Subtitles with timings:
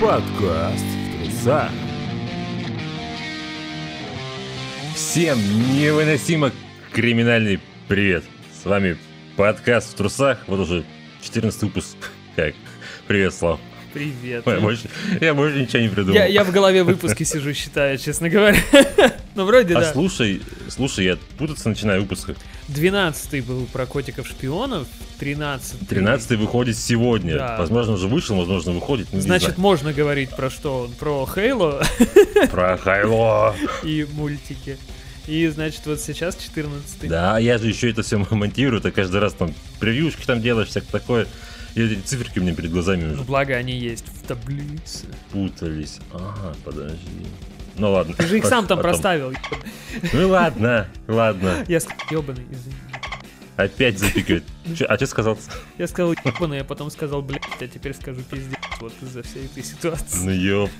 [0.00, 1.70] Подкаст в трусах.
[4.94, 5.38] Всем
[5.74, 6.52] невыносимо
[6.92, 8.22] криминальный привет.
[8.62, 8.98] С вами
[9.36, 10.44] подкаст в трусах.
[10.48, 10.84] Вот уже
[11.22, 11.96] 14 выпуск.
[12.36, 12.52] Как?
[13.08, 13.58] Привет, Слав.
[13.94, 14.46] Привет.
[14.46, 16.14] Я больше, я больше ничего не придумал.
[16.14, 18.58] Я, я в голове выпуски сижу, считаю, честно говоря.
[19.36, 19.92] Ну, вроде а да.
[19.92, 22.34] слушай, слушай, я путаться начинаю выпуска.
[22.68, 24.88] 12 был про котиков-шпионов,
[25.20, 27.36] 13 13 выходит сегодня.
[27.36, 27.56] Да.
[27.58, 29.12] Возможно, уже вышел, возможно, выходит.
[29.12, 29.60] не Значит, знаю.
[29.60, 30.90] можно говорить про что?
[30.98, 31.82] Про Хейло
[32.50, 33.54] Про Хайло.
[33.84, 34.78] и мультики.
[35.26, 39.34] И, значит, вот сейчас 14 Да, я же еще это все монтирую, ты каждый раз
[39.34, 41.26] там превьюшки там делаешь, всякое такое.
[41.74, 45.04] И эти циферки у меня перед глазами Ну, уже благо они есть в таблице.
[45.30, 45.98] путались.
[46.10, 46.96] Ага, подожди.
[47.78, 48.14] Ну ладно.
[48.14, 48.90] Ты же их сам там Потом.
[48.90, 49.32] проставил.
[50.12, 51.64] Ну ладно, ладно.
[51.68, 51.80] Я
[52.10, 52.76] ебаный, извини.
[53.56, 54.44] Опять запикивает.
[54.86, 55.38] А что сказал?
[55.78, 58.58] Я сказал ебаный, а потом сказал, блядь, а теперь скажу пиздец.
[58.80, 60.18] Вот из-за всей этой ситуации.
[60.24, 60.70] Ну ёп.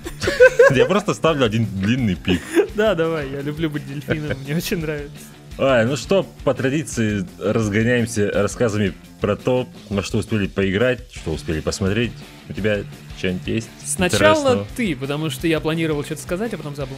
[0.71, 2.41] Я просто ставлю один длинный пик.
[2.75, 5.17] Да, давай, я люблю быть дельфином, мне очень нравится.
[5.59, 11.61] Ай, ну что, по традиции разгоняемся рассказами про то, на что успели поиграть, что успели
[11.61, 12.11] посмотреть.
[12.47, 12.83] У тебя
[13.17, 13.69] что-нибудь есть?
[13.83, 16.97] Сначала ты, потому что я планировал что-то сказать, а потом забыл.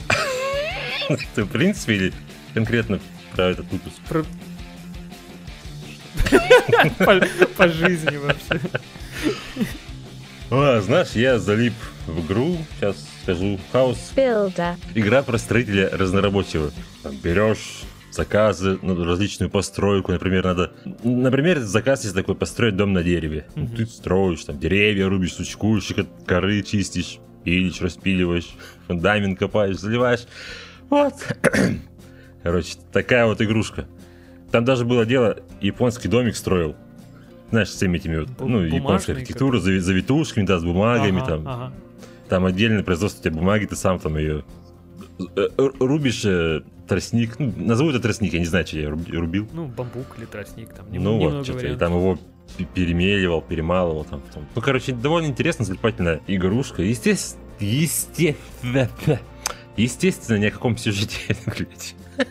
[1.35, 2.13] Ты в принципе или
[2.53, 2.99] конкретно
[3.33, 3.95] про этот выпуск?
[4.09, 4.25] Про-
[7.05, 7.21] по,
[7.55, 8.59] по жизни вообще.
[10.51, 11.73] А, знаешь, я залип
[12.05, 14.11] в игру, сейчас скажу, хаос.
[14.95, 16.71] Игра про строителя разнорабочего.
[17.03, 20.71] Там берешь заказы на различную постройку, например, надо...
[21.03, 23.45] Например, заказ есть такой, построить дом на дереве.
[23.55, 25.93] Ну, Ты строишь, там, деревья рубишь, сучкуешь,
[26.25, 28.49] коры чистишь, пилишь, распиливаешь,
[28.87, 30.25] фундамент копаешь, заливаешь.
[30.89, 31.13] Вот.
[32.43, 33.87] Короче, такая вот игрушка.
[34.51, 36.75] Там даже было дело, японский домик строил.
[37.51, 41.27] Знаешь, с всеми этими вот, Бу- ну, японская архитектура, зави- завитушками, да, с бумагами, Ага,
[41.27, 41.73] там, ага.
[42.27, 44.43] там отдельное производство у тебя бумаги, ты сам там ее
[45.35, 45.47] э,
[45.79, 49.47] рубишь э, тростник, ну, назову это тростник, я не знаю, что я руб- рубил.
[49.53, 51.79] Ну, бамбук или тростник, там нем- ну вот, что-то, вариантов.
[51.79, 52.19] там его
[52.57, 54.45] пе- перемеливал, перемалывал там потом.
[54.55, 56.81] Ну, короче, довольно интересная, залипательная игрушка.
[56.81, 58.89] Естественно, естественно,
[59.77, 61.17] естественно, ни о каком сюжете.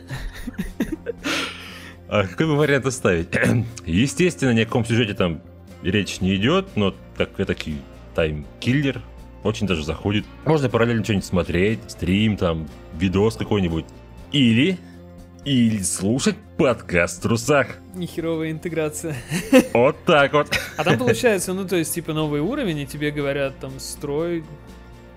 [2.11, 3.29] А какой бы вариант оставить?
[3.87, 5.43] Естественно, ни о каком сюжете там
[5.83, 7.77] речь не идет, но так таки
[8.15, 9.03] time-killer
[9.45, 10.25] очень даже заходит.
[10.47, 12.67] Можно параллельно что-нибудь смотреть, стрим там,
[12.99, 13.85] видос какой-нибудь.
[14.33, 14.79] Или,
[15.45, 17.69] или слушать подкаст в трусах.
[17.95, 19.17] Нехеровая интеграция.
[19.73, 20.49] Вот так вот.
[20.77, 24.45] А там получается, ну, то есть, типа, новый уровень, и тебе говорят, там, строй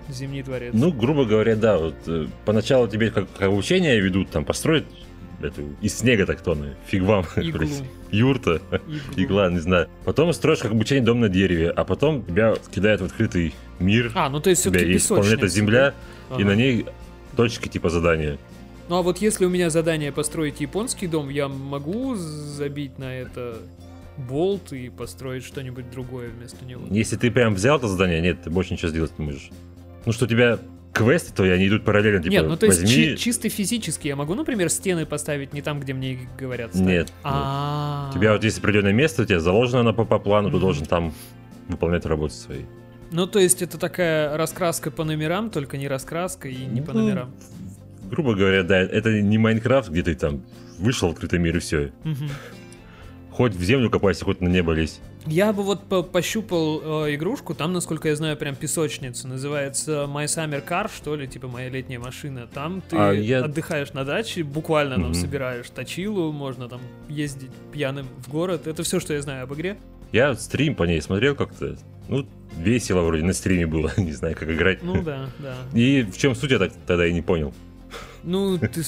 [0.08, 0.72] Зимний дворец.
[0.74, 4.84] Ну, грубо говоря, да, вот э, поначалу тебе как, как обучение ведут, там, построить
[5.42, 6.56] эту, из снега так то,
[6.86, 7.66] фиг вам, Иглу.
[8.10, 8.98] юрта, Иглу.
[9.16, 9.88] игла, не знаю.
[10.04, 14.28] Потом строишь как обучение дом на дереве, а потом тебя кидают в открытый мир, А,
[14.28, 15.94] ну, то есть, все-таки есть планета Земля,
[16.30, 16.44] и Ага.
[16.44, 16.86] на ней
[17.36, 18.38] точки типа задания.
[18.92, 23.56] Ну, а вот если у меня задание построить японский дом, я могу забить на это
[24.18, 26.82] болт и построить что-нибудь другое вместо него?
[26.90, 29.50] Если ты прям взял это задание, нет, ты больше ничего сделать не можешь.
[30.04, 30.58] Ну, что у тебя
[30.92, 32.94] квесты, то они идут параллельно, типа, Нет, ну то есть возьми...
[32.94, 36.86] чи- чисто физически я могу, например, стены поставить не там, где мне говорят ставить?
[36.86, 37.12] Нет.
[37.24, 38.10] А.
[38.10, 40.84] У тебя вот есть определенное место, у тебя заложено оно по, по плану, ты должен
[40.84, 41.14] там
[41.66, 42.64] выполнять работы свои.
[43.10, 47.00] Ну, то есть это такая раскраска по номерам, только не раскраска и не по Ну,
[47.00, 47.34] номерам.
[48.12, 50.42] Грубо говоря, да, это не Майнкрафт, где ты там
[50.78, 51.92] вышел в открытый мир и все.
[53.30, 55.00] Хоть в землю копайся, хоть на небо лезь.
[55.24, 60.26] Я бы вот по- пощупал э, игрушку, там, насколько я знаю, прям песочница, называется My
[60.26, 62.46] Summer Car, что ли, типа моя летняя машина.
[62.52, 65.14] Там ты А я- отдыхаешь на даче, буквально там Мгм.
[65.14, 68.66] собираешь точилу, можно там ездить пьяным в город.
[68.66, 69.78] Это все, что я знаю об игре.
[70.12, 71.78] Я стрим по ней смотрел как-то.
[72.08, 72.26] Ну,
[72.58, 74.82] весело вроде на стриме было, не знаю, как играть.
[74.82, 75.54] Ну да, да.
[75.72, 77.54] И в чем суть, я так тогда и не понял.
[78.22, 78.82] Ну, ты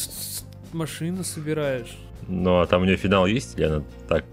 [0.72, 1.96] машину собираешь.
[2.28, 4.24] Ну, а там у нее финал есть, или она так?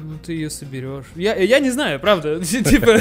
[0.00, 1.06] Ну, ты ее соберешь.
[1.14, 2.40] Я, я не знаю, правда.
[2.44, 3.00] Типа,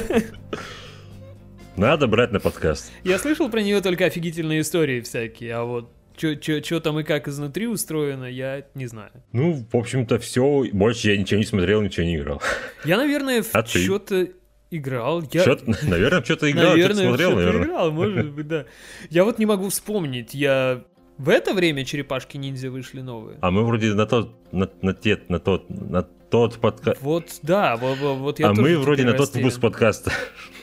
[1.75, 2.91] Надо брать на подкаст.
[3.03, 7.67] я слышал про нее только офигительные истории всякие, а вот что там и как изнутри
[7.67, 9.11] устроено, я не знаю.
[9.31, 10.65] Ну, в общем-то, все.
[10.71, 12.41] Больше я ничего не смотрел, ничего не играл.
[12.85, 14.27] Я, наверное, в А что-то
[14.69, 15.23] играл.
[15.31, 15.43] Я...
[15.43, 17.65] Чё-то, наверное, что-то играл, что-то наверное, смотрел, что-то наверное.
[17.65, 18.65] играл, может быть, да.
[19.09, 20.33] Я вот не могу вспомнить.
[20.33, 20.83] Я
[21.21, 23.37] в это время черепашки ниндзя вышли новые.
[23.41, 26.99] А мы вроде на тот, на, на те, на тот, на тот подкаст.
[27.01, 30.11] Вот, да, во- во- вот я А мы вроде на тот выпуск подкаста.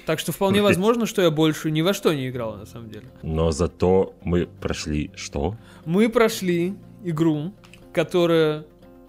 [0.04, 3.06] Так что вполне возможно, что я больше ни во что не играл, на самом деле.
[3.22, 5.54] Но зато мы прошли что?
[5.84, 6.74] Мы прошли
[7.04, 7.54] игру,
[7.92, 8.64] которая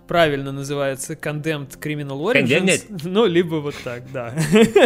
[0.08, 2.46] правильно называется Condemned Criminal Origins.
[2.46, 3.02] Condemned.
[3.06, 4.36] Ну, либо вот так, да.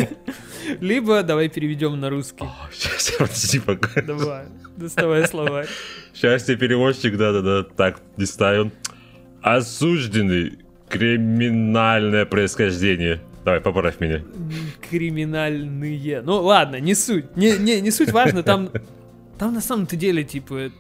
[0.80, 2.46] Либо давай переведем на русский.
[2.72, 4.02] Сейчас, подожди, пока.
[4.02, 4.46] Давай,
[4.78, 5.68] доставай словарь.
[6.14, 7.64] Сейчас я переводчик, да-да-да.
[7.64, 8.72] Так, листаю.
[9.42, 10.60] Осужденный.
[10.88, 13.22] Криминальное происхождение.
[13.44, 14.22] Давай, поправь меня.
[14.90, 16.22] Криминальные.
[16.22, 17.36] Ну ладно, не суть.
[17.36, 18.70] Не, не, не суть важно, там,
[19.38, 20.72] там на самом-то деле, типа,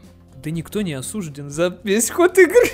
[0.44, 2.70] да никто не осужден за весь ход игры.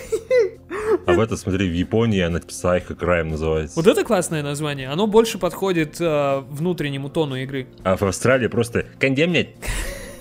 [1.06, 3.76] А в это, смотри, в Японии она Psycho Crime называется.
[3.76, 4.90] Вот это классное название.
[4.90, 7.68] Оно больше подходит э, внутреннему тону игры.
[7.84, 9.50] А в Австралии просто кондемнять.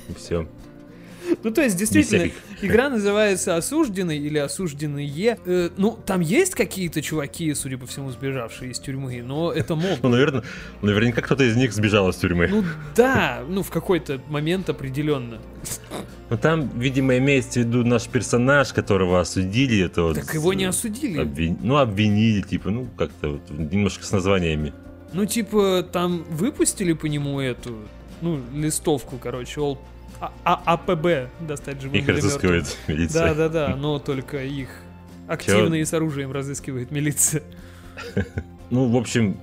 [0.08, 0.46] И все.
[1.44, 2.31] Ну, то есть, действительно,
[2.62, 5.38] игра называется «Осужденный» или «Осужденные».
[5.46, 9.99] Э, ну, там есть какие-то чуваки, судя по всему, сбежавшие из тюрьмы, но это моб.
[10.02, 10.43] Ну, наверное,
[10.82, 12.49] наверняка кто-то из них сбежал из тюрьмы.
[12.49, 12.64] Ну,
[12.96, 15.38] да, ну, в какой-то момент определенно.
[16.31, 19.85] Ну, там, видимо, имеется в виду наш персонаж, которого осудили.
[19.85, 21.20] Это вот, Так его не осудили.
[21.23, 24.73] обвин- Ну, обвинили, типа, ну, как-то вот, немножко с названиями.
[25.12, 27.76] Ну, типа, там выпустили по нему эту,
[28.20, 29.79] ну, листовку, короче, ол...
[30.20, 33.28] А- А- АПБ достать живым Их разыскивает милиция.
[33.28, 34.68] Да, да, да, но только их
[35.28, 37.42] активно и с оружием разыскивает милиция.
[38.70, 39.38] Ну, в общем,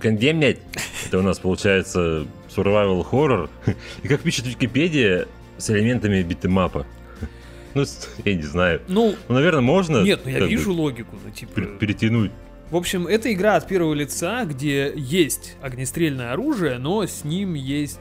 [0.00, 0.58] кондемнять,
[1.06, 3.48] это у нас получается survival horror.
[4.02, 5.26] И как пишет Википедия,
[5.56, 6.86] с элементами битэмапа.
[7.74, 7.84] Ну,
[8.24, 8.82] я не знаю.
[8.88, 11.58] Ну, Ну, наверное, можно нет, ну я как бы, вижу логику, ну, типа...
[11.60, 12.32] пер- перетянуть.
[12.70, 18.00] В общем, это игра от первого лица, где есть огнестрельное оружие, но с ним есть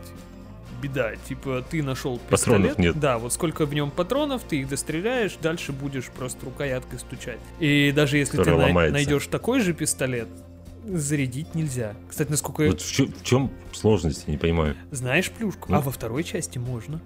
[0.82, 1.14] беда.
[1.28, 2.30] Типа, ты нашел пистолет.
[2.72, 3.00] Патронов нет.
[3.00, 7.40] Да, вот сколько в нем патронов, ты их достреляешь, дальше будешь просто рукояткой стучать.
[7.60, 8.94] И даже если ты ломается.
[8.94, 10.28] найдешь такой же пистолет,
[10.88, 11.94] зарядить нельзя.
[12.10, 12.70] Кстати, насколько я...
[12.72, 14.76] Вот в чем, сложность, я не понимаю.
[14.92, 15.72] Знаешь плюшку?
[15.72, 15.78] Ну.
[15.78, 17.02] А во второй части можно.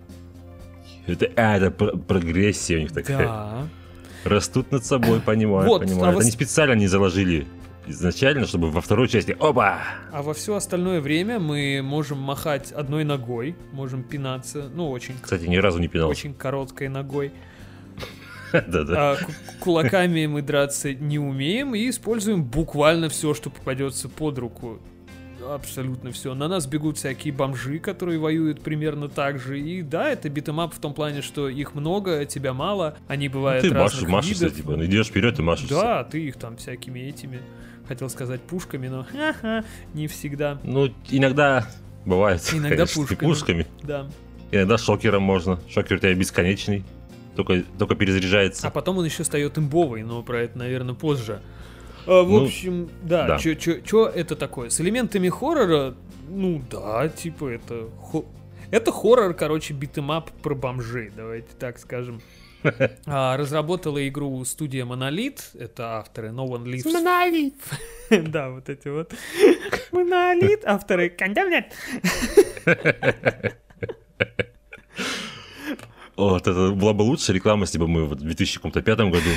[1.07, 3.25] Это, а, это пр- прогрессия у них такая.
[3.25, 3.67] Да.
[4.25, 6.03] Растут над собой, понимаю, Вот, понимаю.
[6.03, 7.47] а Это вот- не специально не заложили
[7.87, 9.79] изначально, чтобы во второй части, опа!
[10.11, 15.45] А во все остальное время мы можем махать одной ногой, можем пинаться, ну, очень, Кстати,
[15.45, 16.11] ни разу не пинался.
[16.11, 17.31] очень короткой ногой.
[18.51, 19.11] Да-да.
[19.11, 24.79] А ку- кулаками мы драться не умеем и используем буквально все, что попадется под руку.
[25.47, 26.33] Абсолютно все.
[26.35, 29.59] На нас бегут всякие бомжи, которые воюют примерно так же.
[29.59, 32.97] И да, это beat 'em up в том плане, что их много, тебя мало.
[33.07, 34.57] Они бывают Ну, Ты машешь, разных машешься, видов.
[34.57, 35.73] типа, ну, идешь вперед и машешься.
[35.75, 37.39] Да, ты их там всякими этими,
[37.89, 40.59] хотел сказать пушками, но ха-ха, не всегда.
[40.63, 41.67] Ну, иногда
[42.05, 42.41] бывает.
[42.53, 43.27] Иногда конечно, пушками.
[43.27, 43.67] пушками.
[43.83, 44.07] Да.
[44.51, 45.59] Иногда шокером можно.
[45.67, 46.85] Шокер у тебя бесконечный.
[47.35, 48.67] Только, только перезаряжается.
[48.67, 51.41] А потом он еще стает имбовый, но про это, наверное, позже.
[52.05, 53.39] А, в Ну, общем, да, да.
[53.39, 54.69] что это такое?
[54.69, 55.95] С элементами хоррора,
[56.29, 57.87] ну да, типа это...
[57.99, 58.25] хо-
[58.71, 62.21] Это хоррор, короче, beat 'em up про бомжей, давайте так скажем.
[63.05, 66.91] А, разработала игру студия Monolith, это авторы No One Lives.
[66.91, 67.55] Монолит.
[68.31, 69.13] Да, вот эти вот.
[69.91, 71.15] Monolith, авторы.
[76.15, 79.29] О, вот это была бы лучшая реклама, если бы мы вот в 2005 году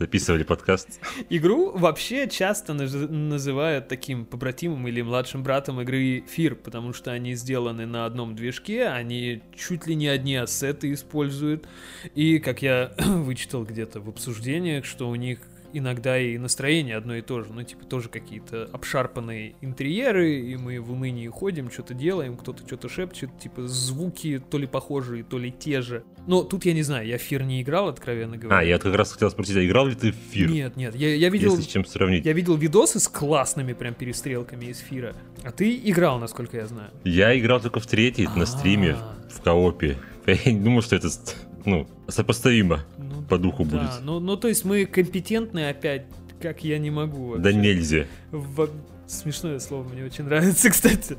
[0.00, 0.98] записывали подкаст.
[1.28, 7.34] Игру вообще часто наз- называют таким побратимом или младшим братом игры Фир, потому что они
[7.34, 11.68] сделаны на одном движке, они чуть ли не одни ассеты используют.
[12.14, 15.40] И, как я вычитал где-то в обсуждениях, что у них
[15.72, 20.80] иногда и настроение одно и то же, ну, типа, тоже какие-то обшарпанные интерьеры, и мы
[20.80, 25.52] в унынии ходим, что-то делаем, кто-то что-то шепчет, типа, звуки то ли похожие, то ли
[25.52, 26.04] те же.
[26.26, 28.58] Но тут я не знаю, я в Фир не играл, откровенно говоря.
[28.58, 30.50] А, я как раз хотел спросить, а играл ли ты в Фир?
[30.50, 31.50] Нет, нет, я, я видел...
[31.52, 32.24] Если с чем сравнить.
[32.24, 35.14] Я видел видосы с классными прям перестрелками из Фира.
[35.42, 36.90] А ты играл, насколько я знаю.
[37.04, 39.16] Я играл только в третий, на стриме, А.
[39.30, 39.98] в коопе.
[40.26, 41.08] Я не думал, что это,
[41.64, 42.84] ну, сопоставимо
[43.30, 43.90] по духу да, будет.
[44.02, 46.02] ну, ну то есть мы компетентны опять,
[46.42, 47.42] как я не могу вообще.
[47.42, 48.04] Да нельзя.
[48.32, 48.68] Во-
[49.06, 51.16] Смешное слово, мне очень нравится, кстати.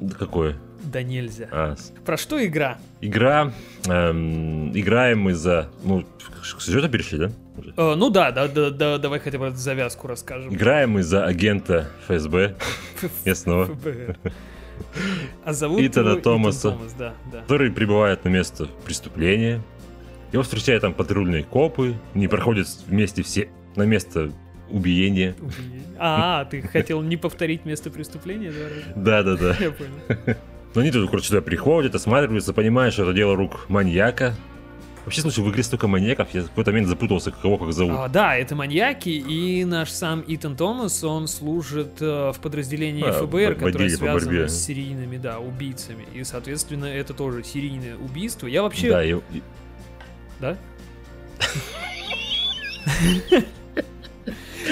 [0.00, 0.56] Да какое?
[0.84, 1.48] Да нельзя.
[1.50, 1.74] А,
[2.06, 2.78] Про что игра?
[3.00, 3.52] игра.
[3.86, 5.68] эм, играем мы за...
[5.84, 6.04] Ну,
[6.40, 7.30] к сюжету перешли, да?
[7.76, 10.54] Э, ну да, да, да, да, давай хотя бы завязку расскажем.
[10.54, 12.56] Играем мы за агента ФСБ
[13.24, 13.76] местного.
[15.44, 16.70] А зовут Итана Томаса.
[16.70, 17.40] Томас, да, да.
[17.40, 19.60] который прибывает на место преступления.
[20.32, 24.30] Его встречают там патрульные копы, не проходят вместе все на место
[24.70, 25.34] убиения.
[25.98, 29.22] А, ты хотел не повторить место преступления, да?
[29.22, 29.56] Да-да-да.
[29.60, 30.36] Я понял.
[30.74, 34.34] Но они тут, короче, сюда приходят, осматриваются, понимают, что это дело рук маньяка.
[35.06, 37.94] Вообще, слушай, в игре столько маньяков, я в какой-то момент запутался, кого как зовут.
[37.96, 43.12] А, да, это маньяки, и наш сам Итан Томас, он служит э, в подразделении А,
[43.12, 46.04] ФБР, которое связано с серийными, да, убийцами.
[46.12, 48.46] И, соответственно, это тоже серийное убийство.
[48.46, 48.90] Я вообще...
[48.90, 49.16] Да, и-
[50.40, 50.56] Да?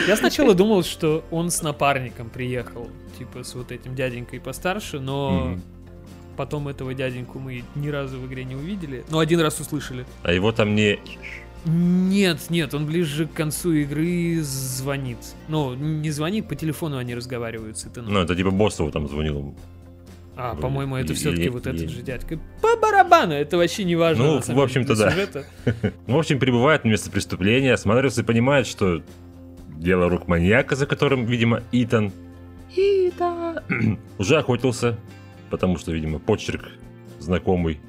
[0.07, 5.57] Я сначала думал, что он с напарником приехал, типа с вот этим дяденькой постарше, но
[6.37, 9.05] потом этого дяденьку мы ни разу в игре не увидели.
[9.09, 10.07] Но один раз услышали.
[10.23, 10.99] А его там не...
[11.65, 15.19] Нет, нет, он ближе к концу игры звонит.
[15.49, 18.13] Ну, не звонит, по телефону они разговаривают с Итаном.
[18.13, 19.55] Ну, это типа босс его там звонил.
[20.37, 22.38] А, по-моему, это все-таки вот этот же дядька.
[22.61, 24.25] По барабану, это вообще не важно.
[24.25, 25.14] Ну, в общем-то, да.
[26.07, 29.02] Ну, в общем, прибывает на место преступления, осматривается и понимает, что
[29.78, 32.12] дело рук маньяка, за которым, видимо, Итан...
[32.76, 33.61] Итан!
[34.19, 34.99] Уже охотился,
[35.50, 36.69] потому что, видимо, почерк
[37.19, 37.81] знакомый.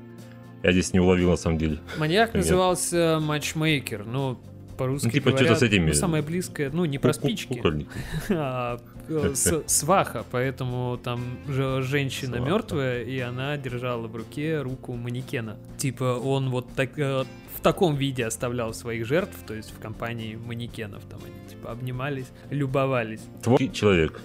[0.63, 1.80] Я здесь не уловил, на самом деле.
[1.98, 4.39] Маньяк назывался Матчмейкер, ну,
[4.77, 7.62] по-русски Ну, типа, что-то говоря, с этими- ну, самое близкое, ну, не про спички,
[8.30, 8.80] а
[9.36, 12.52] с- сваха, поэтому там же женщина Сваха.
[12.52, 15.58] мертвая, и она держала в руке руку манекена.
[15.78, 17.24] Типа он вот так, э,
[17.56, 22.28] в таком виде оставлял своих жертв, то есть в компании манекенов, там они типа обнимались,
[22.50, 23.22] любовались.
[23.44, 24.20] Твой человек.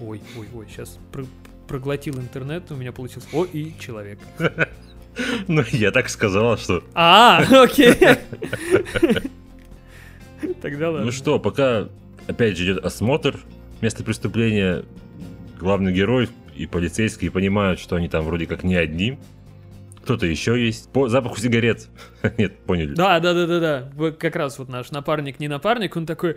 [0.00, 0.98] Ой, ой, ой, сейчас
[1.68, 3.28] проглотил интернет, у меня получился.
[3.32, 4.18] О, и человек.
[5.48, 6.84] Ну, я так сказала, что...
[6.94, 7.94] А, окей.
[10.62, 11.06] Тогда ладно.
[11.06, 11.88] Ну что, пока,
[12.26, 13.38] опять же, идет осмотр
[13.80, 14.84] места преступления,
[15.58, 19.18] главный герой и полицейские понимают, что они там вроде как не одни.
[20.02, 20.90] Кто-то еще есть.
[20.92, 21.88] По запаху сигарет.
[22.38, 22.94] Нет, поняли.
[22.94, 23.90] Да, да, да, да, да.
[23.94, 26.36] Вот Как раз вот наш напарник, не напарник, он такой,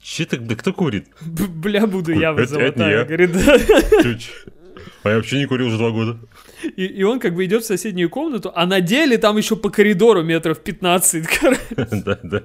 [0.00, 1.06] Че так, да кто курит?
[1.24, 3.04] «Б- бля, буду я Это- это не я.
[3.04, 3.58] Говорит, да.
[5.02, 6.18] А я вообще не курил уже два года.
[6.62, 9.70] И, и он как бы идет в соседнюю комнату, а на деле там еще по
[9.70, 11.26] коридору метров 15.
[11.40, 11.60] короче.
[12.04, 12.42] Да, да.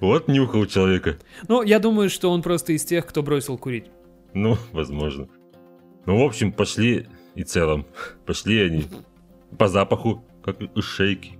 [0.00, 1.18] Вот нюхал человека.
[1.48, 3.86] Ну, я думаю, что он просто из тех, кто бросил курить.
[4.34, 5.28] Ну, возможно.
[6.06, 7.86] Ну, в общем, пошли и целом.
[8.26, 8.84] Пошли они
[9.56, 11.38] по запаху, как из шейки.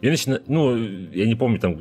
[0.00, 0.40] И начина...
[0.46, 1.80] Ну, я не помню, там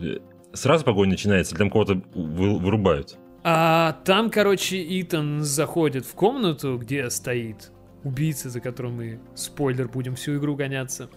[0.53, 3.17] сразу погонь начинается, или там кого-то вы- вырубают.
[3.49, 7.71] А там, короче, Итан заходит в комнату, где стоит
[8.03, 11.09] убийца, за которым мы, спойлер, будем всю игру гоняться.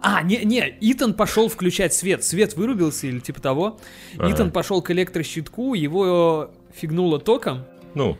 [0.00, 2.24] А, не, не, Итан пошел включать свет.
[2.24, 3.78] Свет вырубился или типа того.
[4.16, 4.32] Ага.
[4.32, 8.16] Итан пошел к электрощитку, его фигнуло током, Ну,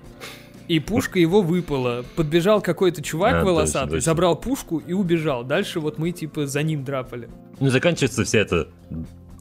[0.68, 2.04] и пушка его выпала.
[2.14, 4.04] Подбежал какой-то чувак А, точно, волосатый, точно.
[4.04, 5.44] забрал пушку и убежал.
[5.44, 7.30] Дальше вот мы типа за ним драпали.
[7.58, 8.68] ну, заканчивается вся эта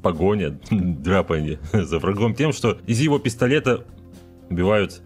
[0.01, 3.85] погоня, драпанье за врагом тем, что из его пистолета
[4.49, 5.01] убивают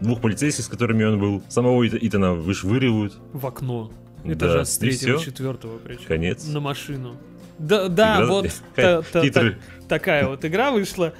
[0.00, 1.42] двух полицейских, с которыми он был.
[1.48, 3.14] Самого Ита- Итана вышвыривают.
[3.32, 3.90] В окно.
[4.24, 6.04] Да, Этажа с и третьего, четвертого причем.
[6.06, 6.46] Конец.
[6.46, 7.16] На машину.
[7.58, 9.54] Да, да, Игра- вот та- та- та-
[9.88, 11.12] такая вот игра вышла.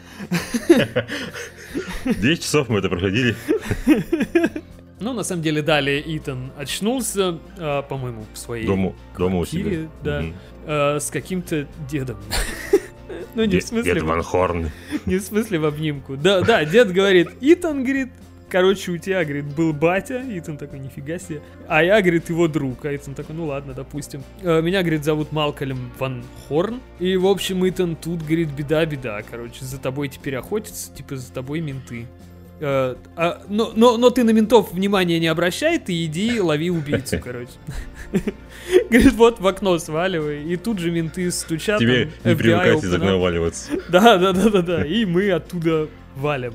[2.05, 3.35] 10 часов мы это проходили.
[5.01, 9.89] Ну, на самом деле, далее Итан очнулся, а, по-моему, в своей Дому, дома у себя.
[10.03, 10.25] да,
[10.67, 12.17] а, с каким-то дедом.
[13.35, 14.71] Ну, не в смысле, Дед Ван Хорн.
[15.07, 16.17] не в смысле в обнимку.
[16.17, 18.09] Да, да, дед говорит, Итан, говорит,
[18.49, 20.25] короче, у тебя, говорит, был батя.
[20.29, 21.41] Итан такой, нифига себе.
[21.69, 22.85] А я, говорит, его друг.
[22.85, 24.23] А Итан такой, ну ладно, допустим.
[24.43, 26.81] «Э, Меня, говорит, зовут Малкольм Ван Хорн.
[26.99, 29.21] И, в общем, Итан тут, говорит, беда-беда.
[29.31, 32.07] Короче, за тобой теперь охотятся, типа, за тобой менты.
[32.61, 37.21] Э, а, но, но, но ты на ментов внимания не обращай, ты иди лови убийцу,
[37.23, 37.53] короче.
[38.91, 40.45] Говорит, вот в окно сваливай.
[40.45, 41.79] И тут же менты стучат.
[41.81, 43.73] Тебе там, не привыкать из окна валиваться.
[43.89, 44.85] Да, да, да, да, да.
[44.85, 46.53] И мы оттуда валим.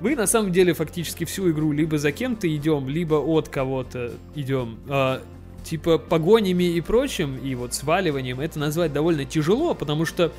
[0.00, 4.78] Мы на самом деле фактически всю игру либо за кем-то идем, либо от кого-то идем.
[4.88, 5.22] А,
[5.64, 10.32] типа погонями и прочим, и вот сваливанием это назвать довольно тяжело, потому что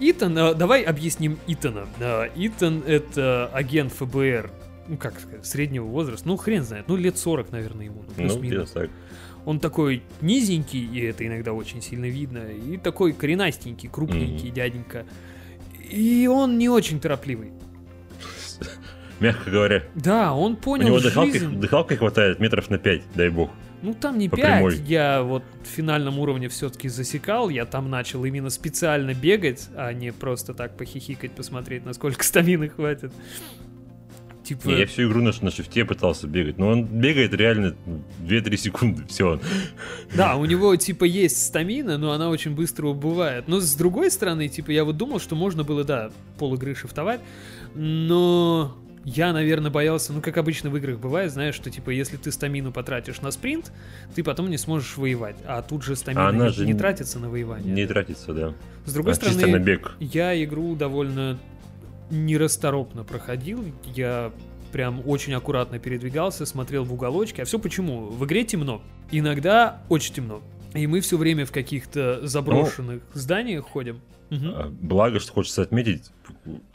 [0.00, 1.86] Итан, а, давай объясним Итана.
[2.00, 4.50] А, Итан это агент ФБР,
[4.88, 8.28] ну как сказать, среднего возраста, ну хрен знает, ну лет 40, наверное, ему, ну, Ну,
[8.28, 8.70] плюс-минус.
[8.70, 8.90] так.
[9.44, 15.06] Он такой низенький, и это иногда очень сильно видно, и такой коренастенький, крупненький дяденька.
[15.90, 17.52] И он не очень торопливый.
[19.20, 19.84] Мягко говоря.
[19.94, 23.50] Да, он У понял него дыхалки, дыхалки хватает метров на 5, дай бог.
[23.80, 24.76] Ну там не по 5, прямой.
[24.86, 30.12] я вот в финальном уровне все-таки засекал, я там начал именно специально бегать, а не
[30.12, 33.12] просто так похихикать, посмотреть, насколько стамины хватит.
[34.48, 37.74] Типа, Не, я всю игру на, на шифте пытался бегать, но он бегает реально
[38.26, 39.38] 2-3 секунды, все.
[40.16, 43.46] да, у него типа есть стамина, но она очень быстро убывает.
[43.46, 47.20] Но с другой стороны, типа я вот думал, что можно было, да, пол игры шифтовать,
[47.74, 48.74] но
[49.04, 52.72] я, наверное, боялся, ну, как обычно в играх бывает, знаешь, что, типа, если ты стамину
[52.72, 53.70] потратишь на спринт,
[54.14, 55.36] ты потом не сможешь воевать.
[55.46, 57.72] А тут же стамина она не, же не тратится на воевание.
[57.72, 58.54] Не тратится, да.
[58.86, 59.92] С другой А стороны, на бег.
[60.00, 61.38] я игру довольно
[62.10, 63.64] нерасторопно проходил.
[63.84, 64.32] Я
[64.72, 67.40] прям очень аккуратно передвигался, смотрел в уголочки.
[67.40, 68.06] А все почему?
[68.06, 68.82] В игре темно.
[69.10, 70.42] Иногда очень темно.
[70.74, 74.00] И мы все время в каких-то заброшенных зданиях ходим.
[74.30, 76.10] А, Благо, что хочется отметить,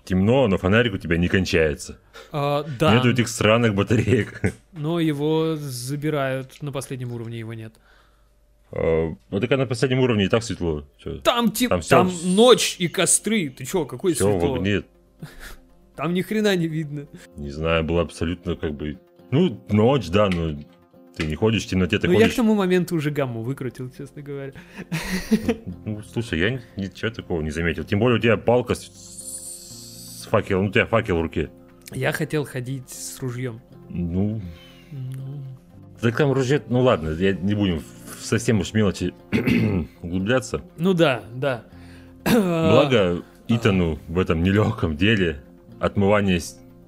[0.06, 2.00] темно, но фонарик у тебя не кончается.
[2.32, 4.42] А, да, Нету этих странных батареек.
[4.72, 7.76] но его забирают, на последнем уровне его нет.
[8.72, 10.84] А, Ну так на последнем уровне и так светло.
[10.98, 11.20] Чё?
[11.20, 13.50] Там типа, Там там, ночь и костры.
[13.50, 14.58] Ты чё, какой Все, светло?
[14.58, 14.88] нет.
[15.96, 17.08] Там ни хрена не видно.
[17.38, 19.00] Не знаю, было абсолютно как бы...
[19.32, 20.60] Ну, ночь, да, но
[21.16, 22.36] ты не ходишь в темноте, ты Ну, я к ходишь...
[22.36, 24.54] тому моменту уже гамму выкрутил, честно говоря.
[25.86, 27.84] Ну, слушай, я ни- ничего такого не заметил.
[27.84, 31.50] Тем более у тебя палка с, с факелом, ну, у тебя факел в руке.
[31.92, 33.62] Я хотел ходить с ружьем.
[33.90, 34.42] Ну,
[34.92, 35.44] Ну,
[36.02, 36.62] так там ружье...
[36.68, 37.82] Ну ладно, я не будем
[38.20, 39.14] совсем уж мелочи
[40.02, 40.62] углубляться.
[40.78, 41.66] Ну да, да.
[42.26, 43.22] Благо
[43.56, 45.44] Итану в этом нелегком деле
[45.80, 46.40] отмывание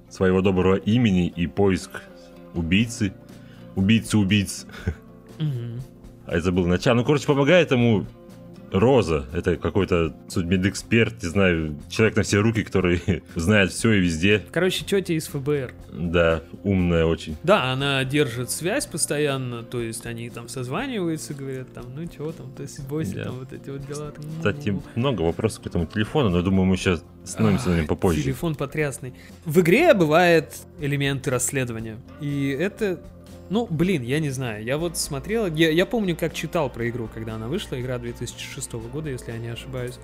[0.08, 2.02] своего доброго имени и поиск
[2.54, 3.12] убийцы,
[3.74, 4.66] убийцы убийц.
[5.38, 5.80] Мгм.
[6.26, 6.96] А я забыл начало.
[6.96, 8.06] Ну, короче, помогает ему
[8.80, 9.24] Роза.
[9.32, 13.00] Это какой-то судмедэксперт, не знаю, человек на все руки, который
[13.34, 14.42] знает все и везде.
[14.52, 15.74] Короче, тетя из ФБР.
[15.92, 17.36] Да, умная очень.
[17.42, 22.52] Да, она держит связь постоянно, то есть они там созваниваются, говорят там, ну чё там,
[22.52, 23.24] то есть бойся, Да.
[23.24, 24.10] там вот эти вот дела.
[24.10, 24.82] там, ну, Кстати, ну.
[24.94, 28.22] много вопросов к этому телефону, но думаю, мы сейчас остановимся на нем Ай, попозже.
[28.22, 29.14] Телефон потрясный.
[29.44, 31.96] В игре бывают элементы расследования.
[32.20, 33.00] И это...
[33.48, 34.64] Ну, блин, я не знаю.
[34.64, 35.46] Я вот смотрел...
[35.46, 37.80] Я, я помню, как читал про игру, когда она вышла.
[37.80, 39.98] Игра 2006 года, если я не ошибаюсь.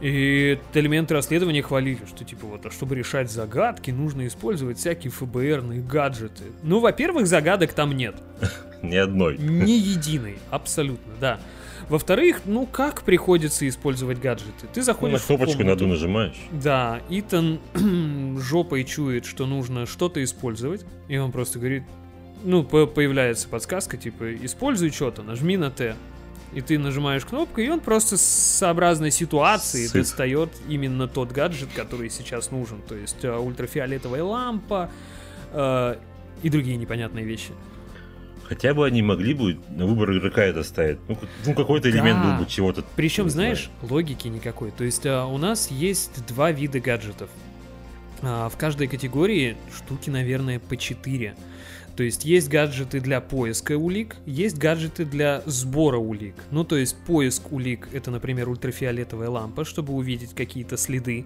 [0.00, 5.80] И элементы расследования хвалили, что типа вот, а чтобы решать загадки, нужно использовать всякие ФБРные
[5.82, 6.44] гаджеты.
[6.62, 8.16] Ну, во-первых, загадок там нет.
[8.82, 9.38] Ни одной.
[9.38, 11.40] Ни единой, абсолютно, да.
[11.88, 14.66] Во-вторых, ну как приходится использовать гаджеты?
[14.72, 16.36] Ты Ну, заходишь на в кнопочку на комнату, одну нажимаешь.
[16.50, 17.60] да, Итан
[18.40, 21.82] жопой чует, что нужно что-то использовать, и он просто говорит,
[22.44, 25.96] ну, по- появляется подсказка, типа, используй что-то, нажми на Т.
[26.52, 30.02] И ты нажимаешь кнопку, и он просто сообразной ситуации Сыт.
[30.02, 32.80] достает именно тот гаджет, который сейчас нужен.
[32.82, 34.88] То есть э, ультрафиолетовая лампа
[35.52, 35.96] э,
[36.44, 37.50] и другие непонятные вещи.
[38.44, 40.98] Хотя бы они могли бы на выбор игрока это ставить.
[41.08, 42.36] Ну, ну, какой-то элемент Да.
[42.36, 42.84] был бы чего-то.
[42.94, 44.70] Причем, знаешь, логики никакой.
[44.70, 47.30] То есть а, у нас есть два вида гаджетов.
[48.22, 51.34] А, в каждой категории штуки, наверное, по 4.
[51.96, 56.34] То есть есть гаджеты для поиска улик, есть гаджеты для сбора улик.
[56.50, 61.24] Ну, то есть поиск улик это, например, ультрафиолетовая лампа, чтобы увидеть какие-то следы.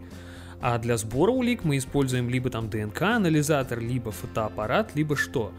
[0.61, 5.52] А для сбора улик мы используем либо там ДНК-анализатор, либо фотоаппарат, либо что.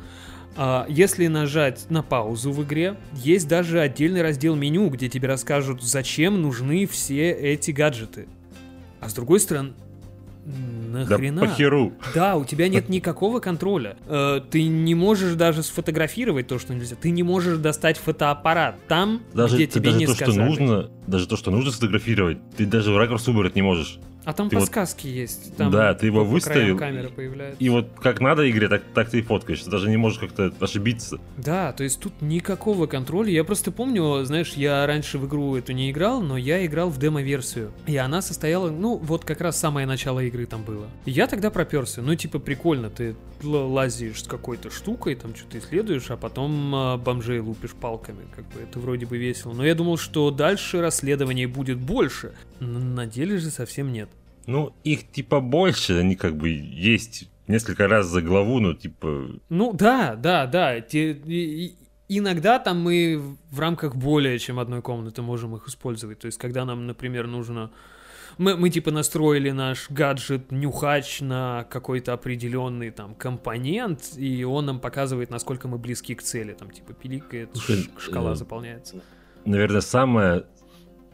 [0.55, 5.81] А, Если нажать на паузу в игре, есть даже отдельный раздел меню, где тебе расскажут,
[5.81, 8.27] зачем нужны все эти гаджеты.
[8.99, 9.73] А с другой стороны,
[10.91, 11.41] Да нахрена?
[11.41, 11.93] похеру.
[12.15, 13.95] Да, у тебя нет никакого контроля.
[14.07, 16.95] Э, ты не можешь даже сфотографировать то, что нельзя.
[16.95, 20.35] Ты не можешь достать фотоаппарат там, Даже, где тебе даже не то, сказали.
[20.35, 23.99] что нужно, даже то, что нужно сфотографировать, ты даже в ракурс выбрать не можешь.
[24.29, 25.55] А там ты вот- подсказки есть.
[25.57, 27.57] Там Да, ты его выставил, камера появляется.
[27.63, 29.63] И вот как надо игре, так, так ты и фоткаешь.
[29.63, 31.19] Ты даже не можешь как-то ошибиться.
[31.37, 33.31] Да, то есть тут никакого контроля.
[33.31, 36.99] Я просто помню, знаешь, я раньше в игру эту не играл, но я играл в
[36.99, 37.71] демо-версию.
[37.87, 40.85] И она состояла, ну, вот как раз самое начало игры там было.
[41.05, 42.03] И я тогда проперся.
[42.03, 47.39] Ну, типа, прикольно, ты лазишь с какой-то штукой, там что-то исследуешь, а потом а, бомжей
[47.39, 48.25] лупишь палками.
[48.35, 49.53] Как бы это вроде бы весело.
[49.53, 52.33] Но я думал, что дальше расследований будет больше.
[52.59, 54.09] На деле же совсем нет.
[54.49, 59.27] Ну, их типа больше, они как бы есть несколько раз за главу, но типа...
[59.49, 60.81] Ну да, да, да.
[60.81, 61.75] Те-
[62.07, 66.19] иногда там мы в рамках более чем одной комнаты можем их использовать.
[66.19, 67.71] То есть, когда нам, например, нужно.
[68.39, 74.79] Мы, мы типа настроили наш гаджет нюхач на какой-то определенный там компонент, и он нам
[74.79, 76.53] показывает, насколько мы близки к цели.
[76.53, 79.03] Там типа пиликает, Слушай, шкала э, заполняется.
[79.45, 80.45] Наверное, самая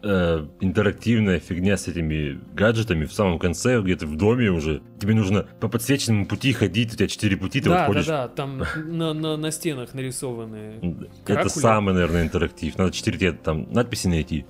[0.03, 4.81] э, интерактивная фигня с этими гаджетами в самом конце, где-то в доме уже.
[4.99, 8.05] Тебе нужно по подсвеченному пути ходить, у тебя четыре пути, ты Да, вот да, ходишь.
[8.08, 10.79] да, там на, на, на стенах нарисованы.
[10.81, 11.49] Это Каракули.
[11.49, 12.77] самый, наверное, интерактив.
[12.77, 14.45] Надо четыре тебе там надписи найти.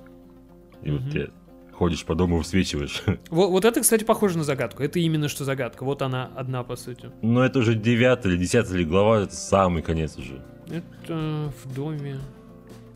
[0.82, 1.30] И вот ты
[1.72, 3.02] ходишь по дому, высвечиваешь.
[3.30, 4.82] Вот, вот это, кстати, похоже на загадку.
[4.82, 5.84] Это именно что загадка.
[5.84, 7.10] Вот она одна, по сути.
[7.22, 10.42] Но это уже девятая или десятая или глава, это самый конец уже.
[10.70, 12.16] Это в доме.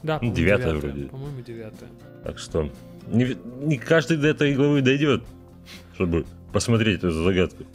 [0.02, 0.74] Да, девятая.
[0.74, 1.04] вроде.
[1.04, 1.88] По-моему, девятая.
[2.24, 2.70] Так что
[3.08, 5.22] не, не каждый до этой главы дойдет,
[5.94, 7.64] чтобы посмотреть эту загадку.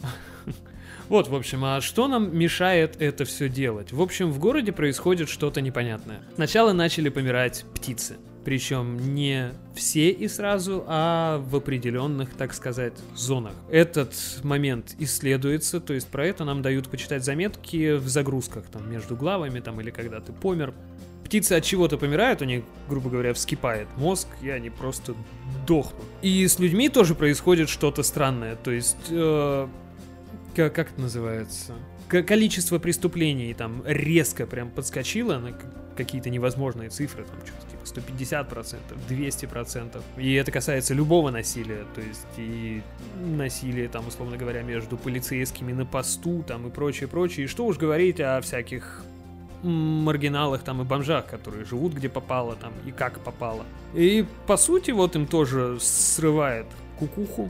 [1.08, 3.92] Вот, в общем, а что нам мешает это все делать?
[3.92, 6.22] В общем, в городе происходит что-то непонятное.
[6.34, 8.16] Сначала начали помирать птицы.
[8.44, 13.54] Причем не все и сразу, а в определенных, так сказать, зонах.
[13.72, 19.16] Этот момент исследуется, то есть про это нам дают почитать заметки в загрузках, там, между
[19.16, 20.74] главами, там, или когда ты помер.
[21.26, 25.16] Птицы от чего-то помирают, у них, грубо говоря, вскипает мозг, и они просто
[25.68, 26.06] дохнут.
[26.22, 28.56] И с людьми тоже происходит что-то странное.
[28.56, 29.68] То есть, э,
[30.56, 31.74] как, как это называется?
[32.08, 35.58] К- количество преступлений там резко прям подскочило на
[35.98, 38.78] какие-то невозможные цифры, там что-то типа 150%,
[39.10, 40.02] 200%.
[40.18, 42.84] И это касается любого насилия, то есть и
[43.20, 47.46] насилие, там, условно говоря, между полицейскими на посту, там, и прочее, прочее.
[47.46, 49.04] И что уж говорить о всяких
[49.64, 53.66] маргиналах там и бомжах, которые живут где попало там и как попало.
[53.94, 56.68] И по сути вот им тоже срывает
[57.00, 57.50] кукуху,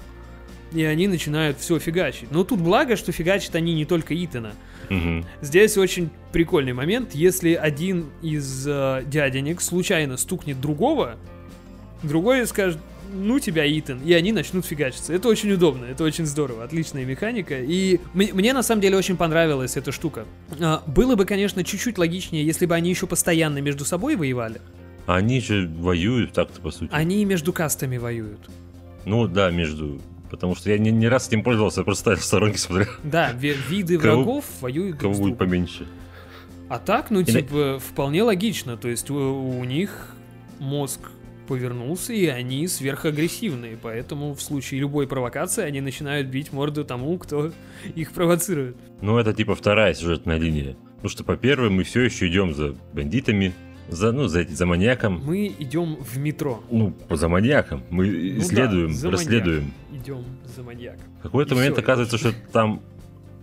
[0.71, 2.31] и они начинают все фигачить.
[2.31, 4.53] Но тут благо, что фигачат они не только Итана.
[4.89, 5.25] Мгм.
[5.41, 11.15] Здесь очень прикольный момент, если один из э, дяденек случайно стукнет другого,
[12.03, 12.79] другой скажет,
[13.15, 15.13] ну тебя, Итан, и они начнут фигачиться.
[15.13, 17.60] Это очень удобно, это очень здорово, отличная механика.
[17.60, 20.25] И мне на самом деле очень понравилась эта штука.
[20.60, 24.62] А, было бы, конечно, чуть-чуть логичнее, если бы они еще постоянно между собой воевали.
[25.08, 26.89] Они же воюют так-то, по сути.
[26.91, 28.39] Они между кастами воюют.
[29.06, 30.01] Ну да, между...
[30.32, 33.56] Потому что я не, не раз этим пользовался, я просто в сторонке смотрел, Да, ви-
[33.69, 35.88] виды Кого- врагов воюют кого друг с будет поменьше.
[36.67, 38.75] А так, ну, И на- типа, вполне логично.
[38.75, 40.15] То есть у, у них
[40.60, 40.99] мозг
[41.45, 43.77] повернулся, и они сверхагрессивные.
[43.81, 47.51] Поэтому в случае любой провокации они начинают бить морду тому, кто
[47.95, 48.75] их провоцирует.
[49.01, 50.75] Ну, это типа вторая сюжетная линия.
[50.95, 53.53] Потому что по первой мы все еще идем за бандитами,
[53.89, 55.21] за, ну, за, за маньяком.
[55.23, 56.63] Мы идем в метро.
[56.71, 57.84] Ну, за маньяком.
[57.89, 59.73] Мы Ну исследуем, да, за расследуем.
[59.93, 60.23] Идем
[60.55, 61.03] за маньяком.
[61.19, 62.81] В какой-то И момент всё, и оказывается, что там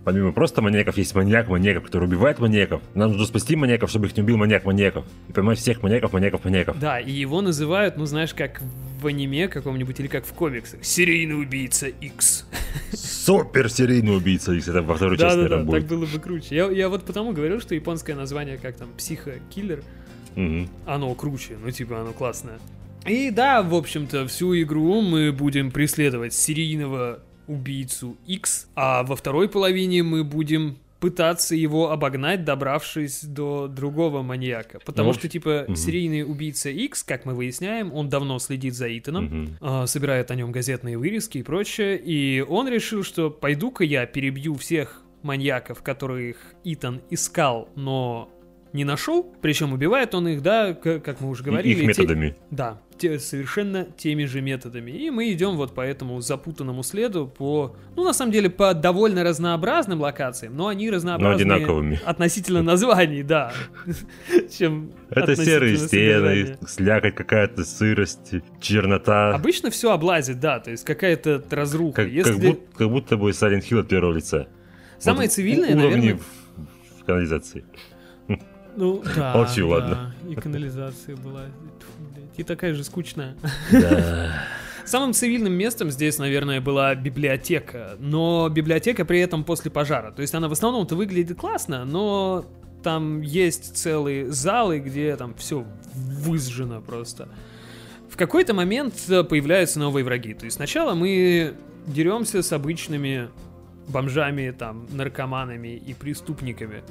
[0.03, 2.81] помимо просто маньяков есть маньяк маньяков, который убивает маньяков.
[2.93, 5.05] Нам нужно спасти маньяков, чтобы их не убил маньяк маньяков.
[5.29, 6.79] И поймать всех маньяков, маньяков, маньяков.
[6.79, 8.61] Да, и его называют, ну, знаешь, как
[9.01, 10.83] в аниме каком-нибудь или как в комиксах.
[10.83, 12.45] Серийный убийца X.
[12.93, 15.99] Супер серийный убийца, если это во второй части, Да-да-да, наверное, так будет.
[15.99, 16.55] было бы круче.
[16.55, 19.83] Я, я вот потому говорил, что японское название, как там, психо-киллер,
[20.35, 20.69] Мгм.
[20.85, 22.59] оно круче, ну типа оно классное.
[23.05, 29.49] И да, в общем-то, всю игру мы будем преследовать серийного убийцу X, а во второй
[29.49, 34.79] половине мы будем пытаться его обогнать, добравшись до другого маньяка.
[34.85, 35.75] Потому Ну, что, типа, мгм.
[35.75, 39.57] серийный убийца X, как мы выясняем, он давно следит за Итаном, Мгм.
[39.59, 44.55] а, собирает о нем газетные вырезки и прочее, и он решил, что пойду-ка я перебью
[44.55, 48.29] всех маньяков, которых Итан искал, но
[48.73, 51.73] не нашел, причем убивает он их, да, как мы уже говорили.
[51.73, 52.35] Их те- методами.
[52.49, 54.89] да, те- совершенно теми же методами.
[54.91, 59.23] И мы идем вот по этому запутанному следу по, ну, на самом деле, по довольно
[59.23, 62.01] разнообразным локациям, но они разнообразные одинаковыми.
[62.03, 63.53] относительно названий, да,
[64.57, 69.35] чем Это серые стены, слякоть какая-то, сырость, чернота.
[69.35, 72.09] Обычно все облазит, да, то есть какая-то разруха.
[72.23, 74.47] Как, будто, будто бы Silent Hill от первого лица.
[74.97, 76.17] Самое цивильное, наверное...
[76.99, 77.65] в канализации.
[78.75, 80.15] Ну, да, Молчу, да, ладно.
[80.29, 81.41] И канализация была.
[81.79, 83.35] Тьфу, блядь, И такая же скучная.
[83.71, 84.33] Да.
[84.85, 87.95] Самым цивильным местом здесь, наверное, была библиотека.
[87.99, 90.11] Но библиотека при этом после пожара.
[90.11, 92.45] То есть она в основном-то выглядит классно, но
[92.83, 97.29] там есть целые залы, где там все выжжено просто.
[98.09, 100.33] В какой-то момент э, появляются новые враги.
[100.33, 101.55] То есть сначала мы
[101.87, 103.29] деремся с обычными
[103.87, 106.83] бомжами, там, наркоманами и преступниками.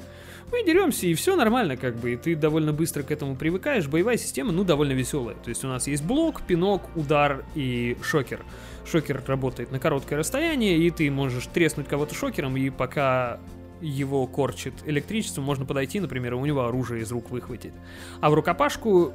[0.53, 3.87] Мы деремся, и все нормально, как бы, и ты довольно быстро к этому привыкаешь.
[3.87, 5.35] Боевая система, ну, довольно веселая.
[5.43, 8.45] То есть у нас есть блок, пинок, удар и шокер.
[8.85, 13.39] Шокер работает на короткое расстояние, и ты можешь треснуть кого-то шокером, и пока
[13.81, 17.73] его корчит электричество, можно подойти, например, у него оружие из рук выхватить.
[18.21, 19.11] А в рукопашку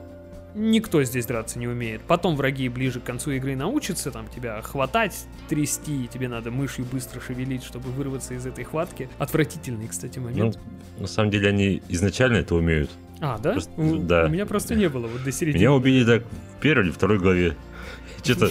[0.54, 2.00] никто здесь драться не умеет.
[2.02, 6.84] Потом враги ближе к концу игры научатся там тебя хватать, трясти, и тебе надо мышью
[6.84, 9.08] быстро шевелить, чтобы вырваться из этой хватки.
[9.18, 10.58] Отвратительный, кстати, Ну, момент.
[10.98, 12.90] на самом деле они изначально это умеют.
[13.20, 13.52] а, да?
[13.52, 14.26] просто- у, да.
[14.26, 15.60] у меня просто не было вот до середины.
[15.60, 16.24] Меня убили так
[16.56, 17.56] в первой или второй главе.
[18.24, 18.50] Что-то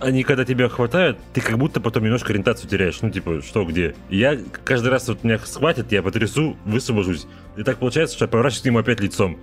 [0.00, 3.00] они когда тебя хватают, ты как будто потом немножко ориентацию теряешь.
[3.00, 3.94] Ну, типа, что, где.
[4.10, 7.26] Я каждый раз вот меня схватят, я потрясу, высвобожусь.
[7.56, 9.38] И так получается, что я поворачиваюсь к нему опять лицом.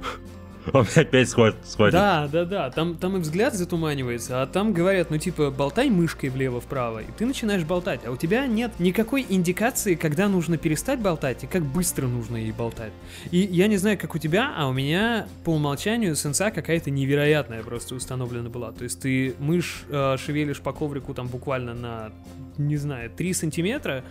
[0.73, 1.57] Он опять схватит.
[1.91, 6.29] Да, да, да, там, там и взгляд затуманивается, а там говорят, ну типа, болтай мышкой
[6.29, 11.43] влево-вправо, и ты начинаешь болтать, а у тебя нет никакой индикации, когда нужно перестать болтать
[11.43, 12.91] и как быстро нужно ей болтать.
[13.31, 17.63] И я не знаю, как у тебя, а у меня по умолчанию сенса какая-то невероятная
[17.63, 18.71] просто установлена была.
[18.71, 22.11] То есть ты мышь э, шевелишь по коврику там буквально на,
[22.57, 24.03] не знаю, 3 сантиметра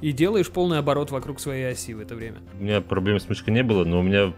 [0.00, 2.38] и делаешь полный оборот вокруг своей оси в это время.
[2.58, 4.32] У меня проблем с мышкой не было, но у меня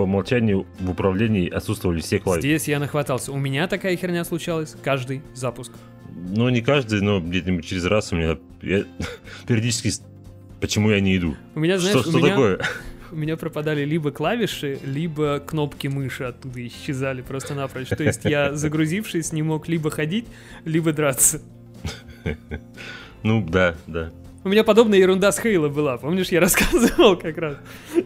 [0.00, 2.40] по умолчанию в управлении отсутствовали все клавиши.
[2.40, 3.32] Здесь я нахватался.
[3.32, 5.72] У меня такая херня случалась каждый запуск.
[6.10, 8.38] Ну, не каждый, но где-нибудь через раз у меня...
[8.62, 8.84] я
[9.46, 9.92] периодически...
[10.58, 11.36] Почему я не иду?
[11.54, 12.30] У меня, знаешь, что у что меня...
[12.30, 12.60] такое?
[13.12, 17.88] у меня пропадали либо клавиши, либо кнопки мыши оттуда исчезали просто-напрочь.
[17.88, 20.24] То есть я, загрузившись, не мог либо ходить,
[20.64, 21.42] либо драться.
[23.22, 24.10] Ну, да, да.
[24.42, 25.98] У меня подобная ерунда с Хейла была.
[25.98, 27.56] Помнишь, я рассказывал как раз,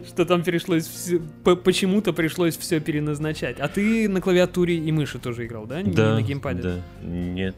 [0.07, 1.19] что там пришлось все,
[1.55, 3.59] почему-то пришлось все переназначать.
[3.59, 5.81] А ты на клавиатуре и мыши тоже играл, да?
[5.81, 6.61] Не да, на геймпаде?
[6.61, 7.55] Да, нет.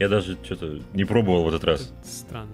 [0.00, 1.82] Я даже что-то не пробовал в этот раз.
[1.82, 2.50] Это странно.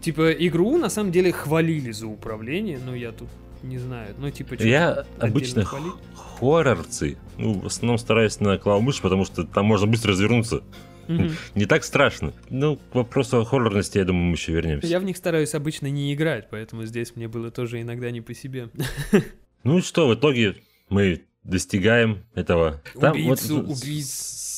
[0.00, 3.28] Типа, игру на самом деле хвалили за управление, но я тут
[3.62, 4.14] не знаю.
[4.18, 5.92] Ну, типа, Я обычно хвалить?
[6.16, 7.16] хоррорцы.
[7.38, 10.62] Ну, в основном стараюсь на клавомышь, потому что там можно быстро развернуться.
[11.54, 12.32] Не так страшно.
[12.50, 14.86] Ну, к вопросу о хоррорности, я думаю, мы еще вернемся.
[14.86, 18.34] Я в них стараюсь обычно не играть, поэтому здесь мне было тоже иногда не по
[18.34, 18.68] себе.
[19.64, 20.56] Ну и что, в итоге
[20.88, 22.82] мы достигаем этого.
[23.00, 24.08] Там, Убийцу, вот, убийц.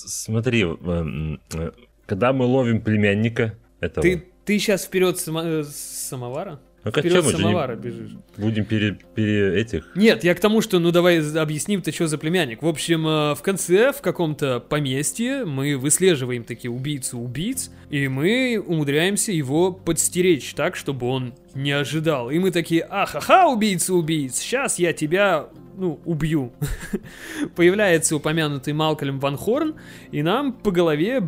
[0.06, 1.72] Смотри, эм, э,
[2.06, 4.02] когда мы ловим племянника этого...
[4.02, 6.58] Ты, ты сейчас вперед само, э, самовара?
[6.84, 8.12] Ну как Вперед самовара бежишь.
[8.36, 9.90] Будем пере, пере этих.
[9.94, 12.62] Нет, я к тому, что ну давай объясним-то, что за племянник.
[12.62, 18.62] В общем, э, в конце, в каком-то поместье, мы выслеживаем такие убийцу убийц, и мы
[18.64, 22.30] умудряемся его подстеречь так, чтобы он не ожидал.
[22.30, 26.52] И мы такие, ахаха, убийца убийц, сейчас я тебя ну, убью.
[27.56, 29.74] Появляется упомянутый Малкольм Ван Хорн,
[30.10, 31.22] и нам по голове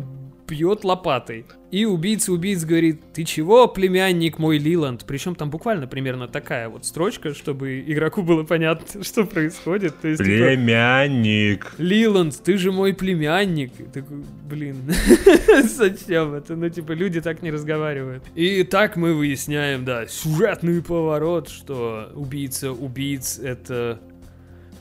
[0.47, 1.45] бьет лопатой.
[1.69, 5.03] И убийца убийц говорит, ты чего, племянник мой Лиланд?
[5.05, 9.99] Причем там буквально примерно такая вот строчка, чтобы игроку было понятно, что происходит.
[9.99, 11.71] То есть, типа, племянник.
[11.71, 13.73] Типа, Лиланд, ты же мой племянник.
[13.91, 14.77] Такой, блин,
[15.63, 16.55] зачем это?
[16.55, 18.23] Ну, типа, люди так не разговаривают.
[18.35, 23.99] И так мы выясняем, да, сюжетный поворот, что убийца убийц это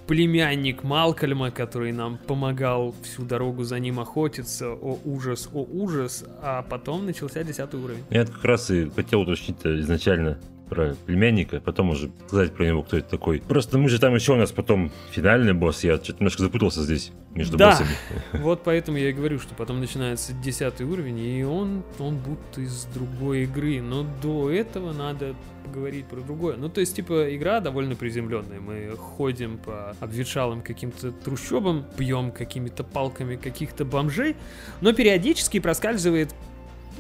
[0.07, 4.71] племянник Малкольма, который нам помогал всю дорогу за ним охотиться.
[4.71, 6.25] О ужас, о ужас.
[6.42, 8.05] А потом начался десятый уровень.
[8.11, 10.38] Я как раз и хотел уточнить изначально
[10.69, 13.41] про племянника, потом уже сказать про него, кто это такой.
[13.41, 17.13] Просто мы же там еще у нас потом финальный босс, я что-то немножко запутался здесь
[17.35, 17.71] между да.
[17.71, 17.91] боссами.
[18.43, 22.85] Вот поэтому я и говорю, что потом начинается десятый уровень, и он, он будто из
[22.87, 23.81] другой игры.
[23.81, 26.57] Но до этого надо поговорить про другое.
[26.57, 28.61] Ну, то есть, типа, игра довольно приземленная.
[28.61, 34.37] Мы ходим по обветшалым каким-то трущобам, бьем какими-то палками каких-то бомжей,
[34.81, 36.35] но периодически проскальзывает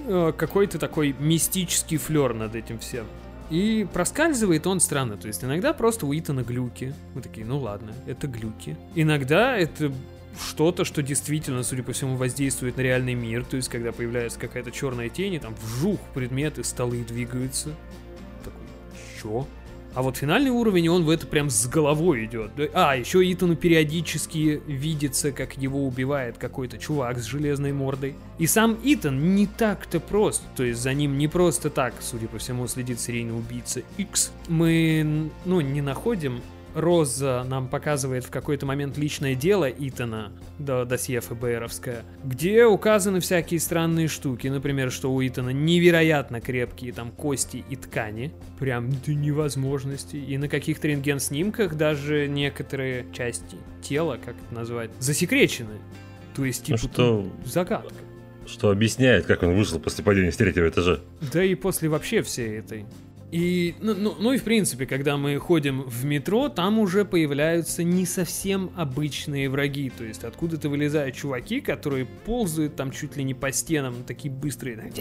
[0.06, 3.06] э, какой-то такой мистический флер над этим всем.
[3.50, 5.16] И проскальзывает он странно.
[5.16, 6.94] То есть иногда просто у Итана глюки.
[7.14, 8.76] Мы такие, ну ладно, это глюки.
[8.94, 9.92] Иногда это
[10.38, 13.44] что-то, что действительно, судя по всему, воздействует на реальный мир.
[13.44, 17.70] То есть, когда появляется какая-то черная тень, и там вжух, предметы, столы двигаются.
[18.44, 18.66] Такой,
[19.20, 19.46] чё?
[19.96, 22.50] А вот финальный уровень, он в это прям с головой идет.
[22.74, 28.14] А, еще Итану периодически видится, как его убивает какой-то чувак с железной мордой.
[28.38, 30.42] И сам Итан не так-то прост.
[30.54, 34.32] То есть за ним не просто так, судя по всему, следит серийный убийца X.
[34.48, 36.42] Мы, ну, не находим
[36.76, 43.60] Роза нам показывает в какой-то момент личное дело Итана, до досье ФБРовское, где указаны всякие
[43.60, 44.48] странные штуки.
[44.48, 48.34] Например, что у Итана невероятно крепкие там кости и ткани.
[48.60, 50.16] Прям до невозможности.
[50.16, 55.78] И на каких-то рентген-снимках даже некоторые части тела, как это назвать, засекречены.
[56.34, 57.50] То есть, ну типа, ну, что...
[57.50, 57.94] загадка.
[58.46, 61.00] Что объясняет, как он вышел после падения с третьего этажа.
[61.32, 62.84] Да и после вообще всей этой
[63.32, 67.82] и, ну, ну, ну и в принципе, когда мы ходим в метро, там уже появляются
[67.82, 69.90] не совсем обычные враги.
[69.90, 74.92] То есть откуда-то вылезают чуваки, которые ползают там чуть ли не по стенам, такие быстрые.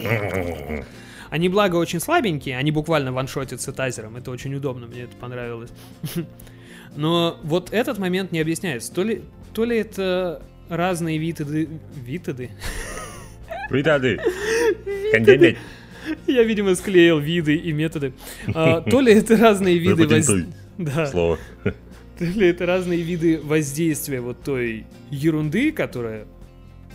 [1.30, 4.16] Они, благо, очень слабенькие, они буквально ваншотятся тазером.
[4.16, 5.70] Это очень удобно, мне это понравилось.
[6.96, 8.92] Но вот этот момент не объясняется.
[8.92, 11.68] То ли, то ли это разные витады...
[11.94, 12.50] Витады?
[13.70, 14.20] Витады.
[15.12, 15.56] Кандидат.
[16.26, 18.12] Я, видимо, склеил виды и методы.
[18.54, 20.46] А, то ли это разные виды воздействия.
[20.78, 21.06] Да.
[21.06, 21.38] Слово.
[22.18, 26.26] То ли это разные виды воздействия вот той ерунды, которая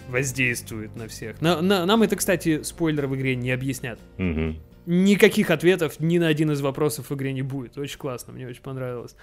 [0.08, 1.42] воздействует на всех.
[1.42, 4.00] На, на, нам это, кстати, спойлеры в игре не объяснят.
[4.20, 4.56] Угу.
[4.86, 7.76] Никаких ответов ни на один из вопросов в игре не будет.
[7.78, 9.16] Очень классно, мне очень понравилось.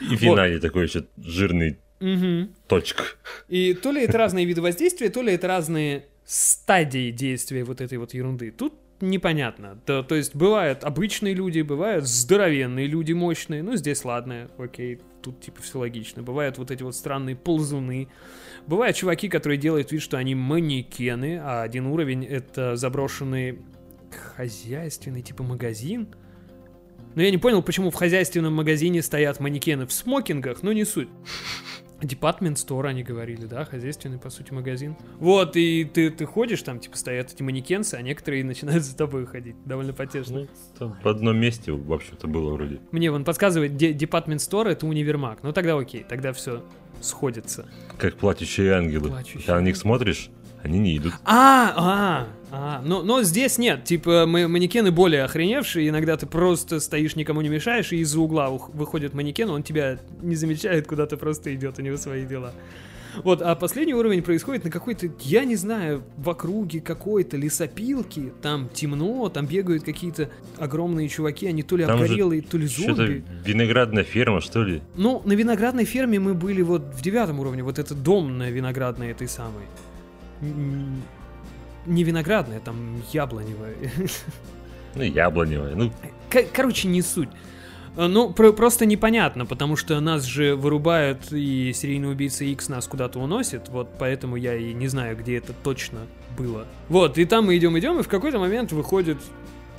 [0.00, 0.62] И финале вот.
[0.62, 2.50] такой еще жирный угу.
[2.66, 3.04] точка.
[3.48, 7.96] И то ли это разные виды воздействия, то ли это разные стадии действия вот этой
[7.96, 8.50] вот ерунды.
[8.50, 9.80] Тут непонятно.
[9.86, 13.62] То, то есть бывают обычные люди, бывают здоровенные люди мощные.
[13.62, 16.22] Ну, здесь ладно, окей, тут типа все логично.
[16.22, 18.08] Бывают вот эти вот странные ползуны.
[18.66, 23.60] Бывают чуваки, которые делают вид, что они манекены, а один уровень это заброшенный
[24.36, 26.08] хозяйственный типа магазин.
[27.14, 31.08] Но я не понял, почему в хозяйственном магазине стоят манекены в смокингах, но не суть.
[32.00, 34.96] Департмент стор они говорили, да, хозяйственный, по сути, магазин.
[35.18, 39.26] Вот, и ты, ты ходишь, там, типа, стоят эти манекенцы, а некоторые начинают за тобой
[39.26, 39.56] ходить.
[39.64, 40.40] Довольно потешно.
[40.40, 42.80] Ну, там в одном месте, в общем-то, было вроде.
[42.92, 45.40] Мне вон подсказывает, де- департмент стор это универмаг.
[45.42, 46.62] Ну тогда окей, тогда все
[47.00, 47.68] сходится.
[47.98, 49.08] Как плачущие ангелы.
[49.08, 50.30] Плачущие Когда на них смотришь,
[50.62, 51.14] они не идут.
[51.24, 56.80] А, а, а, но, но здесь нет, типа ма- манекены более охреневшие, иногда ты просто
[56.80, 61.16] стоишь, никому не мешаешь, и из-за угла выходит манекен, он тебя не замечает, куда ты
[61.16, 62.52] просто идет, у него свои дела.
[63.24, 68.68] Вот, а последний уровень происходит на какой-то, я не знаю, в округе какой-то лесопилки, там
[68.72, 73.24] темно, там бегают какие-то огромные чуваки, они то ли Там обгорелые, то ли Что-то зомби.
[73.44, 74.82] виноградная ферма, что ли?
[74.96, 79.10] Ну, на виноградной ферме мы были вот в девятом уровне, вот этот дом на виноградной
[79.10, 79.64] этой самой.
[80.40, 83.74] Не виноградная, там яблоневая.
[84.94, 85.74] Ну, яблоневая.
[85.76, 85.92] Ну,
[86.54, 87.28] Короче, не суть.
[87.96, 92.86] Э, Ну, про- просто непонятно, потому что нас же вырубают, и серийный убийца X нас
[92.88, 96.00] куда-то уносит, вот поэтому я и не знаю, где это точно
[96.36, 96.66] было.
[96.88, 99.18] Вот, и там мы идем-идем, и в какой-то момент выходит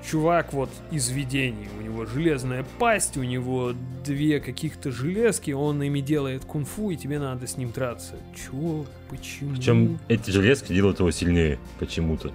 [0.06, 1.68] чувак вот из видений.
[1.78, 7.20] У него железная пасть, у него две каких-то железки, он ими делает кунг-фу, и тебе
[7.20, 8.16] надо с ним драться.
[8.36, 8.86] Чего?
[9.10, 9.56] Почему?
[9.56, 12.32] причем эти железки делают его сильнее почему-то.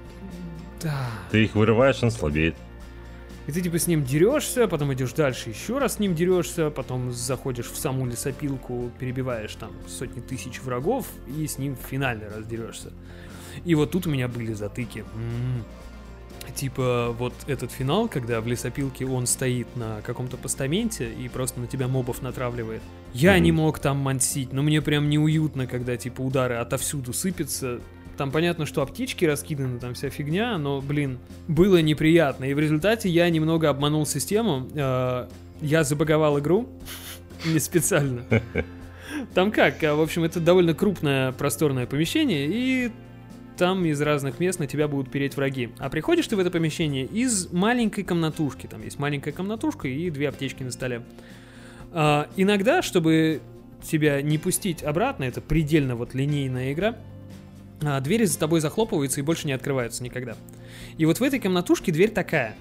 [0.83, 1.09] Да.
[1.31, 2.55] Ты их вырываешь, он слабеет.
[3.47, 7.13] И ты типа с ним дерешься, потом идешь дальше, еще раз с ним дерешься, потом
[7.13, 12.93] заходишь в саму лесопилку, перебиваешь там сотни тысяч врагов и с ним финально раздерешься.
[13.65, 15.05] И вот тут у меня были затыки.
[15.15, 15.63] М.
[16.55, 21.67] Типа вот этот финал, когда в лесопилке он стоит на каком-то постаменте и просто на
[21.67, 22.83] тебя мобов натравливает.
[23.13, 23.43] Я Мгм.
[23.43, 27.81] не мог там мансить, но мне прям неуютно, когда типа удары отовсюду сыпятся.
[28.17, 32.45] Там понятно, что аптечки раскиданы, там вся фигня, но, блин, было неприятно.
[32.45, 34.69] И в результате я немного обманул систему.
[34.75, 35.27] Э,
[35.61, 36.69] Я забаговал игру.
[37.47, 38.23] Не специально.
[39.35, 39.83] Там как?
[39.83, 42.91] а, В общем, это довольно крупное просторное помещение, и
[43.57, 45.71] там из разных мест на тебя будут переть враги.
[45.79, 48.67] А приходишь ты в это помещение из маленькой комнатушки.
[48.67, 51.03] Там есть маленькая комнатушка и две аптечки на столе.
[51.93, 53.41] А, иногда, чтобы
[53.83, 56.97] тебя не пустить обратно, это предельно вот линейная игра,
[57.83, 60.37] а, двери за тобой захлопываются и больше не открываются никогда.
[60.99, 62.57] И вот в этой комнатушке дверь такая.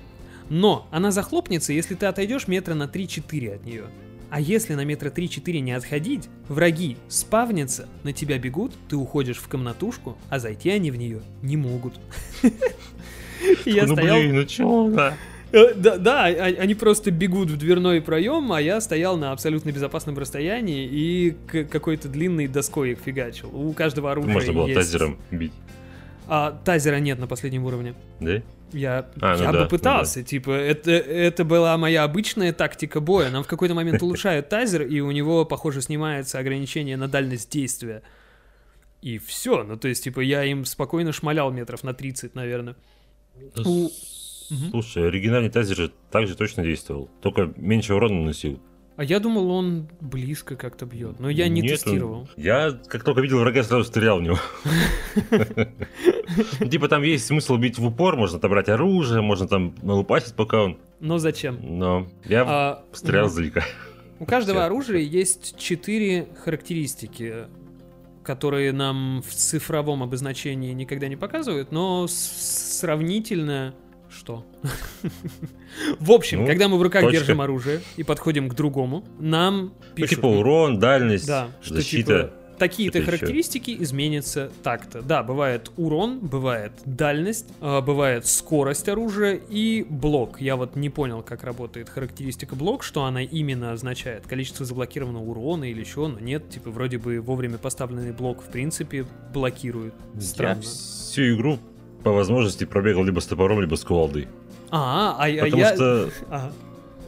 [0.50, 3.86] Но она захлопнется, если ты отойдешь метра на 3-4 от нее.
[4.34, 9.48] А если на метра 3-4 не отходить, враги спавнятся, на тебя бегут, ты уходишь в
[9.48, 11.94] комнатушку, а зайти они в нее не могут.
[13.66, 14.18] Я ну, стоял...
[14.58, 15.14] ну она?
[15.52, 19.70] Э, Да, да, а- они просто бегут в дверной проем, а я стоял на абсолютно
[19.70, 23.56] безопасном расстоянии и к- какой-то длинной доской их фигачил.
[23.56, 24.80] У каждого оружия Можно было есть...
[24.80, 25.54] тазером бить,
[26.28, 27.94] А тазера нет на последнем уровне.
[28.20, 28.42] да?
[28.72, 33.02] Я, А, ну я да, бы ну пытался, типа, это, это была моя обычная тактика
[33.02, 33.30] боя.
[33.30, 38.02] Нам в какой-то момент улучшают тазер, и у него, похоже, снимается ограничение на дальность действия.
[39.04, 42.76] И все, ну то есть, типа, я им спокойно шмалял метров на 30, наверное.
[43.66, 43.90] У-
[44.50, 44.70] Мгм.
[44.72, 48.60] Слушай, оригинальный тазер же так же точно действовал, только меньше урона наносил.
[48.98, 52.30] А я думал, он близко как-то бьет, но я не Нет, он- тестировал.
[52.38, 54.38] Я как только видел врага, сразу стрелял в него.
[56.60, 60.64] Ну, Типа там есть смысл бить в упор, можно отобрать оружие, можно там налупасить, пока
[60.64, 60.78] он...
[61.00, 61.60] Но зачем?
[61.62, 63.32] Но я А, стрелял мгм.
[63.32, 63.64] издалека.
[64.20, 67.46] У каждого оружия есть четыре характеристики,
[68.24, 73.74] которые нам в цифровом обозначении никогда не показывают, но сравнительно...
[74.10, 74.46] Что?
[76.00, 77.18] В общем, Ну, когда мы в руках точка.
[77.18, 80.10] держим оружие и подходим к другому, нам Ну, пишут...
[80.18, 82.14] типа урон, дальность, Да, что защита.
[82.30, 85.02] типа такие-то характеристики изменятся так-то.
[85.02, 90.42] Да, бывает урон, бывает дальность, а, бывает скорость оружия и блок.
[90.42, 94.28] Я вот не понял, как работает характеристика блок, что она именно означает.
[94.28, 99.06] Количество заблокированного урона или еще, но нет, типа вроде бы вовремя поставленный блок в принципе
[99.34, 99.94] блокирует.
[100.16, 100.62] Я Странно.
[100.62, 101.60] всю игру
[102.04, 104.28] по возможности пробегал либо с топором, либо с кувалдой.
[104.70, 105.76] А, а, а Потому я...
[105.76, 106.52] что Ага.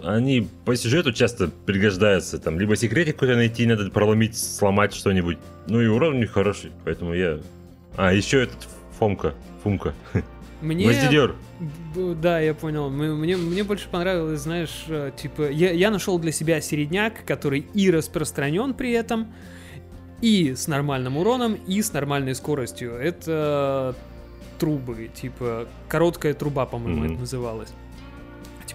[0.08, 2.38] Они по сюжету часто пригождаются.
[2.40, 5.38] Там либо секретик какой-то найти, надо проломить, сломать что-нибудь.
[5.68, 7.40] Ну и урон у них хороший, поэтому я...
[7.98, 8.68] А, еще этот
[9.00, 9.94] Фомка, Фумка,
[10.62, 10.86] Мне...
[10.86, 11.36] гвоздидер.
[11.96, 12.90] Б- Да, я понял.
[12.90, 17.90] Мне, мне больше понравилось, знаешь, э, типа, я, я нашел для себя середняк, который и
[17.92, 19.34] распространен при этом,
[20.22, 22.94] и с нормальным уроном, и с нормальной скоростью.
[22.94, 23.96] Это
[24.60, 27.12] трубы, типа, короткая труба, по-моему, Мгм.
[27.12, 27.70] это называлось.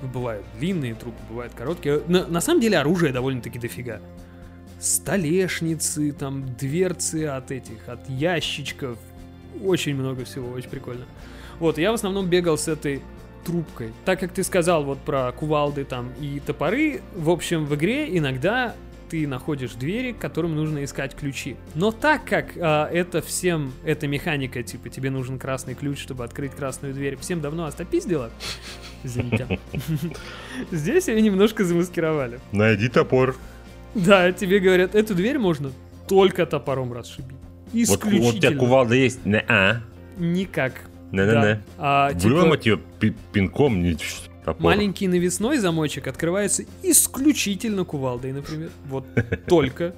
[0.01, 2.03] Типа, бывают длинные трубы, бывают короткие.
[2.09, 4.01] На, на самом деле оружия довольно-таки дофига.
[4.79, 8.99] Столешницы, там, дверцы от этих, от ящичков.
[9.63, 11.05] Очень много всего, очень прикольно.
[11.59, 13.03] Вот, я в основном бегал с этой
[13.45, 13.93] трубкой.
[14.05, 18.75] Так как ты сказал вот про кувалды там и топоры, в общем, в игре иногда
[19.11, 21.57] ты находишь двери, к которым нужно искать ключи.
[21.75, 26.53] Но так как а, это всем, эта механика, типа, тебе нужен красный ключ, чтобы открыть
[26.53, 28.31] красную дверь, всем давно остопиздила,
[29.05, 29.59] извините,
[30.71, 32.41] здесь ее немножко замаскировали.
[32.53, 33.37] Найди топор.
[33.95, 35.73] Да, тебе говорят, эту дверь можно
[36.09, 37.37] только топором расшибить.
[37.73, 38.25] Вот, Исключительно.
[38.27, 39.25] вот у тебя кувалда есть?
[39.27, 39.81] Не, а.
[40.19, 40.75] Никак.
[41.13, 41.33] Не-не-не.
[41.55, 41.61] Да.
[41.79, 43.97] А, типа, Выломать ее пи- пинком, не
[44.45, 44.63] топор.
[44.63, 48.71] маленький навесной замочек открывается исключительно кувалдой, например.
[48.89, 49.05] Вот
[49.47, 49.95] только.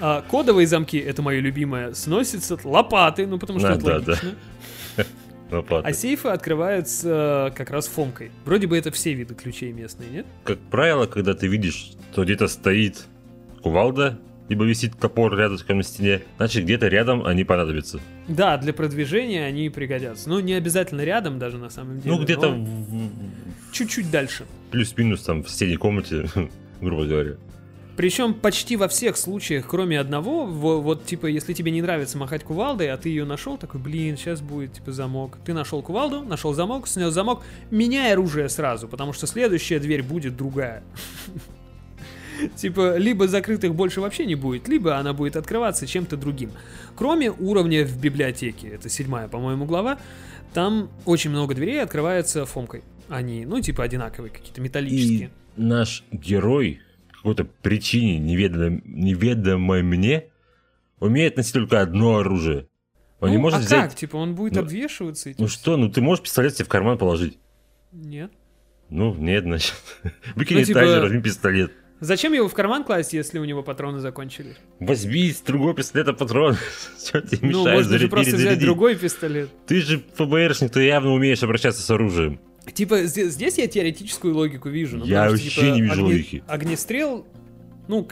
[0.00, 4.16] А, кодовые замки, это мое любимое, сносятся лопатой, ну потому что Да, это да,
[4.96, 5.04] да.
[5.52, 5.90] Лопатой.
[5.90, 8.30] А сейфы открываются э, как раз фомкой.
[8.44, 10.26] Вроде бы это все виды ключей местные, нет?
[10.44, 13.04] Как правило, когда ты видишь, что где-то стоит
[13.62, 18.00] кувалда, либо висит топор рядом на стене, значит где-то рядом они понадобятся.
[18.28, 20.28] Да, для продвижения они пригодятся.
[20.28, 22.14] Ну, не обязательно рядом даже на самом деле.
[22.16, 24.44] Ну, где-то но в- чуть-чуть дальше.
[24.70, 26.26] плюс-минус там в соседней комнате,
[26.80, 27.36] грубо говоря.
[27.96, 32.42] Причем почти во всех случаях, кроме одного, во- вот, типа, если тебе не нравится махать
[32.42, 35.38] кувалдой, а ты ее нашел, такой, блин, сейчас будет, типа, замок.
[35.44, 40.36] Ты нашел кувалду, нашел замок, снес замок, меняй оружие сразу, потому что следующая дверь будет
[40.36, 40.82] другая.
[42.56, 46.50] Типа, либо закрытых больше вообще не будет, либо она будет открываться чем-то другим.
[46.96, 50.00] Кроме уровня в библиотеке, это седьмая, по-моему, глава,
[50.52, 52.82] там очень много дверей открывается фомкой.
[53.08, 55.30] Они, ну, типа, одинаковые какие-то, металлические.
[55.56, 56.80] И наш герой
[57.22, 60.24] какой-то причине, неведомой, неведомой мне,
[61.00, 62.68] умеет носить только одно оружие.
[63.20, 63.90] Он не Ну, может а взять...
[63.90, 63.94] как?
[63.94, 66.98] Типа, он будет Ну, обвешиваться этим Ну что, ну ты можешь пистолет себе в карман
[66.98, 67.38] положить?
[67.92, 68.32] Нет.
[68.90, 69.74] Ну, нет, значит.
[70.34, 71.72] Выкини Ну, типа- тайзер, возьми пистолет.
[72.00, 74.56] Зачем его в карман класть, если у него патроны закончились?
[74.80, 76.56] Возьми из другого пистолета патрон.
[76.98, 79.50] Что тебе ну, мешает можно же зарядить, просто взять другой пистолет.
[79.66, 82.40] Ты же ФБРшник, ты явно умеешь обращаться с оружием.
[82.74, 84.98] Типа, здесь, здесь я теоретическую логику вижу.
[84.98, 86.44] ну, Я потому что, вообще типа, не вижу огне- логики.
[86.46, 87.26] Огнестрел,
[87.88, 88.08] ну,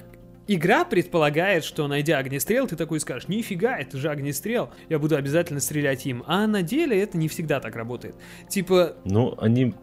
[0.49, 5.61] игра предполагает, что найдя огнестрел, ты такой скажешь, нифига, это же огнестрел, я буду обязательно
[5.61, 6.25] стрелять им.
[6.27, 8.17] А на деле это не всегда так работает.
[8.49, 9.75] Типа, Ну, они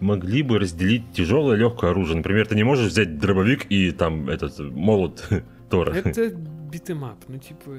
[0.00, 2.16] могли бы разделить тяжелое и легкое оружие.
[2.16, 5.28] Например, ты не можешь взять дробовик и там этот молот
[5.70, 5.92] Тора.
[5.92, 7.70] это beat 'em up, ну, типа,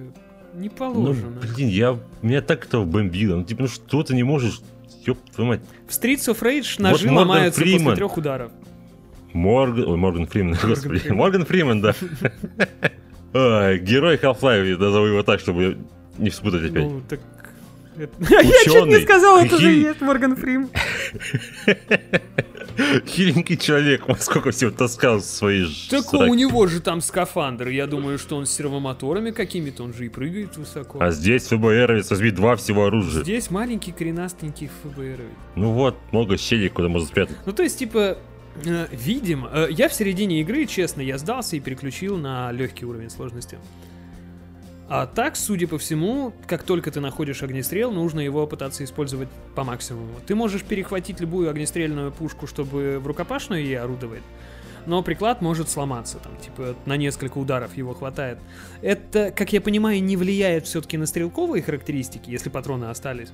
[0.53, 1.41] не Ну, положено.
[1.55, 1.99] блин, я...
[2.21, 3.35] Меня так этого бомбило.
[3.37, 4.61] Ну, типа, ну что ты не можешь...
[5.05, 5.61] Ёб твою мать.
[5.87, 7.95] В Streets of Rage ножи Морган ломаются после Фриман.
[7.95, 8.51] трех ударов.
[9.33, 9.87] Морган...
[9.87, 10.99] Ой, Морган Фриман, господи.
[10.99, 11.17] Фриман.
[11.17, 11.95] Морган Фриман, да.
[13.33, 15.77] Ой, герой Half-Life, я назову его так, чтобы
[16.17, 16.83] не вспутать опять.
[16.85, 17.19] Ну, так...
[18.29, 20.69] Я чуть не сказал, это же есть Морган Фрим.
[23.05, 27.69] Хиленький человек, он сколько всего таскал свои Так у него же там скафандр.
[27.69, 30.99] Я думаю, что он с сервомоторами какими-то, он же и прыгает высоко.
[31.01, 33.23] А здесь ФБРовец возьми два всего оружия.
[33.23, 35.21] Здесь маленький коренастенький ФБР.
[35.55, 37.37] Ну вот, много щелей, куда можно спрятать.
[37.45, 38.17] Ну, то есть, типа,
[38.65, 43.09] э, видимо, э, я в середине игры, честно, я сдался и переключил на легкий уровень
[43.09, 43.57] сложности.
[44.87, 49.63] А так, судя по всему, как только ты находишь огнестрел, нужно его пытаться использовать по
[49.63, 50.19] максимуму.
[50.27, 54.21] Ты можешь перехватить любую огнестрельную пушку, чтобы в рукопашную ей орудовать,
[54.85, 58.37] но приклад может сломаться, там, типа, на несколько ударов его хватает.
[58.83, 63.29] Это, как я понимаю, не влияет все-таки на стрелковые характеристики, если патроны остались.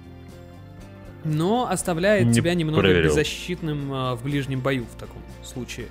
[1.24, 3.10] Но оставляет Не тебя немного проверил.
[3.10, 5.88] беззащитным а, в ближнем бою в таком случае.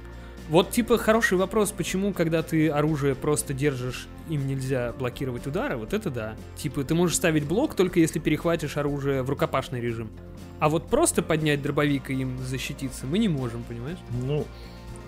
[0.50, 5.92] Вот, типа, хороший вопрос, почему, когда ты оружие просто держишь, им нельзя блокировать удары, вот
[5.92, 6.34] это да.
[6.56, 10.10] Типа, ты можешь ставить блок, только если перехватишь оружие в рукопашный режим.
[10.58, 13.98] А вот просто поднять дробовик и им защититься мы не можем, понимаешь?
[14.26, 14.44] Ну,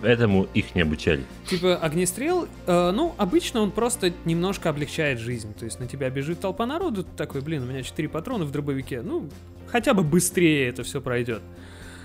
[0.01, 1.25] этому их не обучали.
[1.49, 5.53] Типа, огнестрел, э, ну, обычно он просто немножко облегчает жизнь.
[5.53, 8.51] То есть на тебя бежит толпа народу, ты такой, блин, у меня 4 патрона в
[8.51, 9.27] дробовике, ну,
[9.67, 11.41] хотя бы быстрее это все пройдет.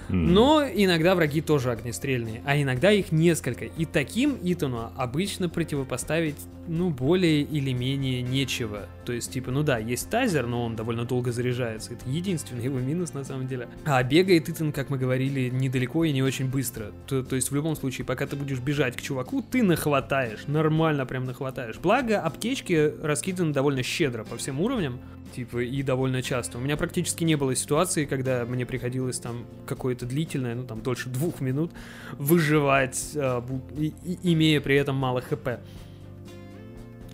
[0.09, 3.67] Но иногда враги тоже огнестрельные, а иногда их несколько.
[3.67, 6.37] И таким Итану обычно противопоставить,
[6.69, 8.87] ну, более или менее нечего.
[9.05, 11.95] То есть, типа, ну да, есть тазер, но он довольно долго заряжается.
[11.95, 13.69] Это единственный его минус, на самом деле.
[13.85, 16.93] А бегает Итан, как мы говорили, недалеко и не очень быстро.
[17.07, 20.47] То, то есть, в любом случае, пока ты будешь бежать к чуваку, ты нахватаешь.
[20.47, 21.79] Нормально прям нахватаешь.
[21.79, 25.01] Благо, аптечки раскиданы довольно щедро по всем уровням.
[25.35, 26.57] Типа, и довольно часто.
[26.59, 31.11] У меня практически не было ситуации, когда мне приходилось там какое-то длительное, ну там дольше
[31.11, 31.71] двух минут,
[32.19, 35.61] выживать, бу- и- и- имея при этом мало хп.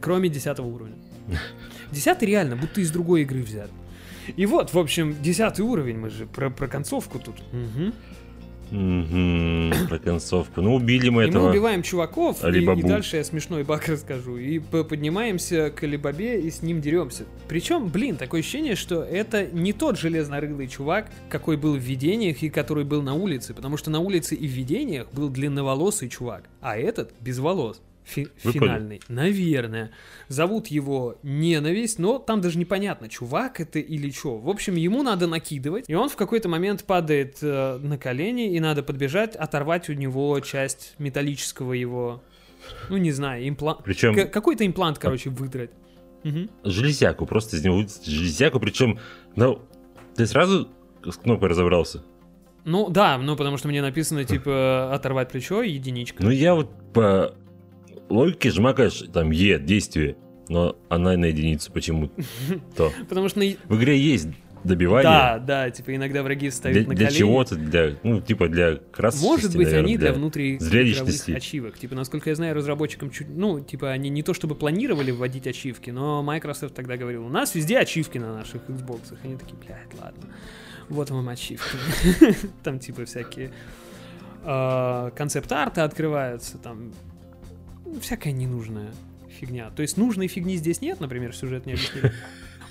[0.00, 0.96] Кроме 10 уровня.
[1.92, 3.70] 10 реально, будто из другой игры взят.
[4.36, 7.36] И вот, в общем, 10 уровень, мы же про, про концовку тут.
[7.52, 7.92] Мгм.
[8.70, 10.60] Мгм, Про концовку.
[10.60, 11.50] Ну, убили мы И мы этого.
[11.50, 12.80] убиваем чуваков, и, Алибабу.
[12.80, 14.36] и дальше я смешной баг расскажу.
[14.36, 17.24] И поднимаемся к Алибабе и с ним деремся.
[17.46, 22.48] Причем, блин, такое ощущение, что это не тот железнорылый чувак, какой был в видениях и
[22.48, 23.54] который был на улице.
[23.54, 27.80] Потому что на улице и в видениях был длинноволосый чувак, а этот без волос.
[28.04, 29.00] Фи- финальный.
[29.08, 29.90] Наверное.
[30.28, 34.38] Зовут его Ненависть, но там даже непонятно, чувак это или что.
[34.38, 38.60] В общем, ему надо накидывать, и он в какой-то момент падает э, на колени, и
[38.60, 42.22] надо подбежать, оторвать у него часть металлического его,
[42.90, 43.80] ну не знаю, имплант.
[43.84, 45.70] Причем Какой-то имплант, короче, выдрать.
[46.24, 46.48] Мгм.
[46.64, 48.98] железяку, просто из него вытащить железяку, причем,
[49.36, 49.60] ну,
[50.16, 50.68] ты сразу
[51.04, 52.02] с кнопкой разобрался?
[52.64, 56.22] Ну да, ну потому что мне написано типа оторвать плечо, единичка.
[56.22, 57.34] Ну, я вот по
[58.08, 60.16] логике жмакаешь там Е, действие,
[60.48, 62.14] но она на единицу почему-то.
[63.08, 63.46] Потому что на...
[63.66, 64.28] В игре есть
[64.64, 65.02] добивание.
[65.04, 67.18] Да, да, типа иногда враги Для, встают на для колени.
[67.18, 71.32] чего-то, для, ну, типа для красочности, Может быть, наверное, они для внутриигровых зрелищности.
[71.32, 71.78] ачивок.
[71.78, 73.28] Типа, насколько я знаю, разработчикам чуть...
[73.28, 77.54] Ну, типа, они не то чтобы планировали вводить ачивки, но Microsoft тогда говорил, у нас
[77.54, 79.14] везде ачивки на наших Xbox.
[79.22, 80.30] Они такие, блядь, ладно.
[80.88, 81.76] Вот вам ачивки.
[82.62, 83.50] Там, типа, всякие
[84.44, 86.92] а, концепт-арты открываются, там
[88.00, 88.92] всякая ненужная
[89.28, 89.70] фигня.
[89.70, 92.12] То есть нужной фигни здесь нет, например, сюжет не объяснили.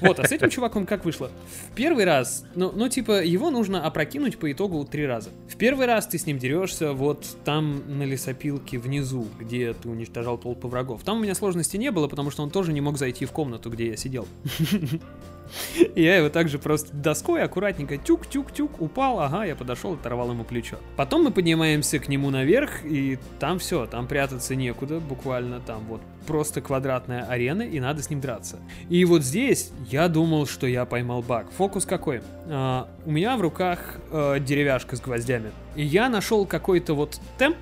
[0.04, 1.32] Вот, а с этим чуваком как вышло?
[1.72, 5.30] В первый раз, ну, ну, типа, его нужно опрокинуть по итогу три раза.
[5.48, 10.38] В первый раз ты с ним дерешься вот там на лесопилке внизу, где ты уничтожал
[10.38, 11.04] толпы врагов.
[11.04, 13.70] Там у меня сложности не было, потому что он тоже не мог зайти в комнату,
[13.70, 14.28] где я сидел.
[15.96, 20.78] Я его также просто доской аккуратненько тюк-тюк-тюк упал, ага, я подошел, оторвал ему плечо.
[20.96, 26.02] Потом мы поднимаемся к нему наверх, и там все, там прятаться некуда, буквально там вот
[26.26, 28.58] просто квадратная арена, и надо с ним драться.
[28.90, 31.48] И вот здесь я думал, что я поймал баг.
[31.58, 32.22] Фокус какой?
[32.48, 35.52] А, у меня в руках э, деревяшка с гвоздями.
[35.76, 37.58] И я нашел какой-то вот темп,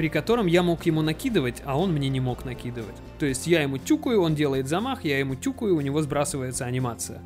[0.00, 2.94] при котором я мог ему накидывать, а он мне не мог накидывать.
[3.18, 7.20] То есть я ему тюкаю, он делает замах, я ему тюкаю, у него сбрасывается анимация.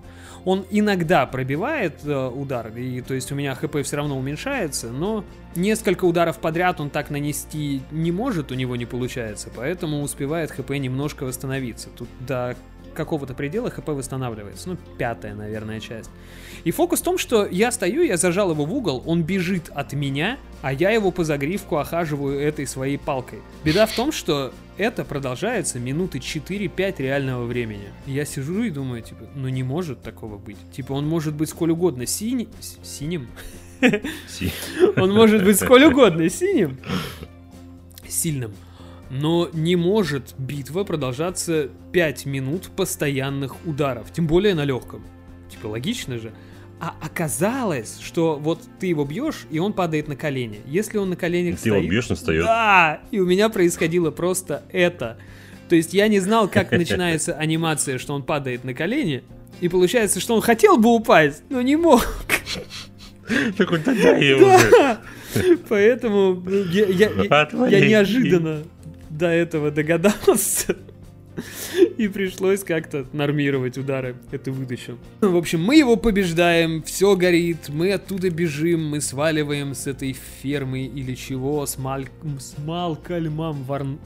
[0.44, 5.24] Он иногда пробивает э, удар, и то есть у меня хп все равно уменьшается, но
[5.54, 10.70] несколько ударов подряд он так нанести не может, у него не получается, поэтому успевает хп
[10.70, 11.90] немножко восстановиться.
[11.96, 12.56] Тут до
[12.94, 14.70] какого-то предела хп восстанавливается.
[14.70, 16.10] Ну, пятая, наверное, часть.
[16.64, 19.92] И фокус в том, что я стою, я зажал его в угол, он бежит от
[19.92, 23.40] меня, а я его по загривку охаживаю этой своей палкой.
[23.64, 27.88] Беда в том, что это продолжается минуты 4-5 реального времени.
[28.06, 30.56] Я сижу и думаю, типа, ну не может такого быть.
[30.72, 32.48] Типа, он может быть сколь угодно синий...
[32.82, 33.28] Синим?
[34.28, 34.50] Си.
[34.96, 36.78] Он может быть сколь угодно синим,
[38.08, 38.54] сильным,
[39.14, 45.04] но не может битва продолжаться 5 минут постоянных ударов, тем более на легком.
[45.48, 46.32] Типа логично же.
[46.80, 50.62] А оказалось, что вот ты его бьешь, и он падает на колени.
[50.66, 51.90] Если он на коленях Ты его стоит...
[51.90, 52.44] бьешь, он встает.
[52.44, 55.16] Да, и у меня происходило просто это.
[55.68, 59.22] То есть я не знал, как начинается анимация, что он падает на колени,
[59.60, 62.04] и получается, что он хотел бы упасть, но не мог.
[63.56, 64.40] Такой, да дай.
[64.40, 65.00] Да!
[65.68, 68.64] Поэтому ну, я, неожиданно
[69.16, 70.76] до этого догадался.
[71.98, 74.16] И пришлось как-то нормировать удары.
[74.30, 74.98] Это вытащил.
[75.20, 80.80] В общем, мы его побеждаем, все горит, мы оттуда бежим, мы сваливаем с этой фермы
[80.80, 82.08] или чего, с, Маль...
[82.38, 83.98] с Малкольмом Варн...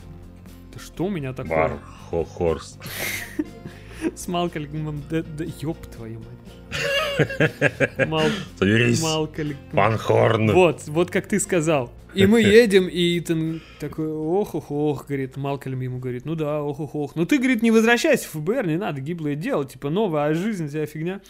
[0.73, 1.57] Да что у меня такое?
[1.57, 1.79] Бар,
[2.11, 2.79] хо, хорс.
[4.15, 5.03] С Малкольмом...
[5.11, 7.99] Да, да ёб твою мать.
[8.09, 9.57] Малкольм...
[9.73, 10.53] пан Хорн.
[10.53, 11.93] Вот, вот как ты сказал.
[12.15, 16.63] И мы едем, и Итан такой, ох, ох, ох, говорит, Малкольм ему говорит, ну да,
[16.63, 17.17] ох, ох, ох.
[17.17, 20.87] Ну ты, говорит, не возвращайся в ФБР, не надо гиблое дело, типа новая жизнь, вся
[20.87, 21.21] фигня.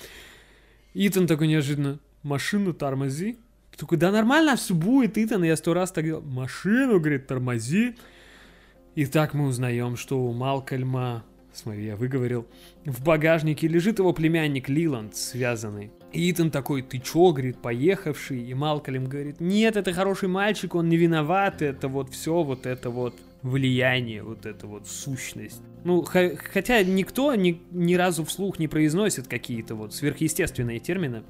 [0.95, 3.37] Итан такой неожиданно, машину тормози.
[3.76, 6.22] Такой, да нормально все будет, Итан, я сто раз так делал.
[6.22, 7.97] Машину, говорит, тормози.
[8.95, 11.24] И так мы узнаем, что у Малкольма,
[11.59, 12.47] смотри, я выговорил,
[12.85, 15.91] в багажнике лежит его племянник Лиланд, связанный.
[16.13, 18.43] Итан такой, ты чё, говорит, поехавший?
[18.43, 22.91] И Малкольм говорит, нет, это хороший мальчик, он не виноват, это вот все, вот это
[22.91, 25.61] вот влияние, вот это вот сущность.
[25.85, 31.23] Ну, хотя никто ни, ни разу вслух не произносит какие-то вот сверхъестественные термины.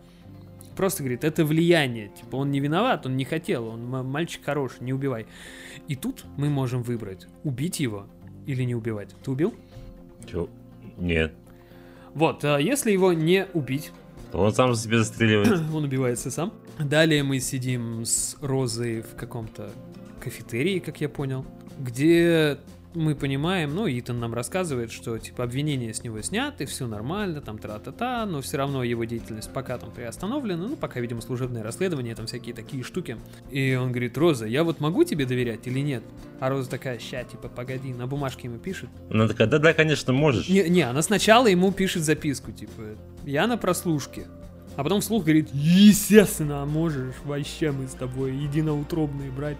[0.76, 2.08] Просто говорит, это влияние.
[2.08, 5.26] Типа, он не виноват, он не хотел, он мальчик хороший, не убивай.
[5.88, 8.06] И тут мы можем выбрать, убить его
[8.46, 9.14] или не убивать.
[9.24, 9.54] Ты убил?
[10.30, 10.48] Чё?
[10.96, 11.32] Нет.
[12.14, 13.92] Вот, а если его не убить,
[14.32, 15.48] Он сам же себя застреливает.
[15.74, 16.52] он убивается сам.
[16.78, 19.70] Далее мы сидим с Розой в каком-то
[20.20, 21.46] кафетерии, как я понял,
[21.78, 22.58] где
[22.94, 27.58] мы понимаем, ну, Итан нам рассказывает, что, типа, обвинения с него сняты, все нормально, там,
[27.58, 32.26] тра-та-та, но все равно его деятельность пока там приостановлена, ну, пока, видимо, служебное расследование, там,
[32.26, 33.16] всякие такие штуки.
[33.50, 36.02] И он говорит, Роза, я вот могу тебе доверять или нет?
[36.40, 38.88] А Роза такая, ща, типа, погоди, на бумажке ему пишет.
[39.10, 40.48] Она такая, да-да, конечно, можешь.
[40.48, 44.26] Не, не, она сначала ему пишет записку, типа, я на прослушке.
[44.76, 49.56] А потом вслух говорит, естественно, можешь, вообще мы с тобой единоутробные брать.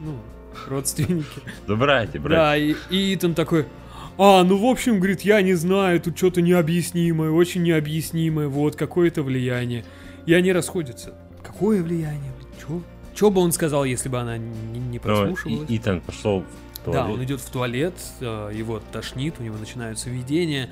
[0.00, 0.16] ну,
[0.68, 1.26] родственники.
[1.66, 2.36] Да братья, братья.
[2.36, 3.66] Да, и, и Итан такой,
[4.18, 9.22] а, ну, в общем, говорит, я не знаю, тут что-то необъяснимое, очень необъяснимое, вот, какое-то
[9.22, 9.84] влияние.
[10.26, 11.14] И они расходятся.
[11.42, 12.32] Какое влияние?
[12.60, 12.80] Чё?
[13.14, 15.70] Чё бы он сказал, если бы она не, не Но прослушивалась?
[15.70, 17.14] И- Итан пошел в Да, туалет.
[17.14, 20.70] он идет в туалет, его тошнит, у него начинаются видения.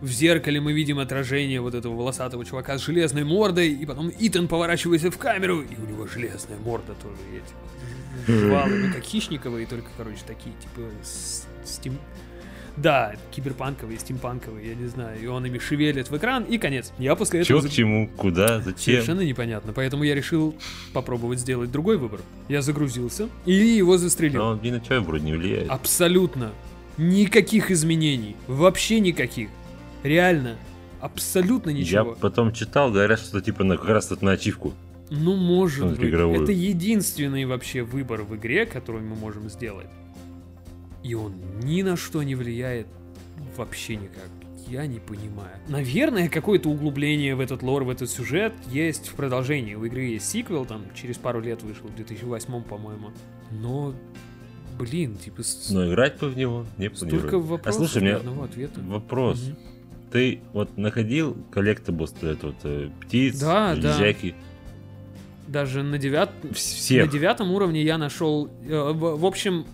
[0.00, 4.48] В зеркале мы видим отражение вот этого волосатого чувака с железной мордой, и потом Итан
[4.48, 9.88] поворачивается в камеру, и у него железная морда тоже эти жвалы, ну как хищниковые, только,
[9.96, 10.82] короче, такие, типа,
[11.64, 11.98] стим...
[12.76, 16.92] Да, киберпанковые, стимпанковые, я не знаю, и он ими шевелит в экран, и конец.
[16.98, 17.62] Я после этого...
[17.62, 18.76] Чё к чему, куда, зачем?
[18.76, 20.54] Совершенно непонятно, поэтому я решил
[20.92, 22.20] попробовать сделать другой выбор.
[22.48, 24.42] Я загрузился и его застрелил.
[24.42, 25.70] Но он ни на чё вроде не влияет.
[25.70, 26.52] Абсолютно.
[26.98, 28.36] Никаких изменений.
[28.46, 29.48] Вообще никаких.
[30.06, 30.56] Реально.
[31.00, 32.16] Абсолютно Я ничего.
[32.20, 34.72] потом читал, говорят, что типа на, как раз вот на ачивку.
[35.10, 36.08] Ну, может Смотри, быть.
[36.10, 36.42] игровую.
[36.42, 39.86] Это единственный вообще выбор в игре, который мы можем сделать.
[41.04, 42.86] И он ни на что не влияет
[43.56, 44.28] вообще никак.
[44.68, 45.56] Я не понимаю.
[45.68, 49.76] Наверное, какое-то углубление в этот лор, в этот сюжет есть в продолжении.
[49.76, 53.10] У игры есть сиквел, там через пару лет вышел, в 2008, по-моему.
[53.52, 53.94] Но,
[54.76, 57.42] блин, типа, Но играть бы в него не столько планирую.
[57.42, 58.80] вопросов, А слушай, у меня одного ответа.
[58.80, 59.40] вопрос.
[59.46, 59.56] Мгм.
[60.10, 63.92] Ты вот находил collectibles, это вот э, птиц, Да, да.
[63.94, 64.34] железяки?
[65.48, 66.30] Даже на девят...
[66.54, 67.06] Всех.
[67.06, 68.48] На девятом уровне я нашел...
[68.68, 69.64] э, в, общем,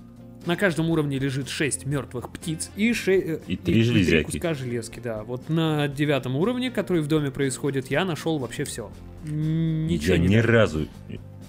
[0.47, 3.13] на каждом уровне лежит 6 мертвых птиц и, ше...
[3.13, 4.25] э, И три железяки.
[4.33, 5.23] куска железки, да.
[5.23, 8.91] Вот на девятом уровне, который в доме происходит, я нашел вообще все.
[9.25, 10.47] Ничего Я не ни дали.
[10.47, 10.89] разу.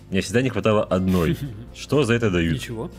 [0.10, 1.36] Мне всегда не хватало одной.
[1.76, 2.54] Что за это дают?
[2.54, 2.92] Ничего.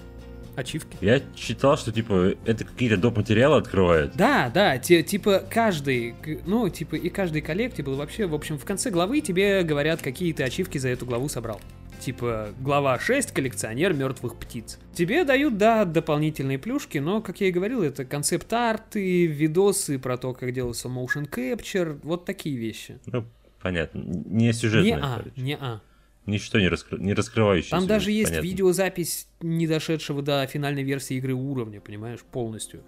[0.57, 0.97] Ачивки.
[1.01, 3.17] Я читал, что типа это какие-то доп.
[3.17, 4.15] материалы открывают.
[4.17, 6.15] Да, да, те, типа каждый,
[6.47, 10.43] ну, типа и каждый коллектибл вообще, в общем, в конце главы тебе говорят, какие ты
[10.43, 11.61] ачивки за эту главу собрал.
[12.01, 14.79] Типа, глава 6, коллекционер мертвых птиц.
[14.93, 20.35] Тебе дают, да, дополнительные плюшки, но, как я и говорил, это концепт-арты, видосы про то,
[20.35, 22.99] как делался motion capture, вот такие вещи.
[23.07, 23.25] Ну,
[23.63, 24.01] понятно.
[24.05, 24.97] Не сюжетное.
[24.97, 25.41] Не-а, короче.
[25.41, 25.81] не-а.
[26.27, 26.99] Ничто не, раскры...
[26.99, 27.72] не раскрывающееся.
[27.72, 28.47] Там даже есть понятно.
[28.47, 32.83] видеозапись не дошедшего до финальной версии игры уровня, понимаешь, полностью.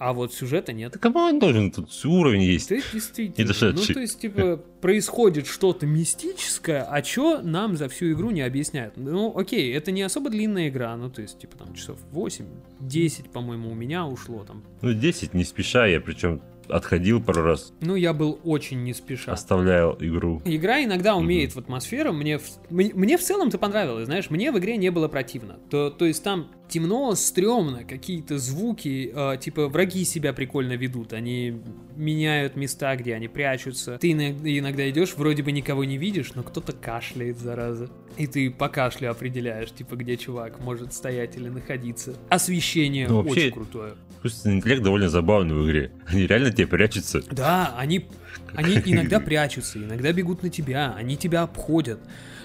[0.00, 0.92] А вот сюжета нет.
[0.92, 1.70] Да кому он должен?
[1.70, 2.70] Тут уровень есть.
[2.70, 3.46] Ты действительно.
[3.46, 3.88] дошедший.
[3.88, 8.96] Ну, то есть, типа, происходит что-то мистическое, а чё нам за всю игру не объясняют?
[8.96, 12.46] Ну, окей, это не особо длинная игра, ну, то есть, типа, там, часов 8,
[12.80, 14.64] 10, по-моему, у меня ушло там.
[14.80, 16.40] Ну, 10 не спеша, я причем
[16.70, 19.32] отходил пару раз, Ну, я был очень не спеша.
[19.32, 20.40] оставлял игру.
[20.44, 22.12] Игра иногда умеет в атмосферу.
[22.12, 25.58] Мне в, мне, мне в целом-то понравилось, знаешь, мне в игре не было противно.
[25.70, 31.60] То, то есть там темно, стрёмно, какие-то звуки, э, типа враги себя прикольно ведут, они
[31.96, 33.98] меняют места, где они прячутся.
[33.98, 37.90] Ты иногда, иногда идешь, вроде бы никого не видишь, но кто-то кашляет, зараза.
[38.16, 42.14] И ты по кашлю определяешь, типа, где чувак может стоять или находиться.
[42.28, 43.92] Освещение Ну, вообще- очень крутое.
[44.22, 45.92] Искусственный интеллект довольно забавный в игре.
[46.06, 47.22] Они реально тебе прячутся.
[47.30, 48.06] Да, они,
[48.54, 52.00] они иногда прячутся, иногда бегут на тебя, они тебя обходят.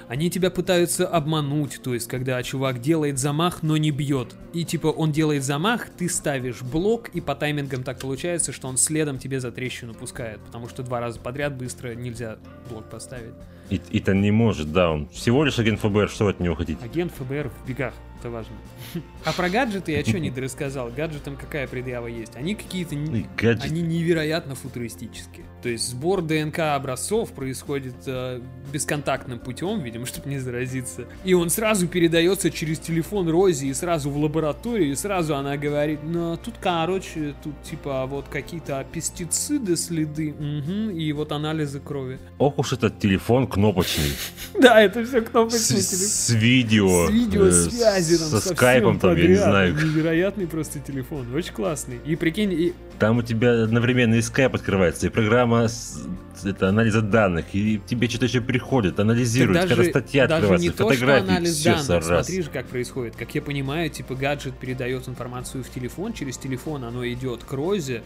[0.08, 4.36] Они тебя пытаются обмануть, то есть, когда чувак делает замах, но не бьет.
[4.54, 8.78] И типа он делает замах, ты ставишь блок, и по таймингам так получается, что он
[8.78, 10.40] следом тебе за трещину пускает.
[10.42, 12.38] Потому что два раза подряд быстро нельзя
[12.70, 13.34] блок поставить.
[13.72, 16.84] И, и-то не может, да, он всего лишь агент ФБР, что от него хотите?
[16.86, 17.94] Агент ФБР в бегах,
[18.26, 18.56] это важно.
[19.24, 20.90] А про гаджеты я что не дорассказал?
[20.90, 22.36] Гаджетам какая предъява есть?
[22.36, 22.96] Они какие-то...
[22.96, 23.26] Ну.
[23.62, 25.46] Они невероятно футуристические.
[25.62, 28.40] То есть сбор ДНК образцов происходит э,
[28.72, 31.06] бесконтактным путем, видимо, чтобы не заразиться.
[31.24, 36.00] И он сразу передается через телефон Рози и сразу в лабораторию, и сразу она говорит,
[36.04, 42.20] ну тут, короче, тут типа вот какие-то пестициды, следы, мгм, и вот анализы крови.
[42.38, 44.12] Ох уж этот телефон кнопочный.
[44.62, 46.08] Да, это все кнопочный телефон.
[46.08, 47.08] с видео.
[47.08, 49.44] С видеосвязи э, там Со скайпом там, я не подряд.
[49.50, 49.74] знаю.
[49.76, 52.00] Невероятный просто телефон, очень классный.
[52.06, 56.02] И прикинь, и Там у тебя одновременно и скайп открывается, и программа с-
[56.44, 60.70] это, анализа данных, и тебе что-то еще приходит, анализирует, Так когда статья даже открывается, не
[60.72, 61.90] то, что фотографии, анализ все данных.
[62.10, 62.26] раз.
[62.28, 63.16] Смотри же, как происходит.
[63.16, 68.02] Как я понимаю, типа гаджет передает информацию в телефон, через телефон оно идет к Розе,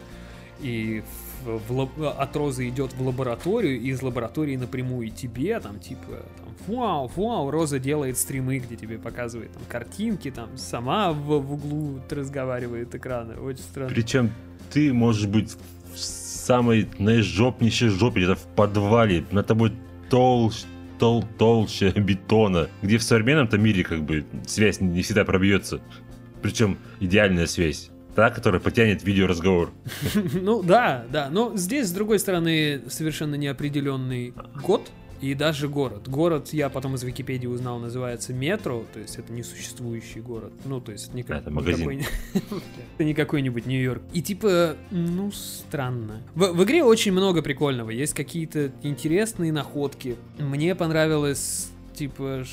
[0.61, 1.03] и
[1.43, 6.47] в- лаб- от Розы идет в лабораторию, и из лаборатории напрямую тебе, там, типа, там,
[6.67, 11.99] вау, вау, Роза делает стримы, где тебе показывает там картинки, там, сама в, в углу
[12.09, 13.35] разговаривает экраны.
[13.35, 13.89] Очень странно.
[13.89, 14.31] Причем
[14.71, 15.55] ты можешь быть
[15.93, 19.73] в самой наижопнейшей жопе, где-то в подвале, на тобой
[20.09, 20.65] толще,
[20.99, 25.81] тол толще бетона, где в современном-то мире как бы связь не всегда пробьется.
[26.41, 27.89] Причем идеальная связь.
[28.15, 29.71] Та, которая потянет видеоразговор.
[30.33, 31.29] Ну да, да.
[31.29, 34.33] Но здесь, с другой стороны, совершенно неопределенный
[34.63, 34.89] год
[35.21, 36.07] и даже город.
[36.07, 40.53] Город, я потом из Википедии узнал, называется метро, то есть это несуществующий город.
[40.65, 42.03] Ну, то есть никак, это магазин.
[42.33, 44.01] это не какой-нибудь Нью-Йорк.
[44.13, 46.21] И типа, ну, странно.
[46.35, 47.89] В, в игре очень много прикольного.
[47.89, 50.15] Есть какие-то интересные находки.
[50.37, 52.45] Мне понравилось, типа,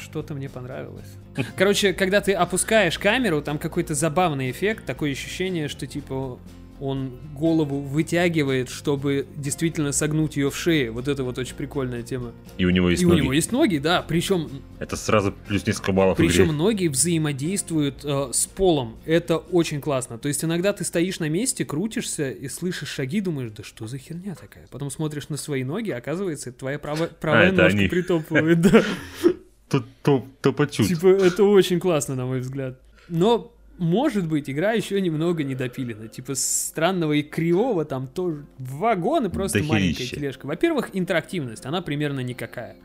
[0.00, 1.16] что-то мне понравилось.
[1.56, 6.38] Короче, когда ты опускаешь камеру, там какой-то забавный эффект, такое ощущение, что типа
[6.78, 10.90] он голову вытягивает, чтобы действительно согнуть ее в шее.
[10.90, 12.32] Вот это вот очень прикольная тема.
[12.58, 13.20] И у него есть И ноги.
[13.20, 14.02] у него есть ноги, да.
[14.02, 16.52] Причем, Это сразу плюс несколько баллов причем игре.
[16.52, 18.96] ноги взаимодействуют э, с полом.
[19.06, 20.18] Это очень классно.
[20.18, 23.96] То есть иногда ты стоишь на месте, крутишься и слышишь шаги, думаешь, да что за
[23.96, 24.66] херня такая?
[24.70, 28.58] Потом смотришь на свои ноги, оказывается, это твоя правая, правая А, ножка притопывает.
[29.70, 29.78] Да.
[29.78, 30.88] Тут то, то почуть.
[30.88, 32.80] Типа, это очень классно, на мой взгляд.
[33.08, 36.08] Но, может быть, игра еще немного недопилена.
[36.08, 39.72] Типа, странного и кривого там тоже вагон и просто Дохерища.
[39.72, 40.46] маленькая тележка.
[40.46, 42.76] Во-первых, интерактивность, она примерно никакая.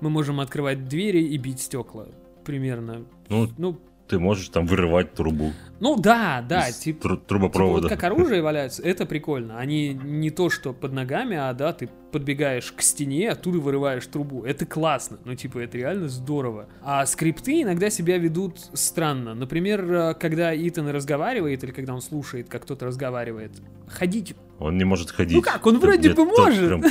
[0.00, 2.06] Мы можем открывать двери и бить стекла.
[2.44, 3.04] Примерно.
[3.28, 3.78] Ну, Ну,
[4.12, 7.02] ты можешь там вырывать трубу ну да, да, типа...
[7.02, 7.88] тру- Типа трубопровода.
[7.88, 9.58] вот как оружие валяются, это прикольно.
[9.58, 14.44] Они не то, что под ногами, а да, ты подбегаешь к стене, оттуда вырываешь трубу.
[14.44, 15.18] Это классно.
[15.24, 16.68] Ну, типа, это реально здорово.
[16.82, 19.34] А скрипты иногда себя ведут странно.
[19.34, 23.50] Например, э, когда Итан разговаривает, или когда он слушает, как кто-то разговаривает,
[23.88, 24.36] ходить.
[24.60, 25.34] Он не может ходить.
[25.34, 26.64] Ну как, он вроде бы может.
[26.68, 26.84] прям-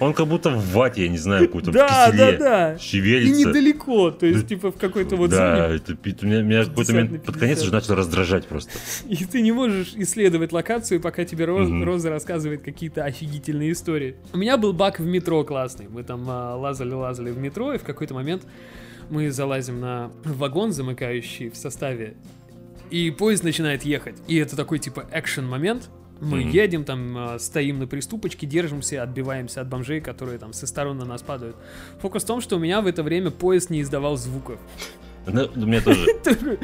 [0.00, 2.38] Он как будто в вате, я не знаю, какой-то в Да, да, киселе.
[2.38, 2.74] да.
[2.74, 3.48] И Шевелится.
[3.48, 4.46] недалеко, то есть, Да.
[4.48, 7.58] типа, в какой-то вот да, это, меня, меня в какой-то 50 на момент под конец
[7.58, 7.62] 50.
[7.62, 8.72] уже начал раздражать просто.
[9.08, 11.84] И ты не можешь исследовать локацию, пока тебе Роз- Мгм.
[11.84, 14.16] Роза рассказывает какие-то офигительные истории.
[14.32, 15.86] У меня был баг в метро классный.
[15.88, 18.42] Мы там а, лазали-лазали в метро, и в какой-то момент
[19.10, 22.14] мы залазим на вагон, замыкающий в составе,
[22.90, 24.16] и поезд начинает ехать.
[24.26, 25.88] И это такой типа экшен-момент.
[26.20, 26.50] Мы Мгм.
[26.50, 31.04] едем, там а, стоим на приступочке, держимся, отбиваемся от бомжей, которые там со сторон на
[31.04, 31.56] нас падают.
[32.00, 34.58] Фокус в том, что у меня в это время поезд не издавал звуков.
[35.26, 36.06] Ну, у меня тоже.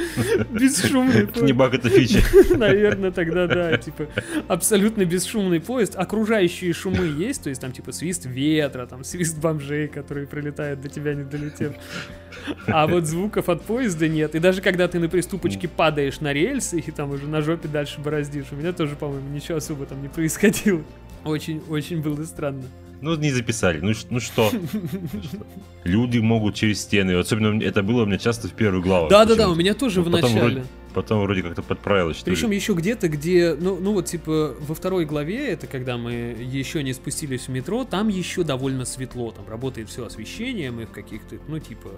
[0.50, 2.22] Бесшумный Это не баг, это фича.
[2.56, 4.06] Наверное, тогда да, типа
[4.48, 5.96] абсолютно бесшумный поезд.
[5.96, 10.88] Окружающие шумы есть, то есть там типа свист ветра, там свист бомжей, которые прилетают до
[10.88, 11.72] тебя не долетев.
[12.66, 14.34] А вот звуков от поезда нет.
[14.34, 18.00] И даже когда ты на приступочке падаешь на рельсы и там уже на жопе дальше
[18.00, 20.82] бороздишь, у меня тоже, по-моему, ничего особо там не происходило.
[21.24, 22.64] Очень-очень было странно.
[23.00, 23.80] Ну, не записали.
[23.80, 24.50] Ну, ну что?
[25.84, 27.12] Люди могут через стены.
[27.18, 29.10] Особенно это было у меня часто в первых главах.
[29.10, 30.64] Да-да-да, у меня тоже в Ну, потом начале.
[30.92, 35.48] Потом вроде как-то подправилось, Причем еще где-то, где, ну, ну вот типа во второй главе,
[35.48, 40.06] это когда мы еще не спустились в метро, там еще довольно светло, там работает все
[40.06, 41.90] освещение, мы в каких-то, ну типа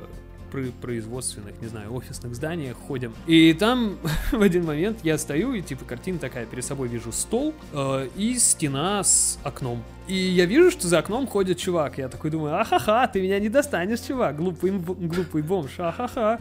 [0.80, 3.14] производственных, не знаю, офисных зданиях ходим.
[3.26, 3.98] И там
[4.32, 8.38] в один момент я стою, и типа картина такая, перед собой вижу стол э, и
[8.38, 9.82] стена с окном.
[10.08, 11.98] И я вижу, что за окном ходит чувак.
[11.98, 16.40] Я такой думаю, ахаха, ты меня не достанешь, чувак, глупый, глупый бомж, ахаха.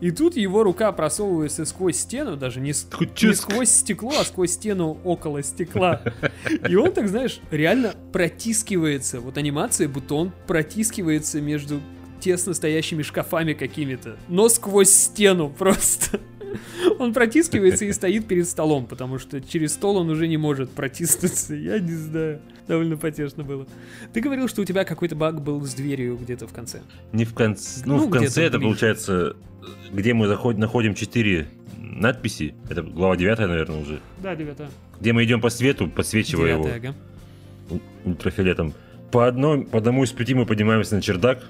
[0.00, 4.98] И тут его рука просовывается сквозь стену, даже не, не сквозь стекло, а сквозь стену
[5.04, 6.02] около стекла.
[6.68, 9.20] И он так, знаешь, реально протискивается.
[9.20, 11.80] Вот анимация, будто он протискивается между
[12.20, 16.20] тесно стоящими шкафами какими-то, но сквозь стену просто.
[16.98, 21.54] Он протискивается и стоит перед столом, потому что через стол он уже не может протиснуться.
[21.54, 22.40] Я не знаю.
[22.66, 23.66] Довольно потешно было.
[24.12, 26.80] Ты говорил, что у тебя какой-то баг был с дверью где-то в конце.
[27.12, 27.82] Не в конце.
[27.84, 28.68] Ну, Ну, в конце это ближе.
[28.70, 29.36] получается,
[29.92, 31.46] где мы заходим, находим четыре
[31.78, 32.54] надписи.
[32.70, 34.00] Это глава 9, наверное, уже.
[34.22, 34.68] Да, ребята.
[34.98, 36.94] Где мы идем по свету, подсвечивая его Девятая,
[37.70, 37.80] ага.
[38.04, 38.72] ультрафиолетом.
[39.16, 41.42] По, одной, по одному из пяти мы поднимаемся на чердак.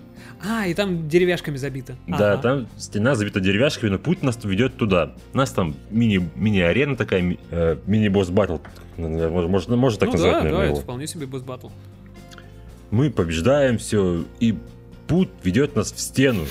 [0.49, 1.97] А, и там деревяшками забито.
[2.07, 2.43] Да, Ага.
[2.43, 5.15] там стена забита деревяшками, но путь нас ведет туда.
[5.35, 8.59] У нас там мини, мини-арена такая, ми- э, мини-босс батл.
[8.97, 10.75] Можно, можно так ну назвать, да, наверное, да, его.
[10.77, 11.71] это вполне себе босс батл.
[12.93, 14.55] Мы побеждаем все, и
[15.09, 16.45] путь ведет нас в стену.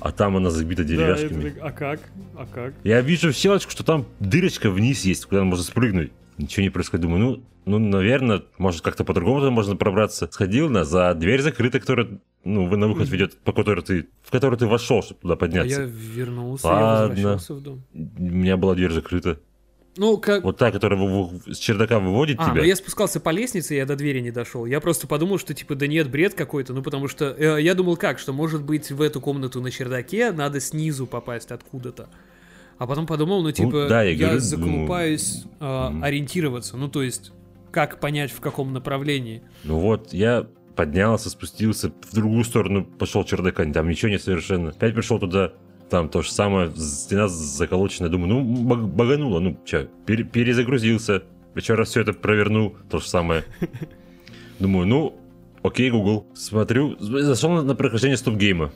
[0.00, 1.40] А там она забита деревяшками.
[1.42, 2.00] Да, это так, а как?
[2.36, 2.74] А как?
[2.84, 6.12] Я вижу в щелочку, что там дырочка вниз есть, куда можно спрыгнуть.
[6.38, 7.02] Ничего не происходит.
[7.02, 10.28] Думаю, ну, ну, наверное, может как-то по-другому можно пробраться.
[10.30, 14.30] Сходил на за дверь закрыта, которая, ну, вы- на выход ведет, по которой ты, в
[14.30, 15.82] которую ты вошел, чтобы туда А подняться.
[15.82, 17.08] я вернулся, я Ладно.
[17.14, 17.82] возвращался в дом.
[17.94, 19.38] У меня была дверь закрыта.
[19.96, 20.42] Ну, как...
[20.42, 20.98] Вот та, которая
[21.46, 22.62] с чердака выводит А, тебя.
[22.62, 24.66] ну я спускался по лестнице, я до двери не дошел.
[24.66, 26.72] Я просто подумал, что типа, да нет, бред какой-то.
[26.72, 30.32] Ну, потому что э, я думал как, что может быть в эту комнату на чердаке
[30.32, 32.08] надо снизу попасть откуда-то.
[32.78, 36.02] А потом подумал, ну типа, да, я я, говорю, заколупаюсь э, Мгм.
[36.04, 36.76] ориентироваться.
[36.76, 37.32] Ну, то есть,
[37.70, 39.42] как понять, в каком направлении.
[39.62, 44.70] Ну вот, я поднялся, спустился, в другую сторону пошел чердака, там ничего нет совершенно.
[44.70, 45.52] Опять пришел туда,
[45.88, 48.10] там то же самое, стена заколоченная.
[48.10, 51.22] Думаю, ну, баг- багануло, ну, че, пере- перезагрузился.
[51.54, 53.44] Еще раз все это провернул, то же самое.
[54.58, 55.16] Думаю, ну,
[55.62, 56.26] окей, Google.
[56.34, 58.72] Смотрю, зашел на, на прохождение стоп-гейма.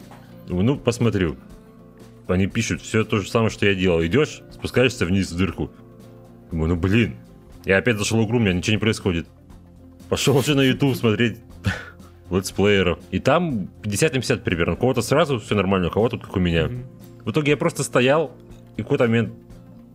[0.46, 1.36] Думаю, ну, посмотрю.
[2.29, 4.05] Они пишут все то же самое, что я делал.
[4.05, 5.70] Идешь, спускаешься вниз в дырку.
[6.51, 7.16] Думаю, ну блин.
[7.64, 9.26] Я опять зашел в игру, у меня ничего не происходит.
[10.09, 11.39] Пошел уже на YouTube смотреть
[12.31, 12.99] летсплееров.
[13.11, 14.74] И там 50 на 50 примерно.
[14.74, 16.70] У кого-то сразу все нормально, у кого-то как у меня.
[17.24, 18.33] В итоге я просто стоял,
[18.76, 19.33] и в какой-то момент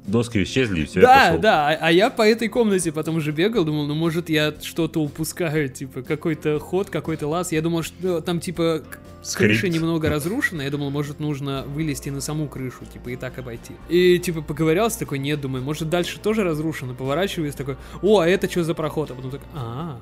[0.06, 1.39] доски исчезли, и все, я Да, пошел.
[1.39, 5.01] да, а, а я по этой комнате потом уже бегал, думал, ну может я что-то
[5.01, 7.51] упускаю, типа какой-то ход, какой-то лаз.
[7.51, 8.84] Я думал, что там типа
[9.22, 9.62] Скрипт.
[9.62, 13.74] крыша немного разрушена, я думал, может нужно вылезти на саму крышу, типа и так обойти.
[13.89, 18.49] И типа поковырялся, такой, нет, думаю, может дальше тоже разрушено, поворачиваюсь, такой, о, а это
[18.49, 19.12] что за проход?
[19.12, 19.97] А потом так, а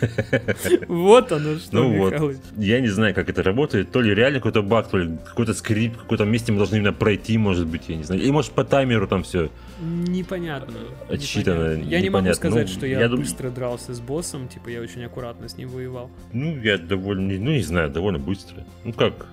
[0.88, 3.90] Вот оно что, Ну вот, я не знаю, как это работает.
[3.90, 6.92] То ли реально какой-то баг, то ли какой-то скрипт, в каком-то месте мы должны именно
[6.92, 8.22] пройти, может быть, я не знаю.
[8.22, 9.50] И может по таймеру там все.
[9.80, 10.74] Непонятно.
[11.08, 11.90] Отсчитано, непонятно.
[11.90, 15.48] Я не могу сказать, Ну, что я, быстро дрался с боссом, типа я очень аккуратно
[15.48, 16.10] с ним воевал.
[16.32, 18.64] Ну, я довольно, ну не знаю, довольно быстро.
[18.84, 19.26] Ну как,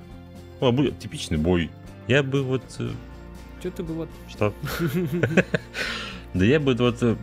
[0.59, 1.69] ну, типичный бой.
[2.07, 2.89] Я бы вот, э,
[3.59, 4.09] Что-то бы вот...
[4.29, 4.53] что?
[6.33, 7.15] Да я бы вот э,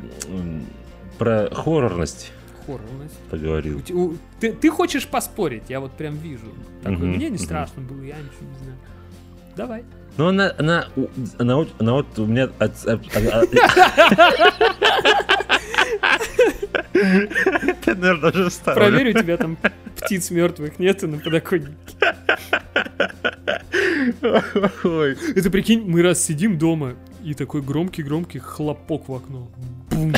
[1.19, 2.33] про хоррорность
[2.79, 3.19] Хоррорность.
[3.31, 3.83] поговорил.
[3.93, 6.47] У Ты, ты хочешь поспорить, я вот прям вижу.
[6.83, 7.39] Такой, Мгм, мне не мгм.
[7.39, 8.79] страшно было, я ничего не знаю.
[9.57, 9.85] Давай.
[10.17, 10.87] Ну, она, она,
[11.39, 12.45] она, вот- она вот у меня...
[12.59, 13.49] от- от- от-
[16.93, 18.81] Это, наверное, даже вставлю.
[18.81, 19.57] Проверю, у тебя там
[19.97, 21.75] птиц мертвых нету на подоконнике.
[24.85, 25.17] Ой.
[25.37, 26.95] Это прикинь, мы раз сидим дома,
[27.25, 29.49] и такой громкий-громкий хлопок в окно.
[29.91, 30.13] Бум.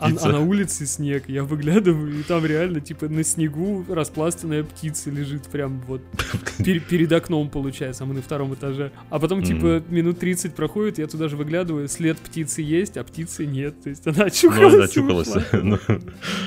[0.00, 1.24] А, а на улице снег.
[1.28, 6.02] Я выглядываю, и там реально, типа, на снегу распластанная птица лежит прям вот
[6.58, 8.92] пер- перед окном, получается, а мы на втором этаже.
[9.10, 13.46] А потом, типа, минут 30 проходит, я туда же выглядываю, след птицы есть, а птицы
[13.46, 13.80] нет.
[13.82, 14.74] То есть она Ну, очухалась.
[14.74, 15.28] она и очухалась.
[15.52, 15.78] Ну,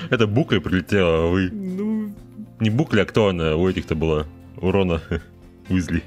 [0.09, 1.49] Это букля прилетела, а вы...
[1.51, 2.13] Ну,
[2.59, 3.55] Не букля, а кто она?
[3.55, 4.25] У этих-то была?
[4.57, 5.01] У Рона
[5.69, 6.03] Уизли.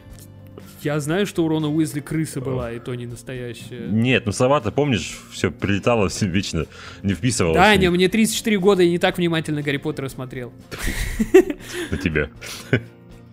[0.83, 3.89] Я знаю, что у Рона Уизли крыса была, и то не настоящая.
[3.89, 6.66] Нет, ну сова-то, помнишь, все прилетало все вечно,
[7.03, 10.53] не вписывалось Да, не, мне 34 года, и не так внимательно Гарри Поттера смотрел.
[11.91, 12.29] на тебя.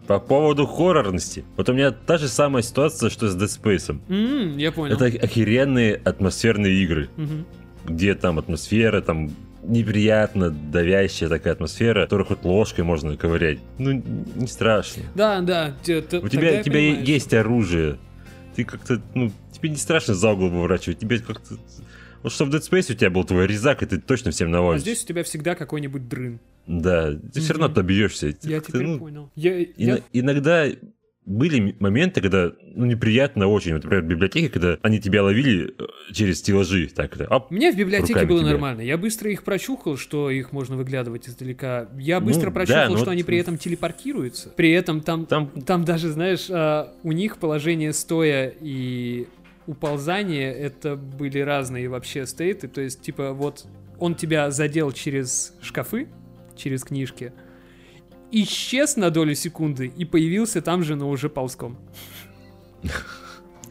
[0.07, 1.45] По поводу хоррорности.
[1.57, 3.99] Вот у меня та же самая ситуация, что с Dead Space.
[4.07, 4.93] М, я понял.
[4.95, 7.45] Это охеренные атмосферные игры, Мгм.
[7.85, 9.31] где там атмосфера, там
[9.67, 13.59] неприятно давящая такая атмосфера, которую хоть ложкой можно ковырять.
[13.77, 14.03] Ну,
[14.35, 15.03] не страшно.
[15.15, 15.75] Да, да.
[15.83, 17.97] те- т- У тебя, у тебя понимаю, есть оружие.
[18.55, 20.99] Ты как-то, ну, тебе не страшно за угол выворачивать.
[20.99, 21.55] Тебе как-то...
[22.23, 24.51] Вот что в Dead Space у тебя был твой резак, и ты точно всем А
[24.51, 24.81] наводишь.
[24.81, 26.39] здесь у тебя всегда какой-нибудь дрын.
[26.65, 28.33] Да, ты все равно добьешься.
[28.41, 29.31] Я теперь ну, понял.
[29.35, 30.65] Я, я- Иногда
[31.25, 33.73] были моменты, когда, ну, неприятно очень.
[33.73, 36.87] Вот, например, в библиотеке, когда они тебя ловили э, через стеллажи.
[36.87, 38.51] Так, оп, меня в библиотеке было тебя.
[38.51, 38.81] нормально.
[38.81, 41.89] Я быстро их прочухал, что их можно выглядывать издалека.
[41.97, 44.49] Я Ну, быстро да, прочухал, но что вот- они при этом телепортируются.
[44.49, 45.49] При этом там, там...
[45.49, 49.27] там даже, знаешь, а, у них положение стоя и
[49.65, 52.67] уползание это были разные вообще стейты.
[52.67, 53.65] То есть, типа, вот
[53.99, 56.07] он тебя задел через шкафы,
[56.55, 57.33] через книжки,
[58.43, 61.77] исчез на долю секунды и появился там же, но уже ползком.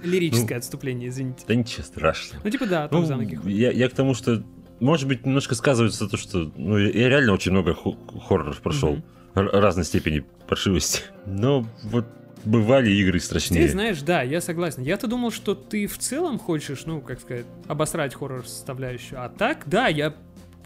[0.02, 1.44] Лирическое отступление, извините.
[1.48, 2.42] да ничего страшного.
[2.44, 4.42] Ну, типа, да, там Ну, за ноги я, я к тому, что,
[4.80, 7.96] может быть, немножко сказывается то, что ну, я реально очень много хо-
[8.26, 8.98] хорроров прошел.
[9.34, 11.02] Р- разной степени паршивости.
[11.26, 12.06] Но вот
[12.44, 13.62] бывали игры страшнее.
[13.62, 14.82] Здесь, знаешь, да, я согласен.
[14.82, 19.24] Я-то думал, что ты в целом хочешь, ну, как сказать, обосрать хоррор составляющую.
[19.24, 20.14] А так, да, я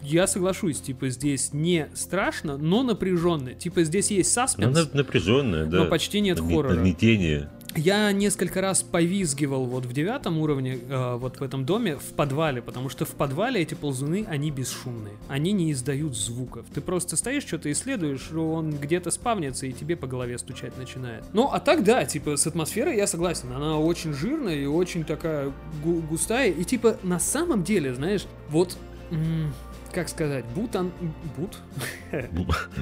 [0.01, 3.53] я соглашусь, типа, здесь не страшно, но напряженно.
[3.53, 5.83] Типа, здесь есть Ну, саспенс, она напряженная, да.
[5.83, 6.73] но почти нет Нагне- хоррора.
[6.75, 7.49] Нагнетение.
[7.75, 12.63] Я несколько раз повизгивал вот в девятом уровне, э, вот в этом доме, в подвале,
[12.63, 15.13] потому что в подвале эти ползуны, они бесшумные.
[15.27, 16.65] Они не издают звуков.
[16.73, 21.23] Ты просто стоишь, что-то исследуешь, он где-то спавнится и тебе по голове стучать начинает.
[21.31, 23.51] Ну, а так да, типа, с атмосферой я согласен.
[23.53, 25.51] Она очень жирная и очень такая
[25.83, 26.49] гу- густая.
[26.49, 28.77] И типа, на самом деле, знаешь, вот...
[29.11, 29.53] м,
[29.99, 30.93] как сказать, будь он...
[31.35, 31.57] Будь?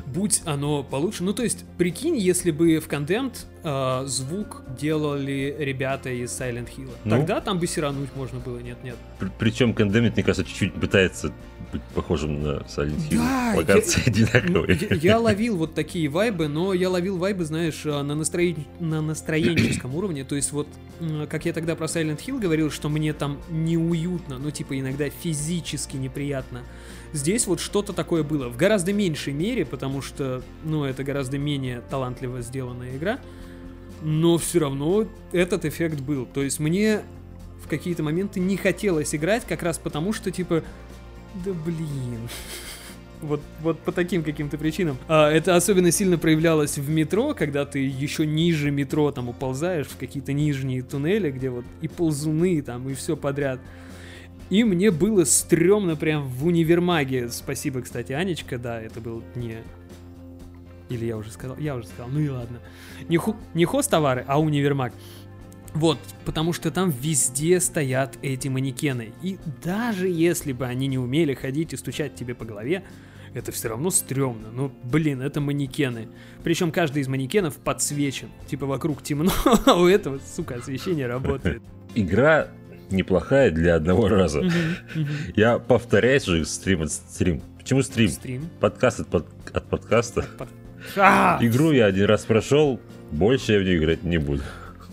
[0.05, 1.23] Будь оно получше.
[1.23, 6.91] Ну, то есть, прикинь, если бы в Condemned э, звук делали ребята из Silent Hill.
[7.05, 7.09] Ну?
[7.09, 8.97] Тогда там бы сирануть можно было, нет-нет.
[9.39, 11.33] Причем Condemned, мне кажется, чуть-чуть пытается
[11.73, 13.17] быть похожим на Silent Hill.
[13.17, 14.77] Да, я- Локации Ну, одинаковые.
[14.91, 18.63] Я, я ловил вот такие вайбы, но я ловил вайбы, знаешь, э, на, настроен...
[18.79, 20.23] на настроенческом уровне.
[20.23, 20.67] То есть вот,
[21.29, 25.97] как я тогда про Silent Hill говорил, что мне там неуютно, ну типа иногда физически
[25.97, 26.61] неприятно.
[27.13, 28.49] Здесь вот что-то такое было.
[28.49, 33.19] В гораздо меньшей мере, потому что, ну, это гораздо менее талантливо сделанная игра.
[34.01, 36.25] Но все равно этот эффект был.
[36.25, 37.01] То есть мне
[37.63, 40.63] в какие-то моменты не хотелось играть, как раз потому что, типа,
[41.45, 42.29] да блин.
[43.19, 44.95] Вот, вот по таким каким-то причинам.
[45.07, 49.97] А, это особенно сильно проявлялось в метро, когда ты еще ниже метро там уползаешь в
[49.97, 53.59] какие-то нижние туннели, где вот и ползуны там, и все подряд.
[54.49, 57.29] И мне было стрёмно прям в универмаге.
[57.29, 59.57] Спасибо, кстати, Анечка, да, это был не...
[60.89, 61.57] Или я уже сказал?
[61.57, 62.59] Я уже сказал, ну и ладно.
[63.09, 63.35] Не, ху...
[63.53, 64.93] не хостовары, а универмаг.
[65.73, 69.11] Вот, потому что там везде стоят эти манекены.
[69.21, 72.83] И даже если бы они не умели ходить и стучать тебе по голове,
[73.33, 74.47] это все равно стрёмно.
[74.51, 76.07] Ну, блин, это манекены.
[76.43, 78.29] Причем каждый из манекенов подсвечен.
[78.47, 79.31] Типа вокруг темно,
[79.65, 81.61] а у этого, сука, освещение работает.
[81.93, 82.47] Игра
[82.91, 84.41] неплохая для одного раза.
[85.35, 87.41] Я повторяюсь же стрим от стрим.
[87.57, 88.09] Почему стрим?
[88.09, 88.49] Стрим.
[88.59, 90.25] Подкаст от, под- от подкаста.
[90.37, 90.49] Под-
[90.95, 91.37] А!
[91.41, 92.79] Игру я один раз прошел,
[93.11, 94.41] больше я в нее играть не буду.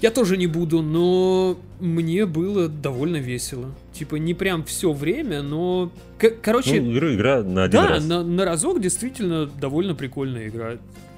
[0.05, 3.71] Я тоже не буду, но мне было довольно весело.
[3.95, 5.91] Типа не прям все время, но...
[6.19, 8.05] К- короче, Ну, игру игра на один да, раз.
[8.05, 10.73] на, на разок действительно довольно прикольная игра.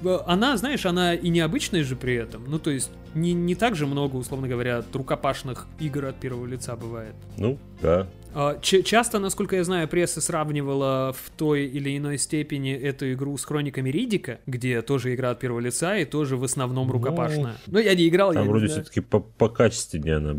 [0.05, 2.45] Э, Она, знаешь, она и необычная же при этом.
[2.47, 6.77] Ну, то есть, не, не так же много, условно говоря, рукопашных игр от первого лица
[6.77, 7.13] бывает.
[7.37, 8.07] Ну, да.
[8.39, 13.43] А, часто, насколько я знаю, пресса сравнивала в той или иной степени эту игру с
[13.43, 17.55] Хрониками Ридика, где тоже игра от первого лица и тоже в основном Ну, рукопашная.
[17.65, 20.35] Но я не играл, я Там не вроде все-таки по, покачественнее она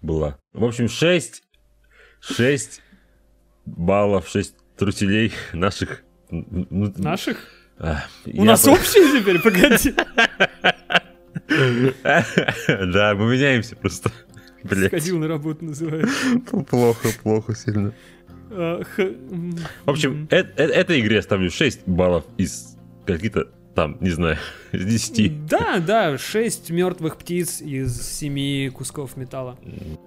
[0.00, 0.38] была.
[0.52, 1.42] В общем, 6,
[2.20, 2.82] 6
[3.66, 6.04] баллов, 6 труселей наших.
[6.30, 7.48] Наших?
[7.80, 9.92] А, У я нас по- общие теперь, погоди.
[12.68, 14.12] Да, мы меняемся просто.
[14.62, 16.12] Блять, Сходил на работу, называется.
[16.68, 17.92] плохо, плохо сильно.
[18.50, 18.82] А,
[19.86, 24.36] В общем, этой игре я ставлю 6 баллов из каких-то там, не знаю,
[24.72, 25.46] из 10.
[25.46, 29.58] Да, да, 6 мертвых птиц из 7 кусков металла.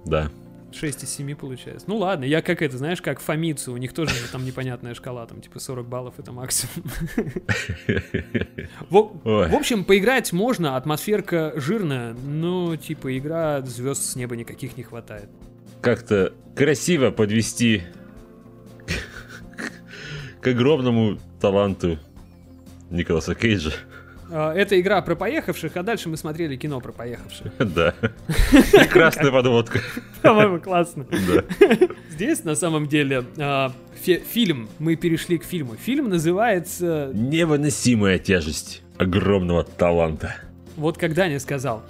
[0.05, 0.29] Да.
[0.75, 1.85] 6 из 7 получается.
[1.89, 5.25] Ну ладно, я как это, знаешь, как Фомицу, у них тоже же там непонятная шкала,
[5.25, 6.89] там типа 40 баллов это максимум.
[8.89, 15.29] В общем, поиграть можно, атмосферка жирная, но типа игра звезд с неба никаких не хватает.
[15.81, 17.83] Как-то красиво подвести
[20.41, 21.99] к огромному таланту
[22.89, 23.71] Николаса Кейджа.
[24.35, 27.51] А, Это игра про поехавших, а дальше мы смотрели кино про поехавших.
[27.59, 27.93] Да.
[28.71, 29.79] Прекрасная подводка.
[30.23, 31.05] По-моему, классно.
[31.11, 31.43] Да.
[32.09, 33.71] Здесь, на самом деле, а,
[34.01, 35.75] фи- фильм, мы перешли к фильму.
[35.75, 40.35] Фильм называется Невыносимая тяжесть огромного таланта.
[40.77, 41.83] Вот когда не сказал.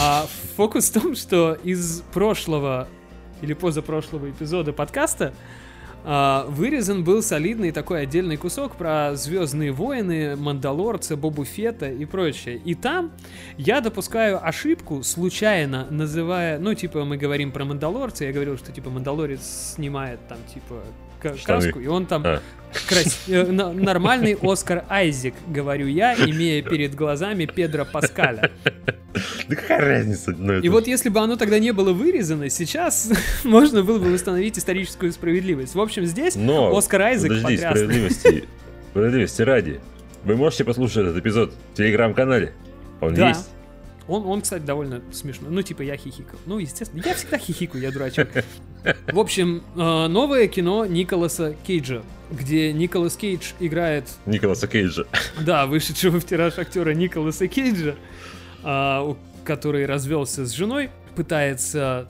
[0.00, 0.26] А
[0.56, 2.88] фокус в том, что из прошлого
[3.42, 5.34] или позапрошлого эпизода подкаста
[6.04, 12.60] а, вырезан был солидный такой отдельный кусок про Звездные войны, Мандалорца, Бобу Фета и прочее.
[12.64, 13.12] И там
[13.58, 18.90] я допускаю ошибку, случайно называя, ну, типа, мы говорим про Мандалорца, я говорил, что, типа,
[18.90, 20.82] Мандалорец снимает там, типа.
[21.20, 22.40] Каску, и он там А,
[22.88, 28.50] Крас- э, Нормальный Оскар Айзек, говорю я, имея перед глазами Педро Паскаля.
[29.48, 30.32] да какая разница?
[30.36, 33.10] Ну, это И вот если бы оно тогда не было вырезано, сейчас
[33.44, 35.74] можно было бы восстановить историческую справедливость.
[35.74, 37.68] В общем, здесь Но, Оскар Айзек подожди, потрясный.
[37.70, 38.44] справедливости,
[38.90, 39.80] справедливости ради.
[40.24, 42.52] Вы можете послушать этот эпизод в телеграм-канале.
[43.00, 43.28] Он Да.
[43.30, 43.48] есть.
[44.10, 45.50] Он, он, кстати, довольно смешной.
[45.52, 46.38] Ну, типа, я хихикал.
[46.44, 48.28] Ну, естественно, я всегда хихикаю, я дурачок.
[49.12, 55.04] В общем, э, новое кино Николаса Кейджа, где Николас Кейдж играет Николаса Кейджа.
[55.40, 57.94] Да, вышедшего в тираж актера Николаса Кейджа,
[58.64, 62.08] у- который развелся с женой, пытается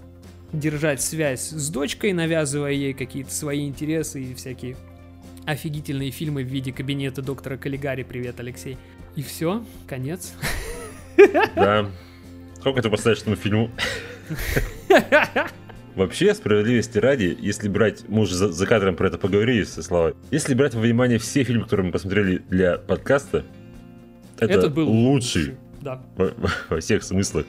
[0.52, 4.76] держать связь с дочкой, навязывая ей какие-то свои интересы и всякие
[5.44, 8.04] офигительные фильмы в виде кабинета доктора Каллигари.
[8.04, 8.78] Привет, Алексей.
[9.16, 10.32] И все, конец.
[11.56, 11.86] Да.
[12.58, 13.70] Сколько ты поставишь этому фильму?
[15.96, 20.14] Вообще, справедливости ради, если брать, мы уже за, за кадром про это поговорили со Славой,
[20.30, 23.44] если брать во внимание все фильмы, которые мы посмотрели для подкаста,
[24.38, 26.00] это Этот был лучший Да.
[26.16, 26.32] во,
[26.68, 27.44] во всех смыслах.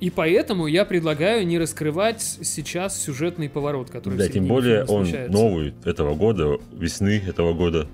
[0.00, 5.32] И поэтому я предлагаю не раскрывать сейчас сюжетный поворот, который Да, тем более он случается.
[5.32, 7.86] новый этого года, весны этого года.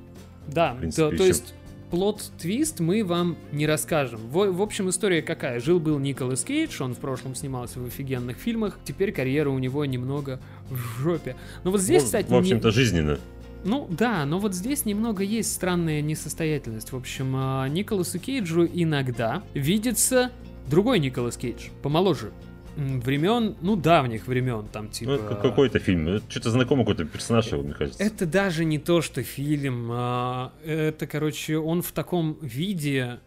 [0.46, 1.54] Да, В принципе, то, то есть
[1.92, 4.18] плод-твист мы вам не расскажем.
[4.30, 5.60] В, в общем, история какая?
[5.60, 10.40] Жил-был Николас Кейдж, он в прошлом снимался в офигенных фильмах, теперь карьера у него немного
[10.70, 11.36] в жопе.
[11.64, 13.18] Но вот здесь, Ну, кстати, в общем-то, не- жизненно.
[13.64, 16.92] ну да, но вот здесь немного есть странная несостоятельность.
[16.92, 20.30] В общем, а, Николасу Кейджу иногда видится
[20.70, 22.30] другой Николас Кейдж, помоложе.
[22.76, 25.10] Времен, ну, давних времен, там, типа...
[25.10, 26.20] Ну, это какой-то фильм.
[26.28, 28.02] Что-то знакомый какой-то персонаж его, мне кажется.
[28.02, 29.88] Это даже не то, что фильм.
[29.92, 33.20] а, Это, короче, он в таком виде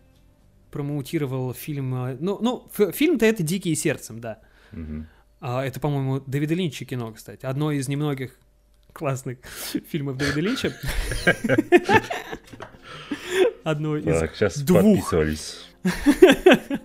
[0.71, 1.93] промоутировал фильм.
[1.93, 4.39] а, Ну, ну фильм-то это «Дикие сердцем», да.
[4.71, 5.07] Мгм.
[5.41, 7.45] А, Это, по-моему, Дэвида Линча кино, кстати.
[7.45, 8.31] Одно из немногих
[8.93, 9.37] классных
[9.89, 10.73] фильмов Дэвида Линча.
[13.63, 14.81] Одно из Так, сейчас двух.
[14.81, 15.65] подписывались.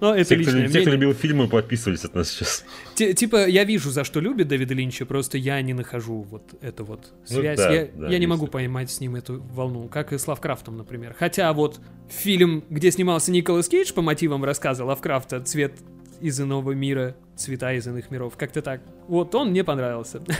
[0.00, 2.64] Но это Те, кто, личное те, кто любил фильмы, подписывались от нас сейчас.
[2.94, 6.84] Ти- Типа, я вижу, за что любит Дэвида Линча, просто я не нахожу вот эту
[6.84, 7.58] вот Ну связь.
[7.58, 10.76] да, я да, я не могу поймать с ним эту волну, как и с Лавкрафтом,
[10.76, 11.14] например.
[11.18, 15.72] Хотя вот фильм, где снимался Николас Кейдж по мотивам рассказа Лавкрафта «Цвет
[16.20, 18.80] из иного мира, цвета из иных миров», как-то так.
[19.06, 20.22] Вот он мне понравился.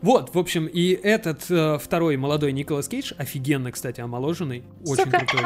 [0.00, 5.40] Вот, в общем, и этот э, второй молодой Николас Кейдж, офигенно, кстати, омоложенный, очень крутой
[5.40, 5.44] эффект.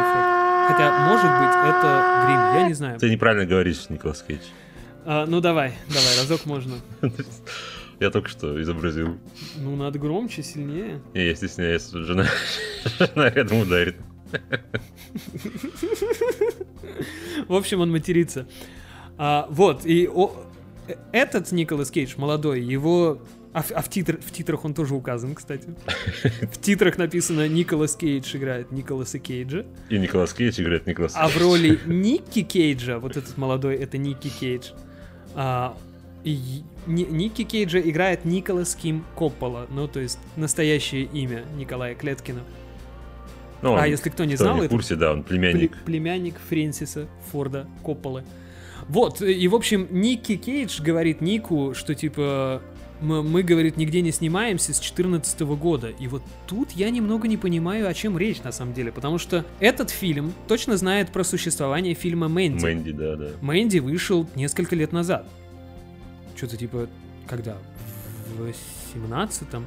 [0.69, 2.99] Хотя, может быть, это грим, я не знаю.
[2.99, 4.43] Ты неправильно говоришь, Николас Кейдж.
[5.07, 6.75] А, ну давай, давай, разок можно.
[8.01, 9.17] Я только что изобразил.
[9.59, 11.01] Ну, надо громче, сильнее.
[11.15, 12.27] Не, я стесняюсь, жена,
[12.99, 13.95] жена рядом ударит.
[17.47, 18.49] В общем, он матерится.
[19.25, 20.35] А, вот, и о-
[20.89, 23.19] э- этот Николас Кейдж, молодой, его...
[23.53, 25.69] А, в- а в, титр- в титрах он тоже указан, кстати.
[26.53, 29.65] В титрах написано Николас Кейдж играет Николаса Кейджа.
[29.91, 34.29] И Николас Кейдж играет Николас А в роли Ники Кейджа, вот этот молодой, это Ники
[34.29, 34.71] Кейдж.
[35.37, 35.77] а,
[36.25, 39.69] и Ни- Ники Кейджа играет Николас Ким Коппола.
[39.71, 42.41] Ну, то есть настоящее имя Николая Клеткина.
[43.63, 45.73] Ну, а он, если кто не кто знал, не в это курсе, да, он племянник.
[45.77, 48.25] Пле- племянник Фрэнсиса Форда Копполы.
[48.89, 52.63] Вот, и, в общем, Ники Кейдж говорит Нику, что, типа,
[53.03, 55.89] мы, мы, говорит, нигде не снимаемся с 2014 года.
[55.89, 59.45] И вот тут я немного не понимаю, о чем речь, на самом деле, потому что
[59.61, 62.63] этот фильм точно знает про существование фильма «Мэнди».
[62.63, 63.31] Мэнди, да, да.
[63.41, 65.27] «Мэнди» вышел несколько лет назад.
[66.37, 66.89] Что-то типа,
[67.27, 67.57] когда?
[68.37, 68.53] В
[68.95, 69.67] 17-м?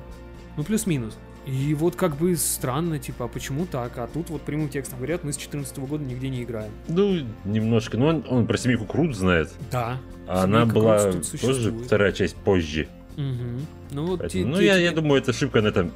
[0.58, 1.18] Ну, плюс-минус.
[1.46, 3.98] И вот как бы странно, типа, а почему так?
[3.98, 6.72] А тут вот прямым текстом говорят, мы с 14 года нигде не играем.
[6.88, 7.98] Ну, немножко.
[7.98, 9.52] Ну, он, он про семейку Крут знает.
[9.72, 9.98] Да.
[10.28, 12.88] А она была тоже вторая часть позже.
[13.16, 13.66] Мгм.
[13.92, 15.92] Ну, вот Поэтому, те- ну, те- я, те- я думаю, это ошибка на этом.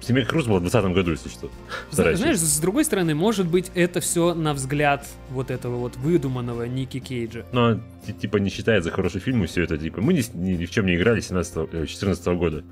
[0.00, 1.50] Семейка Крут была в 20 году, если что.
[1.90, 2.54] Вторая Знаешь, часть.
[2.54, 7.44] с другой стороны, может быть, это все на взгляд вот этого вот выдуманного Ники Кейджа.
[7.52, 7.78] Но
[8.20, 9.76] типа не считает за хороший фильм и все это.
[9.76, 12.64] Типа, мы ни, ни, ни в чем не играли 17 э, 14 года.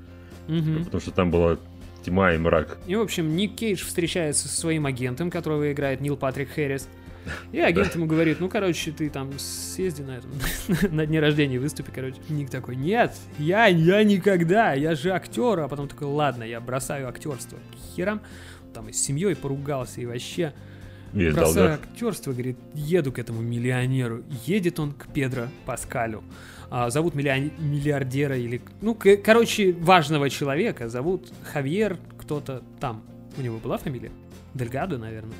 [0.47, 0.85] Мгм.
[0.85, 1.57] Потому что там была
[2.07, 2.77] тьма и мрак.
[2.87, 6.87] И, в общем, Ник Кейдж встречается со своим агентом, которого играет Нил Патрик Хэррис.
[7.51, 10.31] И агент ему говорит, ну, короче, ты там съезди на этом,
[10.95, 12.15] на дне рождения выступи, короче.
[12.29, 15.59] Ник такой, нет, я, я никогда, я же актер.
[15.59, 18.21] А потом такой, ладно, я бросаю актерство к херам.
[18.73, 20.53] Там и с семьей поругался, и вообще
[21.11, 21.79] Весь бросаю долгах.
[21.83, 24.23] актерство, говорит, еду к этому миллионеру.
[24.45, 26.23] Едет он к Педро Паскалю.
[26.69, 28.61] А, зовут миллиардера или...
[28.81, 33.03] Ну, короче, важного человека зовут Хавьер кто-то там.
[33.37, 34.11] У него была фамилия?
[34.53, 35.35] Дельгадо, наверное.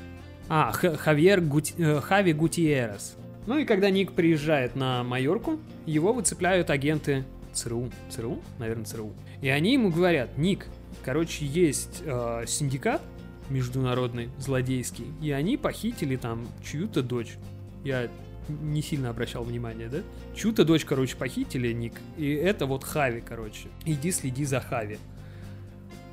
[0.48, 3.16] А, Х- Хавьер Гути- э, Хави Гутиерес.
[3.46, 7.90] Ну и когда Ник приезжает на Майорку, его выцепляют агенты ЦРУ.
[8.10, 8.38] ЦРУ?
[8.58, 9.12] Наверное, ЦРУ.
[9.42, 10.66] И они ему говорят, Ник,
[11.04, 13.02] короче, есть э, синдикат
[13.50, 17.36] международный, злодейский, и они похитили там чью-то дочь.
[17.84, 18.08] Я
[18.48, 19.98] не сильно обращал внимание, да?
[20.34, 23.68] Чью-то дочь, короче, похитили, Ник, и это вот Хави, короче.
[23.84, 24.98] Иди следи за Хави.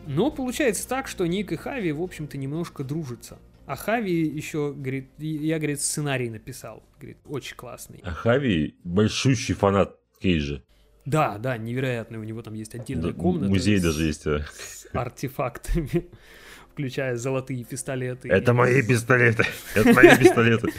[0.07, 3.37] Но получается так, что Ник и Хави, в общем-то, немножко дружатся.
[3.65, 6.83] А Хави еще, говорит, я, говорит, сценарий написал.
[6.99, 7.99] Говорит, очень классный.
[8.03, 10.61] А Хави большущий фанат Кейджа.
[11.05, 12.19] Да, да, невероятный.
[12.19, 13.49] У него там есть отдельная Да, комната.
[13.49, 14.27] Музей с даже есть.
[14.27, 14.45] а.
[14.93, 16.05] артефактами,
[16.71, 18.29] включая золотые пистолеты.
[18.29, 19.45] Это мои пистолеты.
[19.75, 20.71] Это мои пистолеты.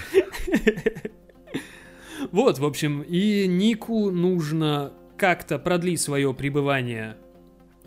[2.33, 7.17] Вот, в общем, и Нику нужно как-то продлить свое пребывание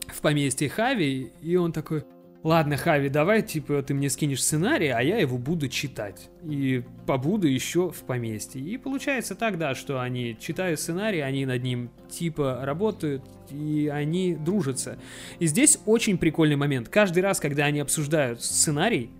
[0.07, 2.03] в поместье Хави, и он такой,
[2.43, 6.29] ладно, Хави, давай, типа, ты мне скинешь сценарий, а я его буду читать.
[6.43, 8.61] И побуду еще в поместье.
[8.61, 14.35] И получается так, да, что они читают сценарий, они над ним, типа, работают, и они
[14.35, 14.97] дружатся.
[15.39, 16.89] И здесь очень прикольный момент.
[16.89, 19.11] Каждый раз, когда они обсуждают сценарий,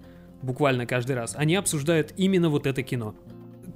[0.41, 3.15] буквально каждый раз, они обсуждают именно вот это кино.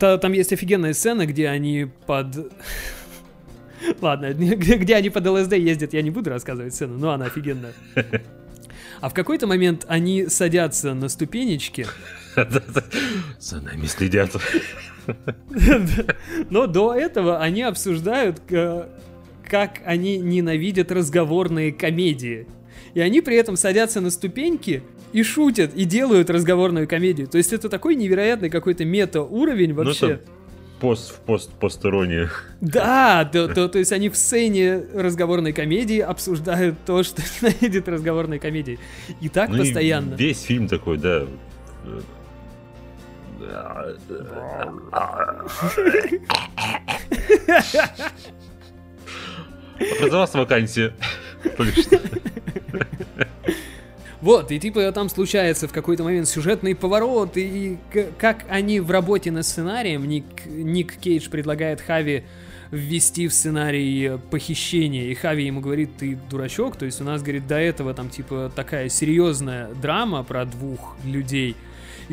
[0.04, 2.52] Та- там есть офигенная сцена, где они под...
[4.02, 7.72] Ладно, где, где они под ЛСД ездят, я не буду рассказывать сцену, но она офигенная.
[9.00, 11.88] А в какой-то момент они садятся на ступенечки,
[13.40, 14.32] За нами следят.
[16.50, 18.90] но до этого они обсуждают, э,
[19.50, 22.46] как они ненавидят разговорные комедии.
[22.94, 24.84] И они при этом садятся на ступеньки
[25.14, 27.28] и шутят, и делают разговорную комедию.
[27.28, 30.12] То есть это такой невероятный какой-то мета-уровень Ну, вообще.
[30.14, 30.22] это
[30.80, 32.30] пост в пост посторонние.
[32.60, 38.40] Да, то, то, то есть они в сцене разговорной комедии обсуждают то, что ненавидит разговорной
[38.40, 38.80] комедии.
[39.22, 40.16] И так Ну и постоянно.
[40.16, 41.26] Весь фильм такой, да.
[50.00, 50.94] Образовалась вакансия.
[54.24, 57.78] Вот, и типа там случается в какой-то момент сюжетный поворот, и
[58.18, 62.24] как они в работе над сценарием, Ник, Ник Кейдж предлагает Хави
[62.72, 67.48] ввести в сценарий похищение, и Хави ему говорит, ты дурачок, то есть у нас, говорит,
[67.48, 71.58] до этого там типа такая серьезная драма про двух людей,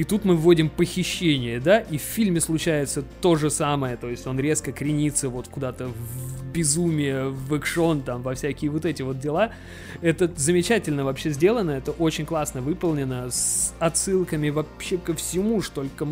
[0.01, 4.27] и тут мы вводим похищение, да, и в фильме случается то же самое, то есть
[4.27, 9.20] он резко кренится вот куда-то в безумие, в экшон, там, во всякие вот эти вот
[9.20, 9.52] дела.
[10.01, 16.09] Это замечательно вообще сделано, это очень классно выполнено, с отсылками вообще ко всему, что только,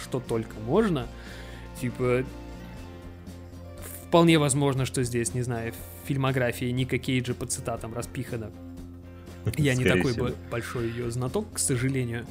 [0.00, 1.08] что только можно.
[1.80, 2.22] Типа,
[4.06, 5.74] вполне возможно, что здесь, не знаю,
[6.04, 8.52] фильмография Ника Кейджа по цитатам распихана.
[9.56, 10.30] Я не такой всего.
[10.48, 12.24] большой ее знаток, к сожалению.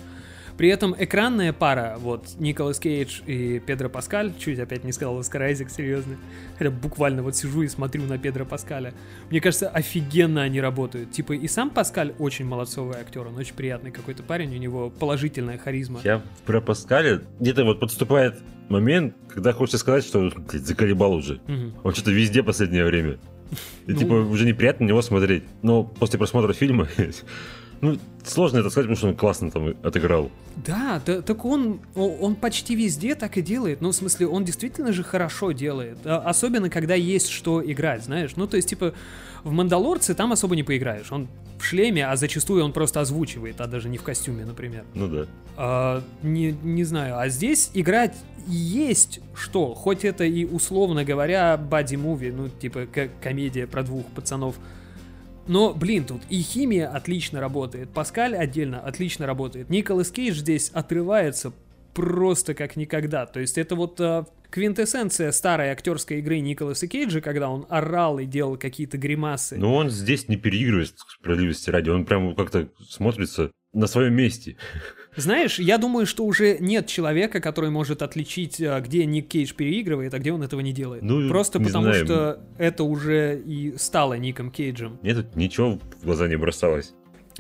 [0.62, 5.42] При этом экранная пара, вот, Николас Кейдж и Педро Паскаль, чуть опять не сказал Оскар
[5.42, 6.18] Айзек, серьезно,
[6.56, 8.94] хотя буквально вот сижу и смотрю на Педро Паскаля.
[9.32, 11.10] Мне кажется, офигенно они работают.
[11.14, 15.58] Типа и сам Паскаль очень молодцовый актер, он очень приятный какой-то парень, у него положительная
[15.58, 16.00] харизма.
[16.04, 18.36] Я про Паскаля где-то вот подступает
[18.70, 21.42] момент, когда хочется сказать, что блядь, заколебал уже.
[21.48, 21.82] Угу.
[21.86, 23.18] Он что-то везде последнее время.
[23.88, 23.98] И ну...
[23.98, 25.44] типа уже неприятно на него смотреть.
[25.64, 26.88] Но после просмотра фильма
[27.82, 30.30] Ну, сложно это сказать, потому что он классно там отыграл.
[30.56, 33.82] Да, да так он, он почти везде так и делает.
[33.82, 35.98] Ну, в смысле, он действительно же хорошо делает.
[36.06, 38.36] А, особенно, когда есть что играть, знаешь.
[38.36, 38.94] Ну, то есть, типа,
[39.44, 41.12] в «Мандалорце» там особо не поиграешь.
[41.12, 41.28] Он
[41.60, 44.84] в шлеме, а зачастую он просто озвучивает, а даже не в костюме, например.
[44.94, 45.26] Ну да.
[45.58, 47.18] А, не, не знаю.
[47.18, 49.74] А здесь играть есть что.
[49.74, 52.88] Хоть это и, условно говоря, бади-муви, ну, типа,
[53.22, 54.56] комедия про двух пацанов–
[55.48, 59.70] но, блин, тут и химия отлично работает, Паскаль отдельно отлично работает.
[59.70, 61.54] Николас Кейдж здесь отрывается
[61.94, 63.26] просто как никогда.
[63.26, 68.26] То есть это вот э, квинтэссенция старой актерской игры Николаса Кейджа, когда он орал и
[68.26, 69.58] делал какие-то гримасы.
[69.58, 74.58] Но он здесь не переигрывает справедливости ради, он прям как-то смотрится на своем месте.
[75.16, 80.14] Знаешь, я думаю, что уже нет человека, который может отличить, а, где Ник Кейдж переигрывает,
[80.14, 81.04] а где он этого не делает.
[81.04, 82.06] Ну, Просто не потому знаю.
[82.06, 85.00] что это уже и стало Ником Кейджем.
[85.02, 86.94] Мне тут ничего в глаза не бросалось.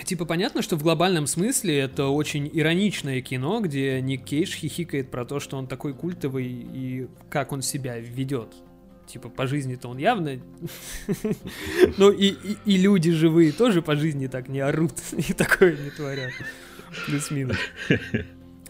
[0.04, 5.26] Типа понятно, что в глобальном смысле это очень ироничное кино, где Ник Кейдж хихикает про
[5.26, 8.54] то, что он такой культовый и как он себя ведет.
[9.12, 10.40] Типа по жизни-то он явно...
[11.98, 12.36] Ну и,
[12.66, 16.32] и люди живые тоже по жизни так не орут и такое не творят.
[17.06, 17.58] Плюс-минус.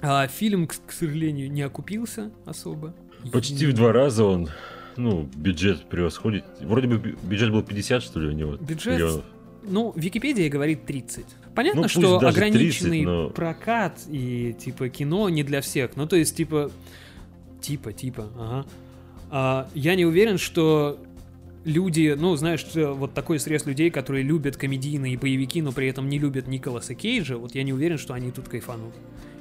[0.02, 2.96] А фильм, к, к сожалению, не окупился особо.
[3.32, 4.50] Почти в два раза он,
[4.98, 6.44] ну, бюджет превосходит.
[6.62, 8.56] Вроде бы бюджет был 50, что ли, у него?
[8.56, 9.26] Бюджет, миллионов.
[9.62, 11.26] ну, Википедия говорит 30.
[11.54, 13.30] Понятно, ну, что ограниченный 30, но...
[13.30, 15.96] прокат и, типа, кино не для всех.
[15.96, 16.72] Ну, то есть, типа,
[17.62, 18.66] типа, типа, ага.
[19.32, 21.00] А, я не уверен, что
[21.64, 26.20] люди, ну, знаешь, вот такой срез людей, которые любят комедийные боевики, но при этом не
[26.20, 28.94] любят Николаса Кейджа, вот я не уверен, что они тут кайфанут.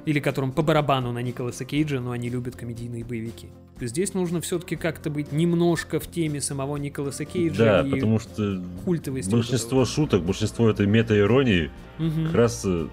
[0.07, 3.49] Или которым по барабану на Николаса Кейджа, но они любят комедийные боевики.
[3.81, 8.63] Здесь нужно все-таки как-то быть немножко в теме самого Николаса Кейджа да, и потому что
[8.85, 9.31] культовости.
[9.31, 12.27] Большинство шуток, большинство этой мета-иронии угу.
[12.27, 12.87] как раз э,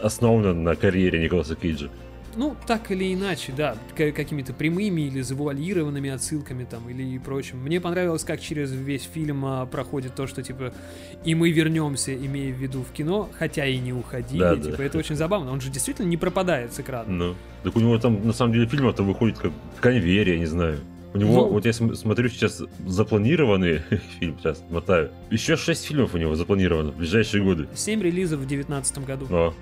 [0.00, 1.90] основано на карьере Николаса Кейджа.
[2.36, 7.58] Ну, так или иначе, да, какими-то прямыми или завуалированными отсылками там или прочим.
[7.58, 10.72] Мне понравилось, как через весь фильм а, проходит то, что типа
[11.24, 14.40] и мы вернемся, имея в виду в кино, хотя и не уходили.
[14.40, 14.84] Да, типа, да.
[14.84, 15.50] это очень забавно.
[15.50, 17.08] Он же действительно не пропадает с экрана.
[17.08, 20.38] Ну, так у него там на самом деле фильм это выходит как в конвейере, я
[20.38, 20.78] не знаю.
[21.14, 23.80] У него, ну, вот я смотрю сейчас запланированный
[24.20, 25.10] фильм, сейчас мотаю.
[25.30, 27.68] Еще шесть фильмов у него запланировано в ближайшие годы.
[27.74, 29.26] Семь релизов в девятнадцатом году.
[29.30, 29.54] О.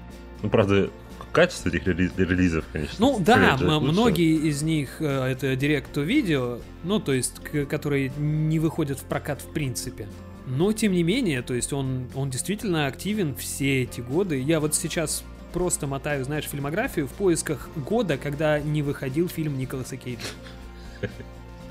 [0.43, 0.91] Ну, правда,
[1.35, 2.97] качество этих релизов, конечно.
[2.99, 7.35] Ну да, многие из них э, это директ-то-видео, ну то есть,
[7.69, 10.09] которые не выходят в прокат в принципе.
[10.47, 14.39] Но тем не менее, то есть он, он действительно активен все эти годы.
[14.39, 19.97] Я вот сейчас просто мотаю, знаешь, фильмографию в поисках года, когда не выходил фильм Николаса
[19.97, 20.27] Кейджа.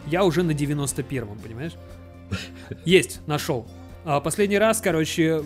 [0.08, 1.74] Я уже на 91-м, понимаешь?
[2.84, 3.68] Есть, нашел.
[4.06, 5.42] А последний раз, короче,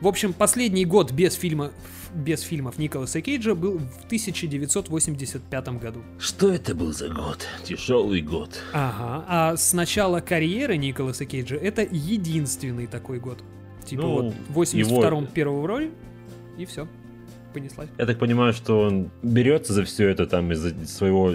[0.00, 1.72] в общем, последний год без фильма,
[2.14, 6.00] без фильмов Николаса Кейджа был в 1985 году.
[6.18, 7.46] Что это был за год?
[7.64, 8.60] Тяжелый год.
[8.72, 9.24] Ага.
[9.28, 13.42] А с начала карьеры Николаса Кейджа это единственный такой год.
[13.84, 15.26] Типа ну, вот в 82-м его...
[15.26, 15.90] первую роль,
[16.58, 16.86] и все.
[17.52, 17.88] Понеслась.
[17.98, 21.34] Я так понимаю, что он берется за все это там из-за своего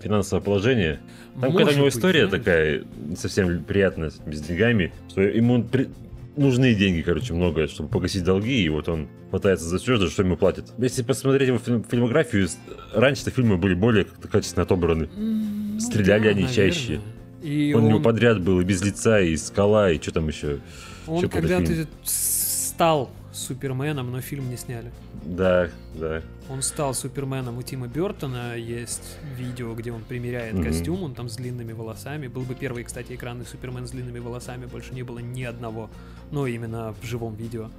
[0.00, 1.00] финансового положения.
[1.40, 2.44] Там какая-то у него история знаешь.
[2.44, 2.84] такая
[3.16, 5.88] совсем приятная, с деньгами, что ему при...
[6.36, 10.36] нужны деньги, короче, много, чтобы погасить долги, и вот он пытается за все, что ему
[10.36, 10.72] платят.
[10.78, 12.48] Если посмотреть его фильмографию,
[12.92, 15.08] раньше-то фильмы были более качественно отобраны.
[15.16, 16.70] Ну, Стреляли да, они наверное.
[16.70, 17.00] чаще.
[17.42, 20.28] И он, он у него подряд был и без лица, и скала, и что там
[20.28, 20.58] еще.
[21.06, 21.88] Он когда-то фильм.
[22.02, 24.90] стал Суперменом, но фильм не сняли.
[25.24, 26.22] Да, да.
[26.48, 28.56] Он стал Суперменом у Тима Бертона.
[28.56, 30.64] Есть видео, где он примеряет Мгм.
[30.64, 32.26] костюм, он там с длинными волосами.
[32.28, 35.90] Был бы первый, кстати, экранный Супермен с длинными волосами, больше не было ни одного.
[36.30, 37.70] Но именно в живом видео.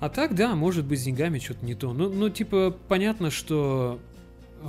[0.00, 1.92] А так, да, может быть, с деньгами что-то не то.
[1.92, 3.98] Ну, ну, типа, понятно, что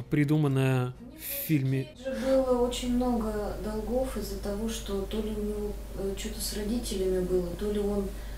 [0.10, 1.88] придуманное в фильме...
[2.04, 5.74] же было очень много долгов из-за того, что то ли у него
[6.18, 8.29] что-то с родителями было, то ли он э,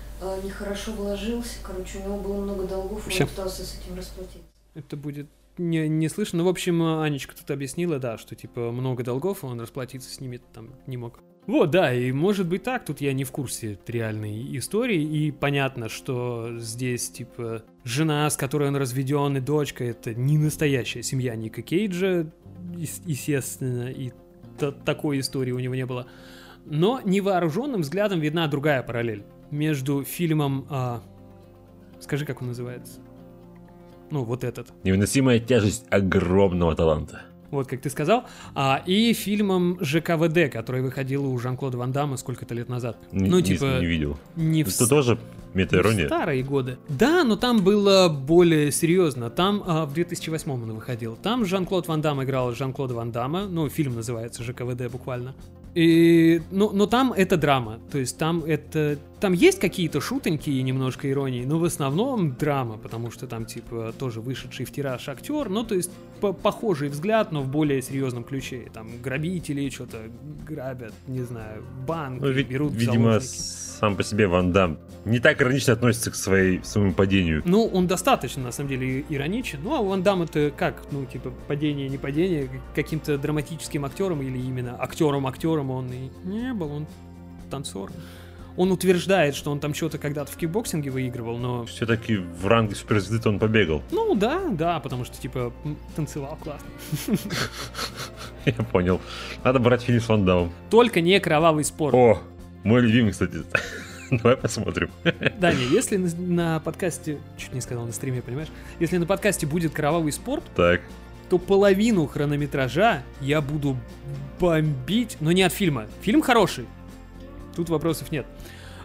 [0.44, 1.58] нехорошо вложился.
[1.62, 3.24] Короче, у него было много долгов, и Ща.
[3.24, 4.38] он пытался с этим расплатиться.
[4.74, 5.26] Это будет
[5.58, 6.38] не, не слышно.
[6.38, 10.40] Ну, в общем, Анечка тут объяснила, да, что, типа, много долгов, он расплатиться с ними
[10.54, 11.20] там не мог.
[11.46, 15.88] Вот, да, и может быть так, тут я не в курсе реальной истории, и понятно,
[15.88, 21.60] что здесь, типа, жена, с которой он разведен, и дочка, это не настоящая семья Ника
[21.62, 22.26] Кейджа,
[22.76, 24.12] ес- естественно, и
[24.56, 26.06] та- такой истории у него не было.
[26.64, 30.66] Но невооруженным взглядом видна другая параллель между фильмом...
[30.68, 31.00] а,
[32.00, 32.98] скажи, как он называется?
[34.10, 34.68] Ну, вот этот.
[34.82, 37.22] Невыносимая тяжесть огромного таланта.
[37.50, 38.24] Вот как ты сказал.
[38.54, 42.96] А, и фильмом ЖКВД, который выходил у Жан-Клода Ван Дамма сколько-то лет назад.
[43.12, 44.18] Н- ну, не- типа, Не видел.
[44.36, 45.18] не в, Это тоже не
[45.52, 46.06] в мета-ирония?
[46.06, 46.78] старые годы.
[46.88, 49.28] Да, но там было более серьезно.
[49.28, 51.14] Там а, в 2008 он выходил.
[51.22, 53.46] Там Жан-Клод Ван Дам играл Жан-Клода Ван Дамма.
[53.46, 55.34] Ну, фильм называется ЖКВД буквально.
[55.74, 57.80] И, но, но там это драма.
[57.90, 58.98] То есть там это...
[59.22, 63.94] Там есть какие-то шутоньки и немножко иронии, но в основном драма, потому что там, типа,
[63.96, 65.48] тоже вышедший в тираж актер.
[65.48, 68.68] Ну, то есть по- похожий взгляд, но в более серьезном ключе.
[68.74, 69.98] Там грабители что-то
[70.44, 73.36] грабят, не знаю, банк, Ну, ви- берут видимо, заложники.
[73.78, 77.42] сам по себе Ван Дам не так иронично относится к своей, своему падению.
[77.44, 79.60] Ну, он достаточно, на самом деле, ироничен.
[79.62, 80.82] Ну, а Ван Дамма это как?
[80.90, 86.72] Ну, типа, падение, не падение, каким-то драматическим актером или именно актером-актером он и не был,
[86.72, 86.86] он
[87.52, 87.92] танцор.
[88.56, 91.64] Он утверждает, что он там что-то когда-то в кикбоксинге выигрывал, но...
[91.64, 93.82] Все-таки в ранге суперзвезды он побегал.
[93.90, 95.52] Ну, да, да, потому что, типа,
[95.96, 96.68] танцевал классно.
[98.44, 99.00] Я понял.
[99.44, 100.50] Надо брать фильм с Ван.
[100.70, 101.94] Только не кровавый спорт.
[101.94, 102.20] О,
[102.64, 103.38] мой любимый, кстати.
[104.10, 104.90] Давай посмотрим.
[105.38, 107.18] Да, не, если на, на подкасте...
[107.38, 108.48] Чуть не сказал на стриме, понимаешь?
[108.78, 110.82] Если на подкасте будет кровавый спорт, Так.
[111.30, 113.76] то половину хронометража я буду
[114.38, 115.86] бомбить, но не от фильма.
[116.02, 116.66] Фильм хороший.
[117.56, 118.26] Тут вопросов нет.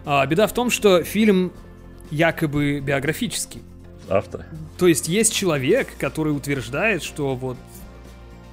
[0.04, 1.52] А, беда в том, что фильм
[2.10, 3.62] якобы биографический.
[4.08, 4.42] Авто.
[4.78, 7.56] То есть есть человек, который утверждает, что вот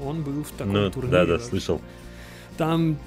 [0.02, 1.12] он был в таком Ну, турнире.
[1.12, 1.82] да, да, слышал.
[2.58, 2.98] Там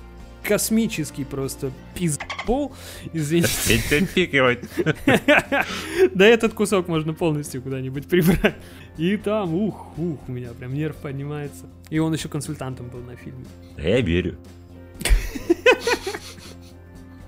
[0.43, 2.73] космический просто пиздбол,
[3.13, 3.51] извините.
[3.89, 4.61] Идентифицировать.
[6.15, 8.55] Да этот кусок можно полностью куда-нибудь прибрать.
[8.97, 11.67] И там, ух, ух, у меня прям нерв поднимается.
[11.91, 13.45] И он еще консультантом был на фильме.
[13.77, 14.39] Я верю.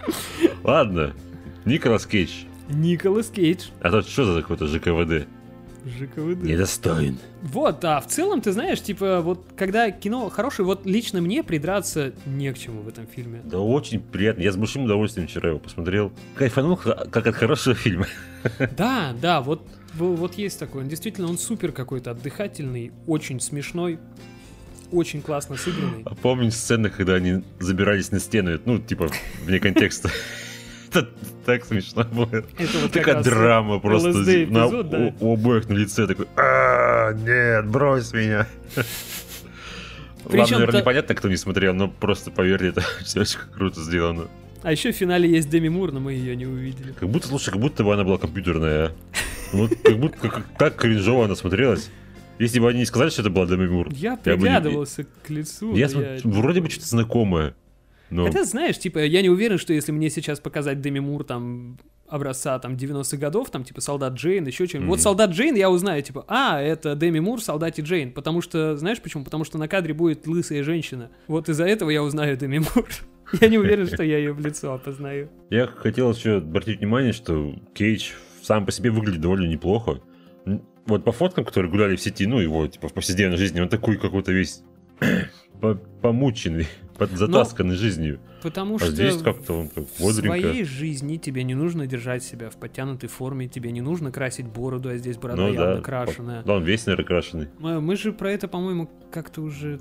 [0.65, 1.15] Ладно.
[1.65, 2.31] Николас Кейдж.
[2.69, 3.67] Николас Кейдж.
[3.81, 5.27] А тут что за какой-то ЖКВД?
[5.87, 6.43] ЖКВД.
[6.43, 7.19] Недостоин.
[7.43, 12.13] Вот, а в целом, ты знаешь, типа, вот когда кино хорошее, вот лично мне придраться
[12.27, 13.41] не к чему в этом фильме.
[13.45, 14.43] Да очень приятно.
[14.43, 16.13] Я с большим удовольствием вчера его посмотрел.
[16.35, 18.07] Кайфанул, как от хорошего фильма.
[18.77, 20.83] Да, да, вот, во- вот есть такой.
[20.83, 23.99] Он действительно, он супер какой-то отдыхательный, очень смешной,
[24.93, 26.03] очень классно сыгранный.
[26.05, 28.59] А помнишь сцены, когда они забирались на стену?
[28.65, 29.09] Ну, типа,
[29.45, 30.11] вне контекста.
[30.93, 31.09] Это
[31.47, 32.29] так смешно было.
[32.59, 34.09] Это вот Такая драма просто.
[34.49, 34.99] На- да.
[35.21, 38.47] у, у обоих на лице такой, «А, нет, брось меня.
[40.25, 43.81] Причем Ладно, наверное, та- непонятно, кто не смотрел, но просто поверьте, это все очень круто
[43.81, 44.29] сделано.
[44.63, 46.93] А еще в финале есть Деми Мур, но мы ее не увидели.
[46.93, 48.93] Как будто, слушай, как будто бы она была компьютерная.
[49.53, 51.91] Ну, как будто как- так кринжово она смотрелась.
[52.41, 53.89] Если бы они не сказали, что это была Деми Мур.
[53.93, 54.87] Я Я бы
[55.23, 55.75] к лицу.
[55.75, 57.55] Я но смотрю, вроде бы что-то знакомое.
[58.09, 61.79] Но Хотя, знаешь, типа, я не уверен, что если мне сейчас показать Деми Мур, там,
[62.09, 64.89] образца, там, 90-х годов, там, типа, Солдат Джейн, еще что-нибудь.
[64.89, 65.03] Вот Мгм.
[65.03, 68.11] Солдат Джейн я узнаю, типа, а, это Деми Мур, Солдате Джейн.
[68.11, 69.23] Потому что, знаешь почему?
[69.23, 71.11] Потому что на кадре будет лысая женщина.
[71.29, 72.89] Вот из-за этого я узнаю Деми Мур.
[73.41, 75.29] Я не уверен, что я ее в лицо опознаю.
[75.51, 78.11] я хотел еще обратить внимание, что Кейдж
[78.43, 80.01] сам по себе выглядит довольно неплохо.
[80.87, 83.97] Вот по фоткам, которые гуляли в сети, ну его типа в повседневной жизни, он такой
[83.97, 84.63] какой-то весь
[85.61, 86.67] по- помученный,
[86.99, 88.21] затасканный жизнью.
[88.43, 90.39] Потому А что здесь как-то он так в бодренько.
[90.41, 94.89] своей жизни тебе не нужно держать себя в подтянутой форме, тебе не нужно красить бороду,
[94.89, 96.43] а здесь борода Ну явно да, крашеная.
[96.43, 97.49] Да, он весь, наверное, крашеный.
[97.59, 99.79] Мы, мы же про это, по-моему, как-то уже...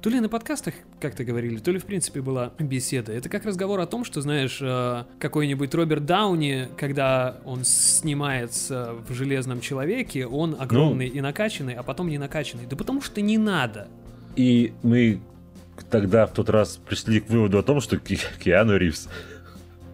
[0.00, 3.12] То ли на подкастах как-то говорили, то ли в принципе была беседа.
[3.12, 9.12] Это как разговор о том, что, знаешь, э, какой-нибудь Роберт Дауни, когда он снимается в
[9.12, 12.66] «Железном человеке», он огромный и накачанный, а потом не накачанный.
[12.66, 13.88] Да потому что не надо.
[14.36, 15.20] И мы
[15.90, 19.08] тогда в тот раз пришли к выводу о том, что Ки- Киану Ривз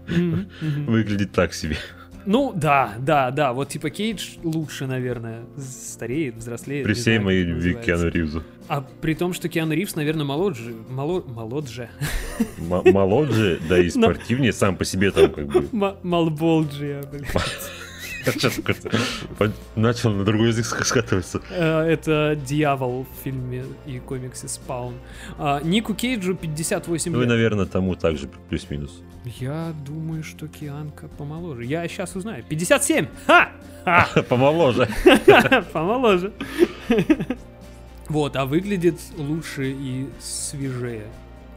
[0.07, 0.87] Мгм, мгм.
[0.87, 1.79] выглядит так себе.
[2.27, 3.53] Ну, да, да, да.
[3.53, 6.85] Вот типа Кейдж лучше, наверное, стареет, взрослеет.
[6.85, 7.81] При всей моей любви к.
[7.83, 8.43] Киану Ривзу.
[8.69, 10.75] А при том, что Киану Ривз, наверное, молодже.
[10.89, 11.23] Моло...
[11.27, 11.91] Молодже.
[12.59, 15.69] М- моложе, да и спортивнее сам по себе там как бы.
[15.73, 17.27] М- Малболджия, блин.
[19.77, 21.41] Начал на другой язык ска- скатываться.
[21.51, 24.95] Э, Это дьявол в фильме и комиксе Спаун.
[25.39, 27.29] А, Нику Кейджу 58 Ну лет.
[27.29, 29.03] наверное, тому также плюс-минус.
[29.41, 31.65] Я думаю, что Кианка помоложе.
[31.65, 32.45] Я сейчас узнаю.
[32.49, 33.07] 57!
[33.27, 33.49] Ха!
[34.29, 34.89] Помоложе.
[35.73, 36.33] Помоложе.
[38.09, 41.05] Вот, а выглядит лучше и свежее.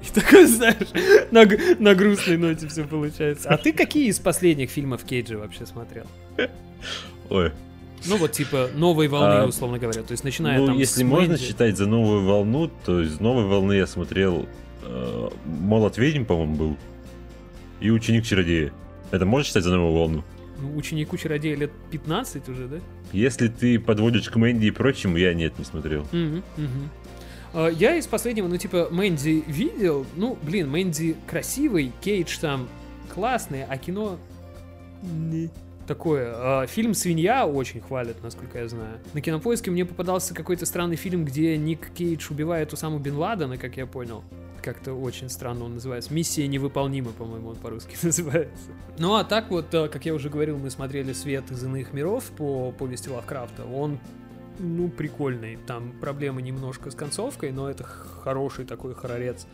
[0.02, 0.88] И такой, знаешь,
[1.31, 1.45] на,
[1.80, 3.49] на грустной ноте все получается.
[3.49, 6.06] А ты какие из последних фильмов Кейджа вообще смотрел?
[7.30, 7.52] Ой.
[8.06, 10.04] Ну вот типа новой волны, А, условно говоря.
[10.04, 11.44] То есть начиная Ну, там если можно Мэнди.
[11.44, 14.46] считать за новую волну, то из новой волны я смотрел
[14.84, 16.78] э, Молот ведьм, по-моему, был.
[17.80, 18.72] И Ученик чародея.
[19.12, 20.24] Это можно считать за новую волну?
[20.60, 22.78] Ну, ученику чародея лет 15 уже, да?
[23.12, 26.08] Если ты подводишь к Мэнди и прочему, я нет, не смотрел.
[26.12, 26.44] Мгм.
[27.54, 30.06] А, Я из последнего, ну, типа, Мэнди видел.
[30.16, 32.68] Ну, блин, Мэнди красивый, Кейдж там
[33.14, 34.18] классный, а кино...
[35.04, 35.50] не
[35.88, 36.34] такое.
[36.36, 39.00] А, Фильм «Свинья» очень хвалят, насколько я знаю.
[39.14, 43.78] На кинопоиске мне попадался какой-то странный фильм, где Ник Кейдж убивает Усаму Бен Ладена, как
[43.78, 44.24] я понял.
[44.62, 46.14] Как-то очень странно он называется.
[46.14, 48.72] «Миссия невыполнима», по-моему, он по-русски называется.
[49.00, 52.26] Ну, а так вот, э, как я уже говорил, мы смотрели «Свет из иных миров»
[52.38, 53.66] по повести Лавкрафта.
[53.66, 54.00] Он
[54.60, 55.58] ну, прикольный.
[55.68, 59.48] Там проблемы немножко с концовкой, но это хороший такой хорорец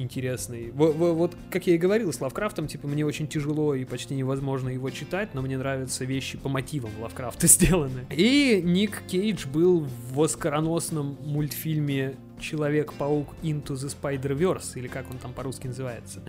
[0.00, 0.70] интересный.
[0.72, 4.14] Во- во- Вот, как я и говорил, с Лавкрафтом, типа, мне очень тяжело и почти
[4.14, 8.06] невозможно его читать, но мне нравятся вещи по мотивам Лавкрафта сделаны.
[8.10, 15.32] И Ник Кейдж был в оскароносном мультфильме Человек-паук Into the Spider-Verse, или как он там
[15.32, 16.22] по-русски называется.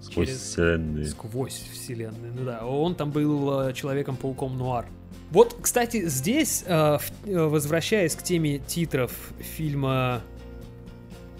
[0.00, 1.06] Сквозь Через- вселенные.
[1.06, 2.66] Сквозь вселенную, ну да.
[2.66, 4.86] Он там был э, Человеком-пауком Нуар.
[5.30, 9.10] Вот, кстати, здесь, э, э, возвращаясь к теме титров
[9.40, 10.20] фильма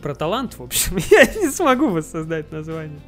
[0.05, 3.01] про талант, в общем, я не смогу воссоздать название.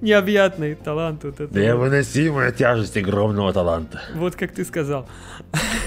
[0.00, 1.56] Необъятный талант вот это.
[1.56, 4.00] Невыносимая тяжесть огромного таланта.
[4.16, 5.08] Вот как ты сказал.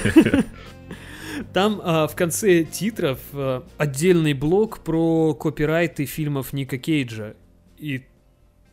[1.54, 7.34] Там а, в конце титров а, отдельный блок про копирайты фильмов Ника Кейджа.
[7.78, 8.06] И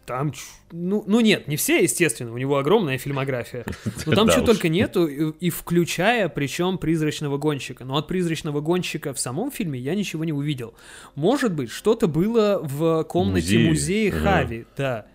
[0.07, 0.33] там,
[0.73, 3.65] ну, ну нет, не все, естественно, у него огромная фильмография.
[4.07, 7.85] Но там что только нету, и, и включая, причем, призрачного гонщика.
[7.85, 10.75] Но от призрачного гонщика в самом фильме я ничего не увидел.
[11.17, 14.11] Может быть, что-то было в комнате музея.
[14.13, 15.07] Хави, да.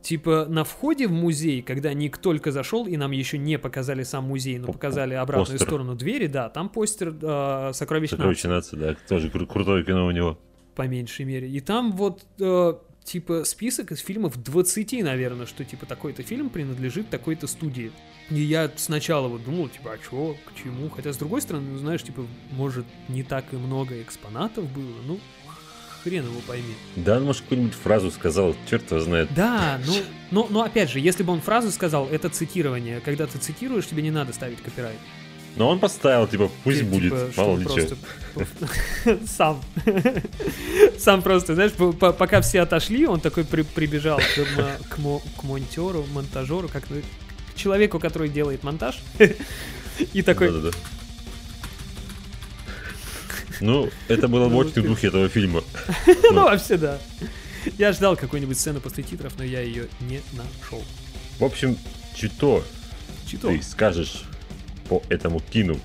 [0.00, 4.24] Типа на входе в музей, когда Ник только зашел, и нам еще не показали сам
[4.24, 5.68] музей, но По- показали обратную постер.
[5.68, 10.06] сторону двери, да, там постер э, «Сокровищ Сокровище нации», нации, да, тоже кру- крутое кино
[10.06, 10.40] у него.
[10.74, 11.48] по меньшей мере.
[11.48, 12.74] И там вот э,
[13.04, 17.92] типа список из фильмов 20, наверное, что типа такой-то фильм принадлежит такой-то студии.
[18.30, 20.88] И я сначала вот думал, типа, а чё, к чему?
[20.88, 25.20] Хотя, с другой стороны, ну, знаешь, типа, может, не так и много экспонатов было, ну,
[26.02, 26.74] хрен его пойми.
[26.96, 29.28] Да, он, может, какую-нибудь фразу сказал, черт его знает.
[29.34, 29.94] Да, ну,
[30.30, 33.00] но, но опять же, если бы он фразу сказал, это цитирование.
[33.00, 34.98] Когда ты цитируешь, тебе не надо ставить копирайт.
[35.56, 37.96] Но он поставил, типа, пусть Ти- будет, типа, мало ли просто-
[39.26, 39.62] Сам.
[40.98, 44.98] Сам просто, знаешь, по- по- пока все отошли, он такой при- прибежал к мо- к
[44.98, 47.02] мо- к монтеру, монтажеру, как ну,
[47.52, 48.98] к человеку, который делает монтаж.
[50.14, 50.72] И такой.
[53.60, 55.62] Ну, это было бы Ну, очень в духе этого фильма.
[56.30, 56.98] ну вообще да.
[57.78, 60.82] Я ждал какой-нибудь сцены после титров, но я ее не нашел.
[61.38, 61.76] В общем,
[62.16, 62.64] чито
[63.26, 63.48] Чито.
[63.48, 64.24] ты скажешь
[64.92, 65.78] по этому кину.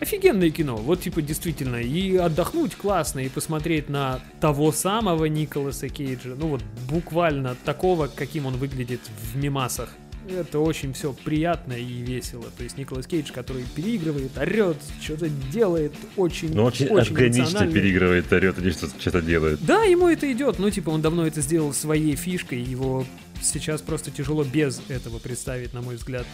[0.00, 6.34] Офигенное кино, вот типа действительно, и отдохнуть классно, и посмотреть на того самого Николаса Кейджа,
[6.36, 9.00] ну вот буквально такого, каким он выглядит
[9.32, 9.88] в мимасах.
[10.28, 12.44] Это очень все приятно и весело.
[12.56, 17.74] То есть Николас Кейдж, который переигрывает, орет, что-то делает, очень, Но очень, органично эмоционально.
[17.74, 19.58] переигрывает, орет или что-то что-то делает.
[19.64, 23.04] Да, ему это идет, ну типа он давно это сделал своей фишкой, его
[23.44, 26.26] сейчас просто тяжело без этого представить, на мой взгляд.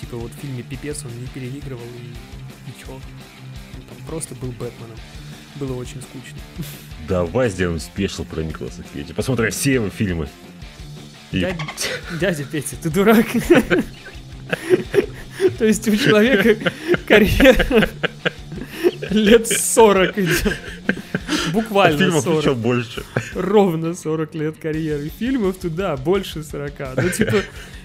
[0.00, 2.94] Типа вот в фильме «Пипец» он не переигрывал и ничего.
[2.94, 3.02] Он
[3.96, 4.96] там просто был Бэтменом.
[5.56, 6.38] Было очень скучно.
[7.08, 9.14] Давай сделаем спешл про Николаса Кейджа.
[9.14, 10.28] Посмотрим все его фильмы.
[11.32, 11.58] И- Дядя,
[12.20, 13.26] дядя Петя, ты дурак.
[15.58, 16.72] То есть у человека
[17.06, 17.88] карьера
[19.10, 20.56] лет 40 идет.
[21.52, 22.40] буквально А фильмов 40.
[22.42, 23.02] еще больше.
[23.34, 25.10] Ровно 40 лет карьеры.
[25.18, 26.72] Фильмов туда больше 40.
[26.96, 27.36] Ну, типа,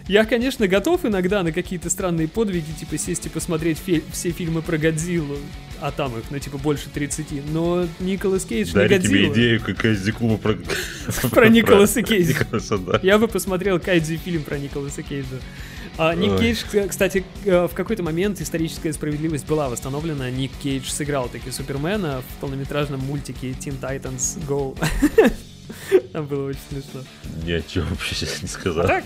[0.07, 4.61] я, конечно, готов иногда на какие-то странные подвиги, типа, сесть и посмотреть фи- все фильмы
[4.61, 5.37] про Годзиллу,
[5.79, 7.25] а там их, ну, типа, больше 30.
[7.53, 8.97] Но Николас Кейдж не Дарю тебе
[9.27, 9.33] Годзилла.
[9.33, 10.57] идею, как из клуба про...
[11.29, 12.45] Про Николаса Кейджа.
[13.01, 15.37] Я бы посмотрел Кайдзи фильм про Николаса Кейджа.
[15.98, 16.40] А, Ник Ой.
[16.40, 20.30] Кейдж, кстати, э, в какой-то момент историческая справедливость была восстановлена.
[20.32, 24.76] Ник Кейдж сыграл таки Супермена в полнометражном мультике Teen Titans Go.
[26.14, 27.02] Там было очень смешно.
[27.45, 28.88] Ни о чем вообще сейчас не А сказал.
[28.88, 29.03] так,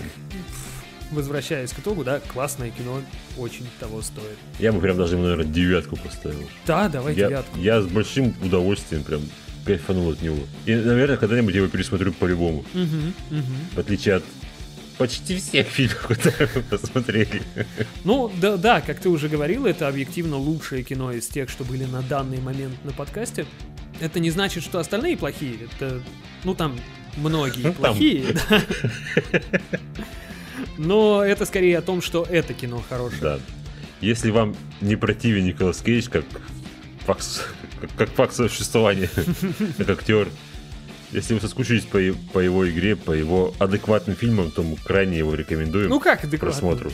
[1.10, 3.00] возвращаясь к итогу, да, классное кино,
[3.36, 4.36] очень того стоит.
[4.58, 6.48] Я бы прям даже ему, наверное, девятку поставил.
[6.66, 7.58] Да, давай Я, девятку.
[7.58, 9.20] я с большим удовольствием прям
[9.66, 10.38] кайфанул от него.
[10.64, 12.64] И, наверное, когда-нибудь я его пересмотрю по-любому.
[12.72, 13.44] Мгм, мгм.
[13.74, 14.24] В отличие от
[14.98, 17.42] почти всех фильмов, которые мы посмотрели.
[18.04, 21.84] Ну, да, да, как ты уже говорил, это объективно лучшее кино из тех, что были
[21.84, 23.46] на данный момент на подкасте.
[24.00, 25.56] Это не значит, что остальные плохие.
[25.72, 26.02] Это,
[26.44, 26.78] ну, там
[27.16, 27.74] многие Ну, там.
[27.74, 28.62] плохие, да.
[30.76, 33.20] Но это скорее о том, что это кино хорошее.
[33.20, 33.38] Да.
[34.00, 36.24] Если вам не противен Николас Кейдж, как
[37.04, 37.24] факт,
[37.80, 39.10] как, как факт существования,
[39.76, 40.28] как актер,
[41.12, 41.98] если вы соскучились по,
[42.32, 46.38] по его игре, по его адекватным фильмам, то мы крайне его рекомендуем Ну как адекватно?
[46.38, 46.92] просмотру.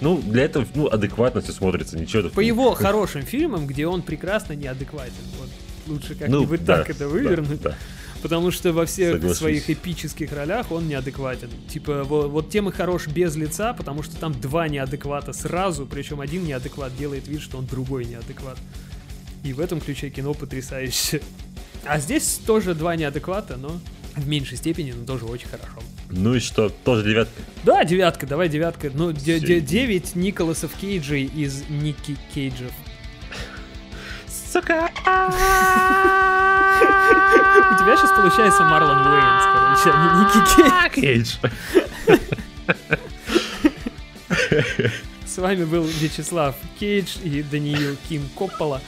[0.00, 2.28] Ну, для этого, ну, адекватно все смотрится, ничего.
[2.30, 5.12] По его хорошим фильмам, где он прекрасно неадекватен.
[5.38, 5.48] Вот
[5.86, 7.62] лучше как-нибудь Ну, да, так это да, вывернуть.
[7.62, 7.76] да.
[8.20, 9.38] Потому что во всех Соглашусь.
[9.38, 11.50] своих эпических ролях он неадекватен.
[11.68, 16.20] Типа, вот, вот тем и хорош без лица, потому что там два неадеквата сразу, причем
[16.20, 18.58] один неадекват делает вид, что он другой неадекват.
[19.44, 21.20] И в этом ключе кино потрясающе.
[21.84, 23.78] А здесь тоже два неадеквата, но
[24.16, 25.78] в меньшей степени, но тоже очень хорошо.
[26.10, 27.42] Ну и что, тоже девятка.
[27.64, 28.90] Да, девятка, давай девятка.
[28.92, 29.64] Ну, де- де- Семь.
[29.66, 32.70] девять Николасов Кейджей из Ники Кейджев.
[34.52, 34.90] Сука!
[37.70, 41.36] У тебя сейчас получается Марлон Уэйнс, короче, а не Ники Кейдж.
[45.32, 48.82] С вами был Вячеслав Кейдж и Даниил Ким Коппола.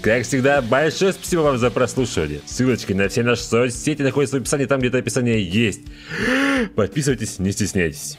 [0.00, 2.40] Как всегда, большое спасибо вам за прослушивание.
[2.46, 5.82] Ссылочки на все наши соцсети находятся в описании, там где-то описание есть.
[6.74, 8.16] Подписывайтесь, не стесняйтесь.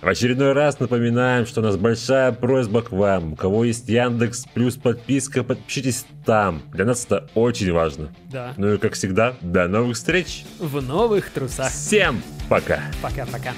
[0.00, 3.32] В очередной раз напоминаем, что у нас большая просьба к вам.
[3.32, 6.62] У кого есть Яндекс плюс подписка, подпишитесь там.
[6.72, 8.14] Для нас это очень важно.
[8.30, 10.44] Да, Ну и как всегда, до новых встреч.
[10.60, 11.72] в новых трусах.
[11.72, 12.80] Всем пока.
[13.02, 13.52] Пока-пока.